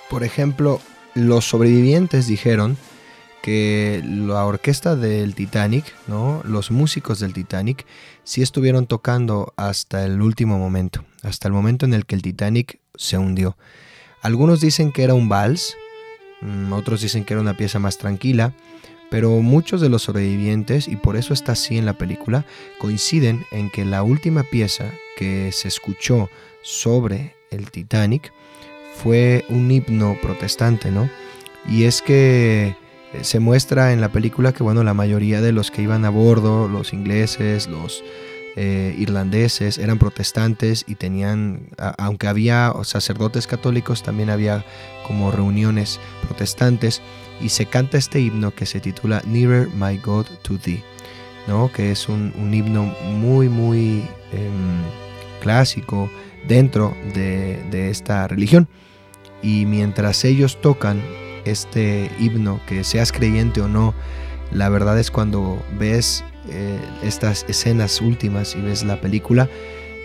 Por 0.09 0.23
ejemplo, 0.23 0.81
los 1.13 1.45
sobrevivientes 1.45 2.27
dijeron 2.27 2.77
que 3.41 4.01
la 4.03 4.43
orquesta 4.43 4.95
del 4.95 5.35
Titanic, 5.35 5.85
¿no? 6.07 6.41
los 6.45 6.71
músicos 6.71 7.19
del 7.19 7.33
Titanic, 7.33 7.85
sí 8.25 8.41
estuvieron 8.41 8.87
tocando 8.87 9.53
hasta 9.55 10.03
el 10.03 10.21
último 10.21 10.57
momento, 10.59 11.05
hasta 11.21 11.47
el 11.47 11.53
momento 11.53 11.85
en 11.85 11.93
el 11.93 12.05
que 12.05 12.15
el 12.15 12.21
Titanic 12.21 12.79
se 12.95 13.17
hundió. 13.17 13.55
Algunos 14.21 14.59
dicen 14.59 14.91
que 14.91 15.03
era 15.03 15.13
un 15.13 15.29
vals, 15.29 15.77
mm, 16.41 16.73
otros 16.73 17.01
dicen 17.01 17.23
que 17.23 17.35
era 17.35 17.41
una 17.41 17.55
pieza 17.55 17.79
más 17.79 17.97
tranquila, 17.97 18.53
pero 19.11 19.29
muchos 19.41 19.79
de 19.79 19.89
los 19.89 20.01
sobrevivientes, 20.01 20.87
y 20.87 20.95
por 20.95 21.15
eso 21.15 21.33
está 21.33 21.51
así 21.53 21.77
en 21.77 21.85
la 21.85 21.93
película, 21.93 22.45
coinciden 22.79 23.45
en 23.51 23.69
que 23.69 23.85
la 23.85 24.01
última 24.03 24.43
pieza 24.43 24.91
que 25.15 25.51
se 25.51 25.67
escuchó 25.67 26.29
sobre 26.63 27.35
el 27.51 27.69
Titanic 27.69 28.33
fue 28.95 29.45
un 29.49 29.69
himno 29.69 30.17
protestante, 30.21 30.89
¿no? 30.89 31.07
Y 31.69 31.83
es 31.83 32.01
que 32.01 32.75
se 33.23 33.39
muestra 33.39 33.93
en 33.93 34.01
la 34.01 34.09
película 34.09 34.53
que 34.53 34.63
bueno, 34.63 34.83
la 34.83 34.93
mayoría 34.93 35.41
de 35.41 35.51
los 35.51 35.71
que 35.71 35.81
iban 35.81 36.05
a 36.05 36.09
bordo, 36.09 36.67
los 36.67 36.93
ingleses, 36.93 37.67
los 37.67 38.03
eh, 38.55 38.95
irlandeses, 38.97 39.77
eran 39.77 39.99
protestantes 39.99 40.85
y 40.87 40.95
tenían, 40.95 41.67
aunque 41.97 42.27
había 42.27 42.71
sacerdotes 42.83 43.47
católicos, 43.47 44.01
también 44.01 44.29
había 44.29 44.63
como 45.05 45.31
reuniones 45.31 45.99
protestantes 46.25 47.01
y 47.41 47.49
se 47.49 47.65
canta 47.65 47.97
este 47.97 48.21
himno 48.21 48.55
que 48.55 48.65
se 48.65 48.79
titula 48.79 49.21
Nearer 49.27 49.67
My 49.69 49.97
God 49.97 50.27
to 50.41 50.57
Thee, 50.57 50.83
¿no? 51.47 51.69
que 51.71 51.91
es 51.91 52.07
un, 52.07 52.31
himno 52.53 52.83
muy, 53.03 53.49
muy 53.49 54.05
em, 54.31 54.83
clásico 55.41 56.09
dentro 56.47 56.95
de, 57.13 57.61
de 57.71 57.89
esta 57.89 58.27
religión. 58.27 58.69
Y 59.43 59.65
mientras 59.65 60.23
ellos 60.23 60.61
tocan 60.61 61.01
este 61.45 62.11
himno, 62.19 62.59
que 62.67 62.83
seas 62.83 63.11
creyente 63.11 63.61
o 63.61 63.67
no, 63.67 63.93
la 64.51 64.69
verdad 64.69 64.99
es 64.99 65.11
cuando 65.11 65.63
ves 65.77 66.23
eh, 66.49 66.79
estas 67.03 67.45
escenas 67.47 68.01
últimas 68.01 68.55
y 68.55 68.61
ves 68.61 68.83
la 68.83 69.01
película 69.01 69.49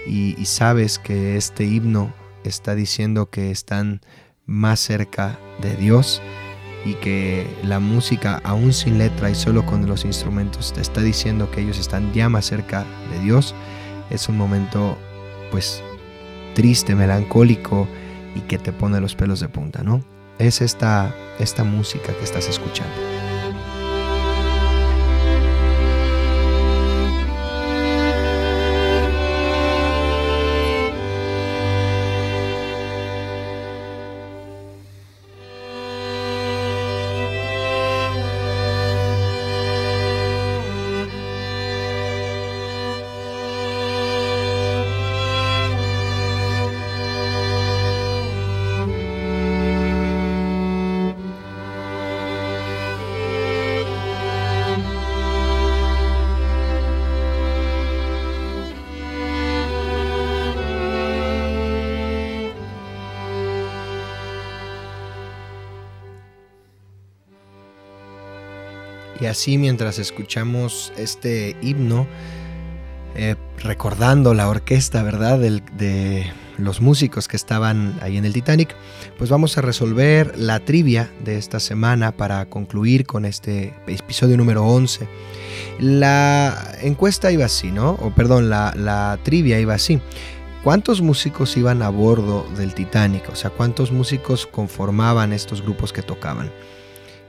y, 0.07 0.34
sabes 0.47 0.99
que 0.99 1.36
este 1.36 1.64
himno 1.64 2.12
está 2.45 2.74
diciendo 2.74 3.28
que 3.28 3.51
están 3.51 4.01
más 4.47 4.80
cerca 4.80 5.38
de 5.61 5.76
Dios 5.76 6.22
y 6.86 6.95
que 6.95 7.47
la 7.62 7.78
música 7.78 8.41
aún 8.43 8.72
sin 8.72 8.97
letra 8.97 9.30
y 9.30 9.34
solo 9.34 9.66
con 9.66 9.86
los 9.86 10.07
instrumentos 10.07 10.72
te 10.72 10.80
está 10.80 11.03
diciendo 11.03 11.51
que 11.51 11.61
ellos 11.61 11.78
están 11.78 12.12
ya 12.14 12.30
más 12.30 12.47
cerca 12.47 12.86
de 13.12 13.20
Dios, 13.20 13.55
es 14.09 14.28
un 14.28 14.38
momento 14.38 14.97
pues 15.51 15.82
triste, 16.55 16.95
melancólico 16.95 17.86
y 18.34 18.41
que 18.41 18.59
te 18.59 18.72
pone 18.72 19.01
los 19.01 19.14
pelos 19.14 19.41
de 19.41 19.49
punta, 19.49 19.82
¿no? 19.82 20.03
Es 20.41 20.62
esta, 20.62 21.14
esta 21.38 21.64
música 21.64 22.12
que 22.14 22.24
estás 22.24 22.49
escuchando. 22.49 23.30
Así 69.31 69.59
mientras 69.59 69.99
escuchamos 69.99 70.93
este 70.97 71.57
himno, 71.62 72.07
eh, 73.14 73.37
recordando 73.59 74.35
la 74.35 74.49
orquesta, 74.49 75.03
¿verdad? 75.03 75.39
de 75.39 76.31
los 76.61 76.81
músicos 76.81 77.26
que 77.26 77.37
estaban 77.37 77.99
ahí 78.03 78.16
en 78.16 78.24
el 78.24 78.33
Titanic, 78.33 78.74
pues 79.18 79.31
vamos 79.31 79.57
a 79.59 79.62
resolver 79.62 80.39
la 80.39 80.61
trivia 80.61 81.11
de 81.24 81.39
esta 81.39 81.59
semana 81.59 82.12
para 82.12 82.47
concluir 82.47 83.07
con 83.07 83.24
este 83.24 83.74
episodio 83.87 84.37
número 84.37 84.64
11. 84.64 85.09
La 85.78 86.74
encuesta 86.83 87.33
iba 87.33 87.47
así, 87.47 87.70
¿no? 87.70 87.93
O 87.93 88.14
perdón, 88.14 88.51
la, 88.51 88.72
la 88.76 89.18
trivia 89.22 89.59
iba 89.59 89.74
así. 89.74 90.01
¿Cuántos 90.62 91.01
músicos 91.01 91.57
iban 91.57 91.83
a 91.83 91.89
bordo 91.89 92.47
del 92.57 92.74
Titanic? 92.74 93.31
O 93.31 93.35
sea, 93.37 93.51
¿cuántos 93.51 93.91
músicos 93.93 94.47
conformaban 94.47 95.33
estos 95.33 95.62
grupos 95.62 95.93
que 95.93 96.03
tocaban? 96.03 96.53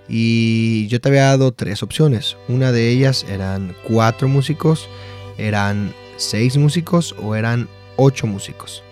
Y 0.07 0.87
yo 0.87 0.99
te 0.99 1.09
había 1.09 1.25
dado 1.25 1.51
tres 1.51 1.83
opciones. 1.83 2.37
Una 2.47 2.71
de 2.71 2.89
ellas 2.89 3.25
eran 3.29 3.75
cuatro 3.87 4.27
músicos, 4.27 4.89
eran 5.37 5.93
seis 6.17 6.57
músicos 6.57 7.15
o 7.21 7.35
eran 7.35 7.67
ocho 7.95 8.27
músicos. 8.27 8.83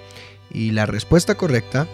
Y 0.51 0.71
la 0.71 0.85
respuesta 0.85 1.35
correcta 1.35 1.87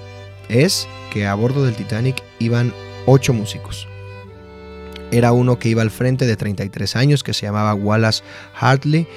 es 0.49 0.88
que 1.11 1.26
a 1.26 1.34
bordo 1.34 1.66
del 1.66 1.76
Titanic 1.76 2.22
iban 2.39 2.74
ocho 3.05 3.34
músicos. 3.34 3.88
era 5.11 5.32
uno 5.32 5.59
que 5.59 5.70
iba 5.70 5.82
al 5.82 5.91
frente 5.91 6.26
de 6.26 6.36
33 6.36 6.95
años, 6.95 7.24
que 7.24 7.34
se 7.34 7.45
llamaba 7.45 7.74
Wallace 7.74 8.24
Hartley, 8.59 9.07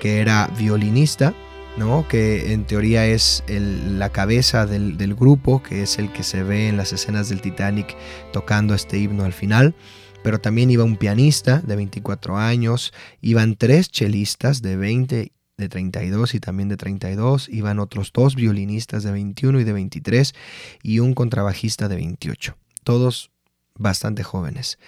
que 0.00 0.20
era 0.20 0.48
violinista, 0.58 1.34
¿no? 1.78 2.06
que 2.08 2.52
en 2.52 2.64
teoría 2.64 3.06
es 3.06 3.44
la 3.48 4.10
cabeza 4.10 4.66
del, 4.66 4.96
del, 4.96 5.14
grupo, 5.14 5.62
que 5.62 5.82
es 5.82 5.98
el 5.98 6.12
que 6.12 6.22
se 6.22 6.42
ve 6.42 6.68
en 6.68 6.76
las 6.76 6.92
escenas 6.92 7.28
del 7.28 7.40
Titanic 7.40 7.96
tocando 8.32 8.74
este 8.74 8.98
himno 8.98 9.24
al 9.24 9.32
final. 9.32 9.74
Pero 10.22 10.40
también 10.40 10.70
iba 10.70 10.84
un 10.84 10.96
pianista 10.96 11.60
de 11.60 11.76
24 11.76 12.36
años, 12.36 12.92
iban 13.20 13.54
tres 13.54 13.88
chelistas 13.90 14.60
de 14.62 14.76
20 14.76 15.32
de 15.58 15.68
32 15.68 16.34
y 16.34 16.40
también 16.40 16.68
de 16.68 16.76
32, 16.76 17.48
iban 17.48 17.78
otros 17.78 18.12
dos 18.12 18.34
violinistas 18.36 19.02
de 19.02 19.12
21 19.12 19.60
y 19.60 19.64
de 19.64 19.72
23 19.72 20.34
y 20.82 21.00
un 21.00 21.14
contrabajista 21.14 21.88
de 21.88 21.96
28, 21.96 22.56
todos 22.84 23.30
bastante 23.74 24.22
jóvenes. 24.22 24.78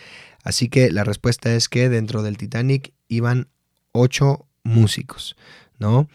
Así 0.42 0.68
que 0.68 0.90
la 0.90 1.04
respuesta 1.04 1.54
es 1.54 1.68
que 1.68 1.88
dentro 1.88 2.22
del 2.22 2.38
Titanic 2.38 2.92
iban 3.08 3.48
ocho 3.92 4.46
músicos, 4.62 5.36
¿no? 5.78 6.08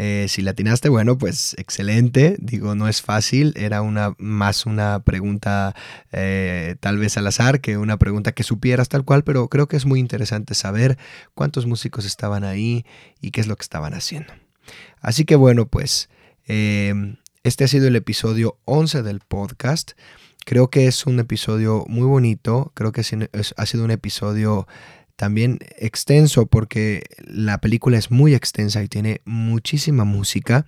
Eh, 0.00 0.26
si 0.28 0.42
la 0.42 0.52
atinaste, 0.52 0.88
bueno, 0.88 1.18
pues 1.18 1.54
excelente. 1.58 2.36
Digo, 2.38 2.76
no 2.76 2.88
es 2.88 3.02
fácil. 3.02 3.52
Era 3.56 3.82
una 3.82 4.14
más 4.18 4.64
una 4.64 5.02
pregunta 5.02 5.74
eh, 6.12 6.76
tal 6.78 6.98
vez 6.98 7.16
al 7.16 7.26
azar 7.26 7.60
que 7.60 7.76
una 7.76 7.98
pregunta 7.98 8.30
que 8.30 8.44
supieras 8.44 8.88
tal 8.88 9.04
cual, 9.04 9.24
pero 9.24 9.48
creo 9.48 9.66
que 9.66 9.76
es 9.76 9.86
muy 9.86 9.98
interesante 9.98 10.54
saber 10.54 10.96
cuántos 11.34 11.66
músicos 11.66 12.04
estaban 12.04 12.44
ahí 12.44 12.86
y 13.20 13.32
qué 13.32 13.40
es 13.40 13.48
lo 13.48 13.56
que 13.56 13.62
estaban 13.62 13.92
haciendo. 13.92 14.32
Así 15.00 15.24
que 15.24 15.34
bueno, 15.34 15.66
pues 15.66 16.08
eh, 16.46 17.16
este 17.42 17.64
ha 17.64 17.68
sido 17.68 17.88
el 17.88 17.96
episodio 17.96 18.56
11 18.66 19.02
del 19.02 19.18
podcast. 19.18 19.92
Creo 20.44 20.70
que 20.70 20.86
es 20.86 21.06
un 21.06 21.18
episodio 21.18 21.84
muy 21.88 22.06
bonito. 22.06 22.70
Creo 22.74 22.92
que 22.92 23.00
ha 23.00 23.66
sido 23.66 23.84
un 23.84 23.90
episodio 23.90 24.68
también 25.18 25.58
extenso 25.76 26.46
porque 26.46 27.02
la 27.26 27.58
película 27.58 27.98
es 27.98 28.12
muy 28.12 28.36
extensa 28.36 28.84
y 28.84 28.88
tiene 28.88 29.20
muchísima 29.24 30.04
música. 30.04 30.64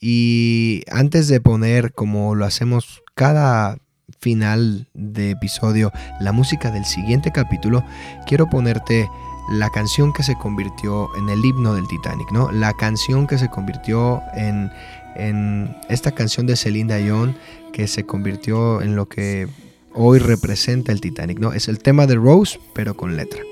Y 0.00 0.82
antes 0.90 1.28
de 1.28 1.42
poner, 1.42 1.92
como 1.92 2.34
lo 2.34 2.46
hacemos 2.46 3.02
cada 3.14 3.76
final 4.18 4.88
de 4.94 5.32
episodio, 5.32 5.92
la 6.20 6.32
música 6.32 6.70
del 6.70 6.86
siguiente 6.86 7.32
capítulo, 7.32 7.84
quiero 8.26 8.48
ponerte 8.48 9.10
la 9.52 9.68
canción 9.68 10.14
que 10.14 10.22
se 10.22 10.36
convirtió 10.36 11.14
en 11.14 11.28
el 11.28 11.44
himno 11.44 11.74
del 11.74 11.86
Titanic, 11.86 12.32
¿no? 12.32 12.50
La 12.50 12.72
canción 12.72 13.26
que 13.26 13.36
se 13.36 13.50
convirtió 13.50 14.22
en, 14.34 14.70
en 15.16 15.76
esta 15.90 16.12
canción 16.12 16.46
de 16.46 16.56
Celine 16.56 16.96
Dion, 16.96 17.36
que 17.74 17.88
se 17.88 18.06
convirtió 18.06 18.80
en 18.80 18.96
lo 18.96 19.06
que 19.06 19.48
hoy 19.92 20.18
representa 20.18 20.92
el 20.92 21.02
Titanic, 21.02 21.38
¿no? 21.40 21.52
Es 21.52 21.68
el 21.68 21.78
tema 21.78 22.06
de 22.06 22.14
Rose, 22.14 22.58
pero 22.72 22.96
con 22.96 23.18
letra. 23.18 23.42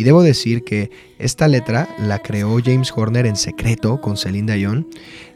Y 0.00 0.02
debo 0.02 0.22
decir 0.22 0.64
que 0.64 0.90
esta 1.18 1.46
letra 1.46 1.86
la 1.98 2.20
creó 2.20 2.58
James 2.64 2.90
Horner 2.96 3.26
en 3.26 3.36
secreto 3.36 4.00
con 4.00 4.16
Celine 4.16 4.56
Dion. 4.56 4.86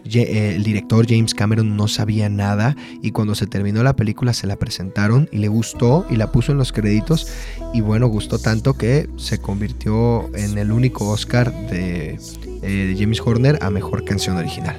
Eh, 0.07 0.55
el 0.57 0.65
director 0.65 1.05
James 1.07 1.35
Cameron 1.35 1.77
no 1.77 1.87
sabía 1.87 2.31
nada 2.31 2.75
y 3.03 3.11
cuando 3.11 3.35
se 3.35 3.47
terminó 3.47 3.83
la 3.83 3.95
película 3.95 4.33
se 4.33 4.47
la 4.47 4.57
presentaron 4.57 5.29
y 5.31 5.37
le 5.37 5.49
gustó 5.49 6.07
y 6.09 6.17
la 6.17 6.33
puso 6.33 6.53
en 6.53 6.57
los 6.57 6.73
créditos 6.73 7.31
y 7.75 7.83
bueno, 7.83 8.07
gustó 8.07 8.39
tanto 8.39 8.73
que 8.73 9.07
se 9.17 9.37
convirtió 9.37 10.35
en 10.35 10.57
el 10.57 10.73
único 10.73 11.11
Oscar 11.11 11.53
de, 11.69 12.19
eh, 12.63 12.67
de 12.67 12.97
James 12.99 13.21
Horner 13.21 13.59
a 13.61 13.69
Mejor 13.69 14.07
Canción 14.07 14.39
Original. 14.39 14.79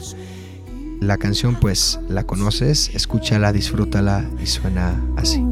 La 1.00 1.18
canción 1.18 1.60
pues 1.60 2.00
la 2.10 2.24
conoces, 2.24 2.90
escúchala, 2.96 3.54
disfrútala 3.54 4.28
y 4.42 4.48
suena 4.48 5.00
así. 5.16 5.44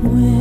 When 0.00 0.37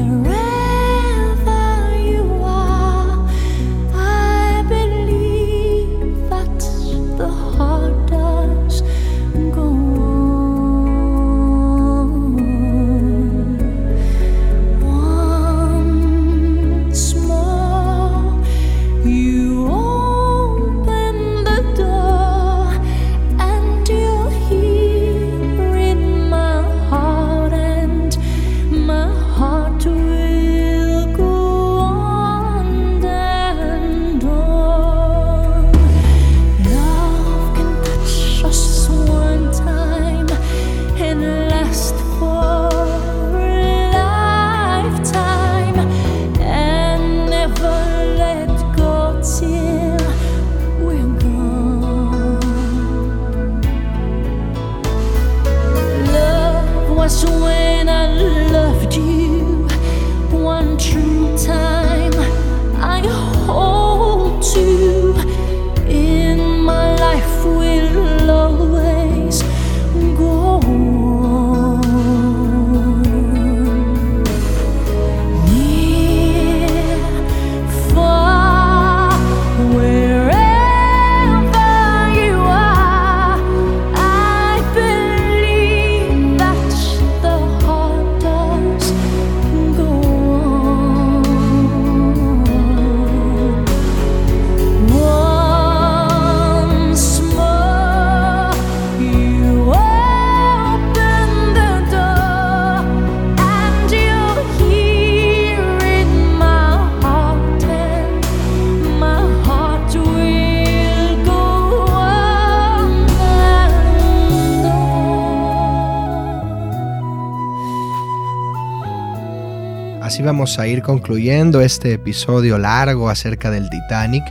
vamos 120.38 120.60
a 120.60 120.68
ir 120.68 120.84
concluyendo 120.84 121.62
este 121.62 121.94
episodio 121.94 122.60
largo 122.60 123.10
acerca 123.10 123.50
del 123.50 123.72
Titanic. 123.72 124.24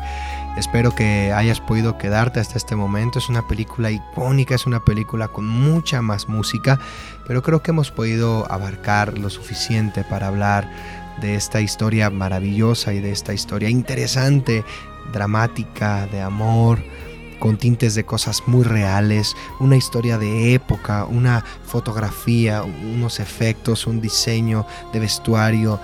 Espero 0.56 0.94
que 0.94 1.32
hayas 1.32 1.60
podido 1.60 1.98
quedarte 1.98 2.38
hasta 2.38 2.56
este 2.56 2.76
momento. 2.76 3.18
Es 3.18 3.28
una 3.28 3.48
película 3.48 3.90
icónica, 3.90 4.54
es 4.54 4.66
una 4.66 4.84
película 4.84 5.26
con 5.26 5.48
mucha 5.48 6.02
más 6.02 6.28
música, 6.28 6.78
pero 7.26 7.42
creo 7.42 7.60
que 7.60 7.72
hemos 7.72 7.90
podido 7.90 8.46
abarcar 8.52 9.18
lo 9.18 9.30
suficiente 9.30 10.04
para 10.04 10.28
hablar 10.28 10.70
de 11.20 11.34
esta 11.34 11.60
historia 11.60 12.08
maravillosa 12.08 12.94
y 12.94 13.00
de 13.00 13.10
esta 13.10 13.34
historia 13.34 13.68
interesante, 13.68 14.64
dramática, 15.12 16.06
de 16.06 16.22
amor, 16.22 16.84
con 17.38 17.56
tintes 17.56 17.94
de 17.94 18.04
cosas 18.04 18.42
muy 18.46 18.64
reales, 18.64 19.36
una 19.60 19.76
historia 19.76 20.18
de 20.18 20.54
época, 20.54 21.04
una 21.04 21.44
fotografía, 21.66 22.62
unos 22.62 23.20
efectos, 23.20 23.86
un 23.86 24.00
diseño 24.00 24.66
de 24.92 25.00
vestuario, 25.00 25.80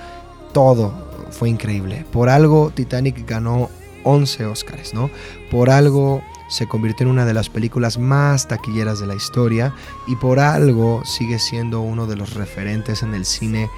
todo 0.52 0.92
fue 1.30 1.48
increíble. 1.48 2.04
Por 2.12 2.28
algo 2.28 2.70
Titanic 2.74 3.26
ganó 3.26 3.70
11 4.04 4.46
Oscars, 4.46 4.94
¿no? 4.94 5.10
Por 5.50 5.70
algo 5.70 6.22
se 6.48 6.68
convirtió 6.68 7.04
en 7.04 7.12
una 7.12 7.24
de 7.24 7.34
las 7.34 7.48
películas 7.48 7.98
más 7.98 8.46
taquilleras 8.46 9.00
de 9.00 9.06
la 9.06 9.14
historia 9.14 9.74
y 10.06 10.16
por 10.16 10.38
algo 10.38 11.02
sigue 11.04 11.38
siendo 11.38 11.80
uno 11.80 12.06
de 12.06 12.16
los 12.16 12.34
referentes 12.34 13.02
en 13.02 13.14
el 13.14 13.24
cine 13.24 13.70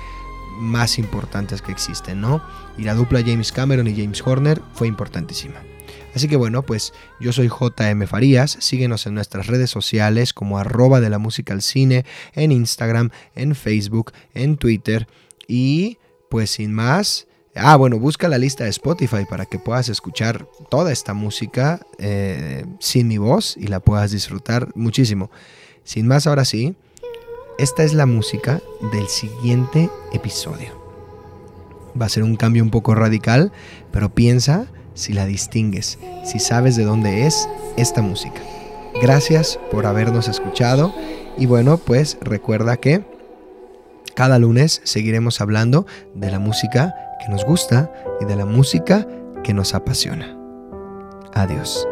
más 0.58 0.98
importantes 0.98 1.62
que 1.62 1.72
existen, 1.72 2.20
¿no? 2.20 2.42
Y 2.76 2.82
la 2.82 2.94
dupla 2.94 3.22
James 3.24 3.52
Cameron 3.52 3.86
y 3.86 3.96
James 3.96 4.22
Horner 4.26 4.60
fue 4.74 4.88
importantísima. 4.88 5.60
Así 6.14 6.28
que 6.28 6.36
bueno, 6.36 6.62
pues 6.62 6.92
yo 7.20 7.32
soy 7.32 7.48
JM 7.48 8.06
Farías, 8.06 8.56
síguenos 8.60 9.06
en 9.06 9.14
nuestras 9.14 9.46
redes 9.48 9.70
sociales 9.70 10.32
como 10.32 10.58
arroba 10.58 11.00
de 11.00 11.10
la 11.10 11.18
música 11.18 11.52
al 11.52 11.62
cine, 11.62 12.04
en 12.34 12.52
Instagram, 12.52 13.10
en 13.34 13.54
Facebook, 13.54 14.12
en 14.32 14.56
Twitter 14.56 15.08
y 15.48 15.98
pues 16.28 16.50
sin 16.50 16.72
más... 16.72 17.26
Ah, 17.56 17.76
bueno, 17.76 18.00
busca 18.00 18.28
la 18.28 18.36
lista 18.36 18.64
de 18.64 18.70
Spotify 18.70 19.26
para 19.30 19.46
que 19.46 19.60
puedas 19.60 19.88
escuchar 19.88 20.48
toda 20.70 20.90
esta 20.90 21.14
música 21.14 21.86
eh, 21.98 22.66
sin 22.80 23.06
mi 23.06 23.16
voz 23.16 23.56
y 23.56 23.68
la 23.68 23.78
puedas 23.78 24.10
disfrutar 24.10 24.70
muchísimo. 24.74 25.30
Sin 25.84 26.08
más, 26.08 26.26
ahora 26.26 26.44
sí, 26.44 26.74
esta 27.56 27.84
es 27.84 27.94
la 27.94 28.06
música 28.06 28.60
del 28.90 29.06
siguiente 29.06 29.88
episodio. 30.12 30.82
Va 32.00 32.06
a 32.06 32.08
ser 32.08 32.24
un 32.24 32.34
cambio 32.34 32.64
un 32.64 32.70
poco 32.70 32.96
radical, 32.96 33.52
pero 33.92 34.12
piensa 34.12 34.66
si 34.94 35.12
la 35.12 35.26
distingues, 35.26 35.98
si 36.24 36.38
sabes 36.38 36.76
de 36.76 36.84
dónde 36.84 37.26
es 37.26 37.48
esta 37.76 38.02
música. 38.02 38.40
Gracias 39.00 39.58
por 39.70 39.86
habernos 39.86 40.28
escuchado 40.28 40.94
y 41.36 41.46
bueno, 41.46 41.78
pues 41.78 42.16
recuerda 42.20 42.76
que 42.76 43.04
cada 44.14 44.38
lunes 44.38 44.80
seguiremos 44.84 45.40
hablando 45.40 45.86
de 46.14 46.30
la 46.30 46.38
música 46.38 46.94
que 47.24 47.30
nos 47.30 47.44
gusta 47.44 47.92
y 48.20 48.24
de 48.24 48.36
la 48.36 48.46
música 48.46 49.06
que 49.42 49.52
nos 49.52 49.74
apasiona. 49.74 50.38
Adiós. 51.34 51.86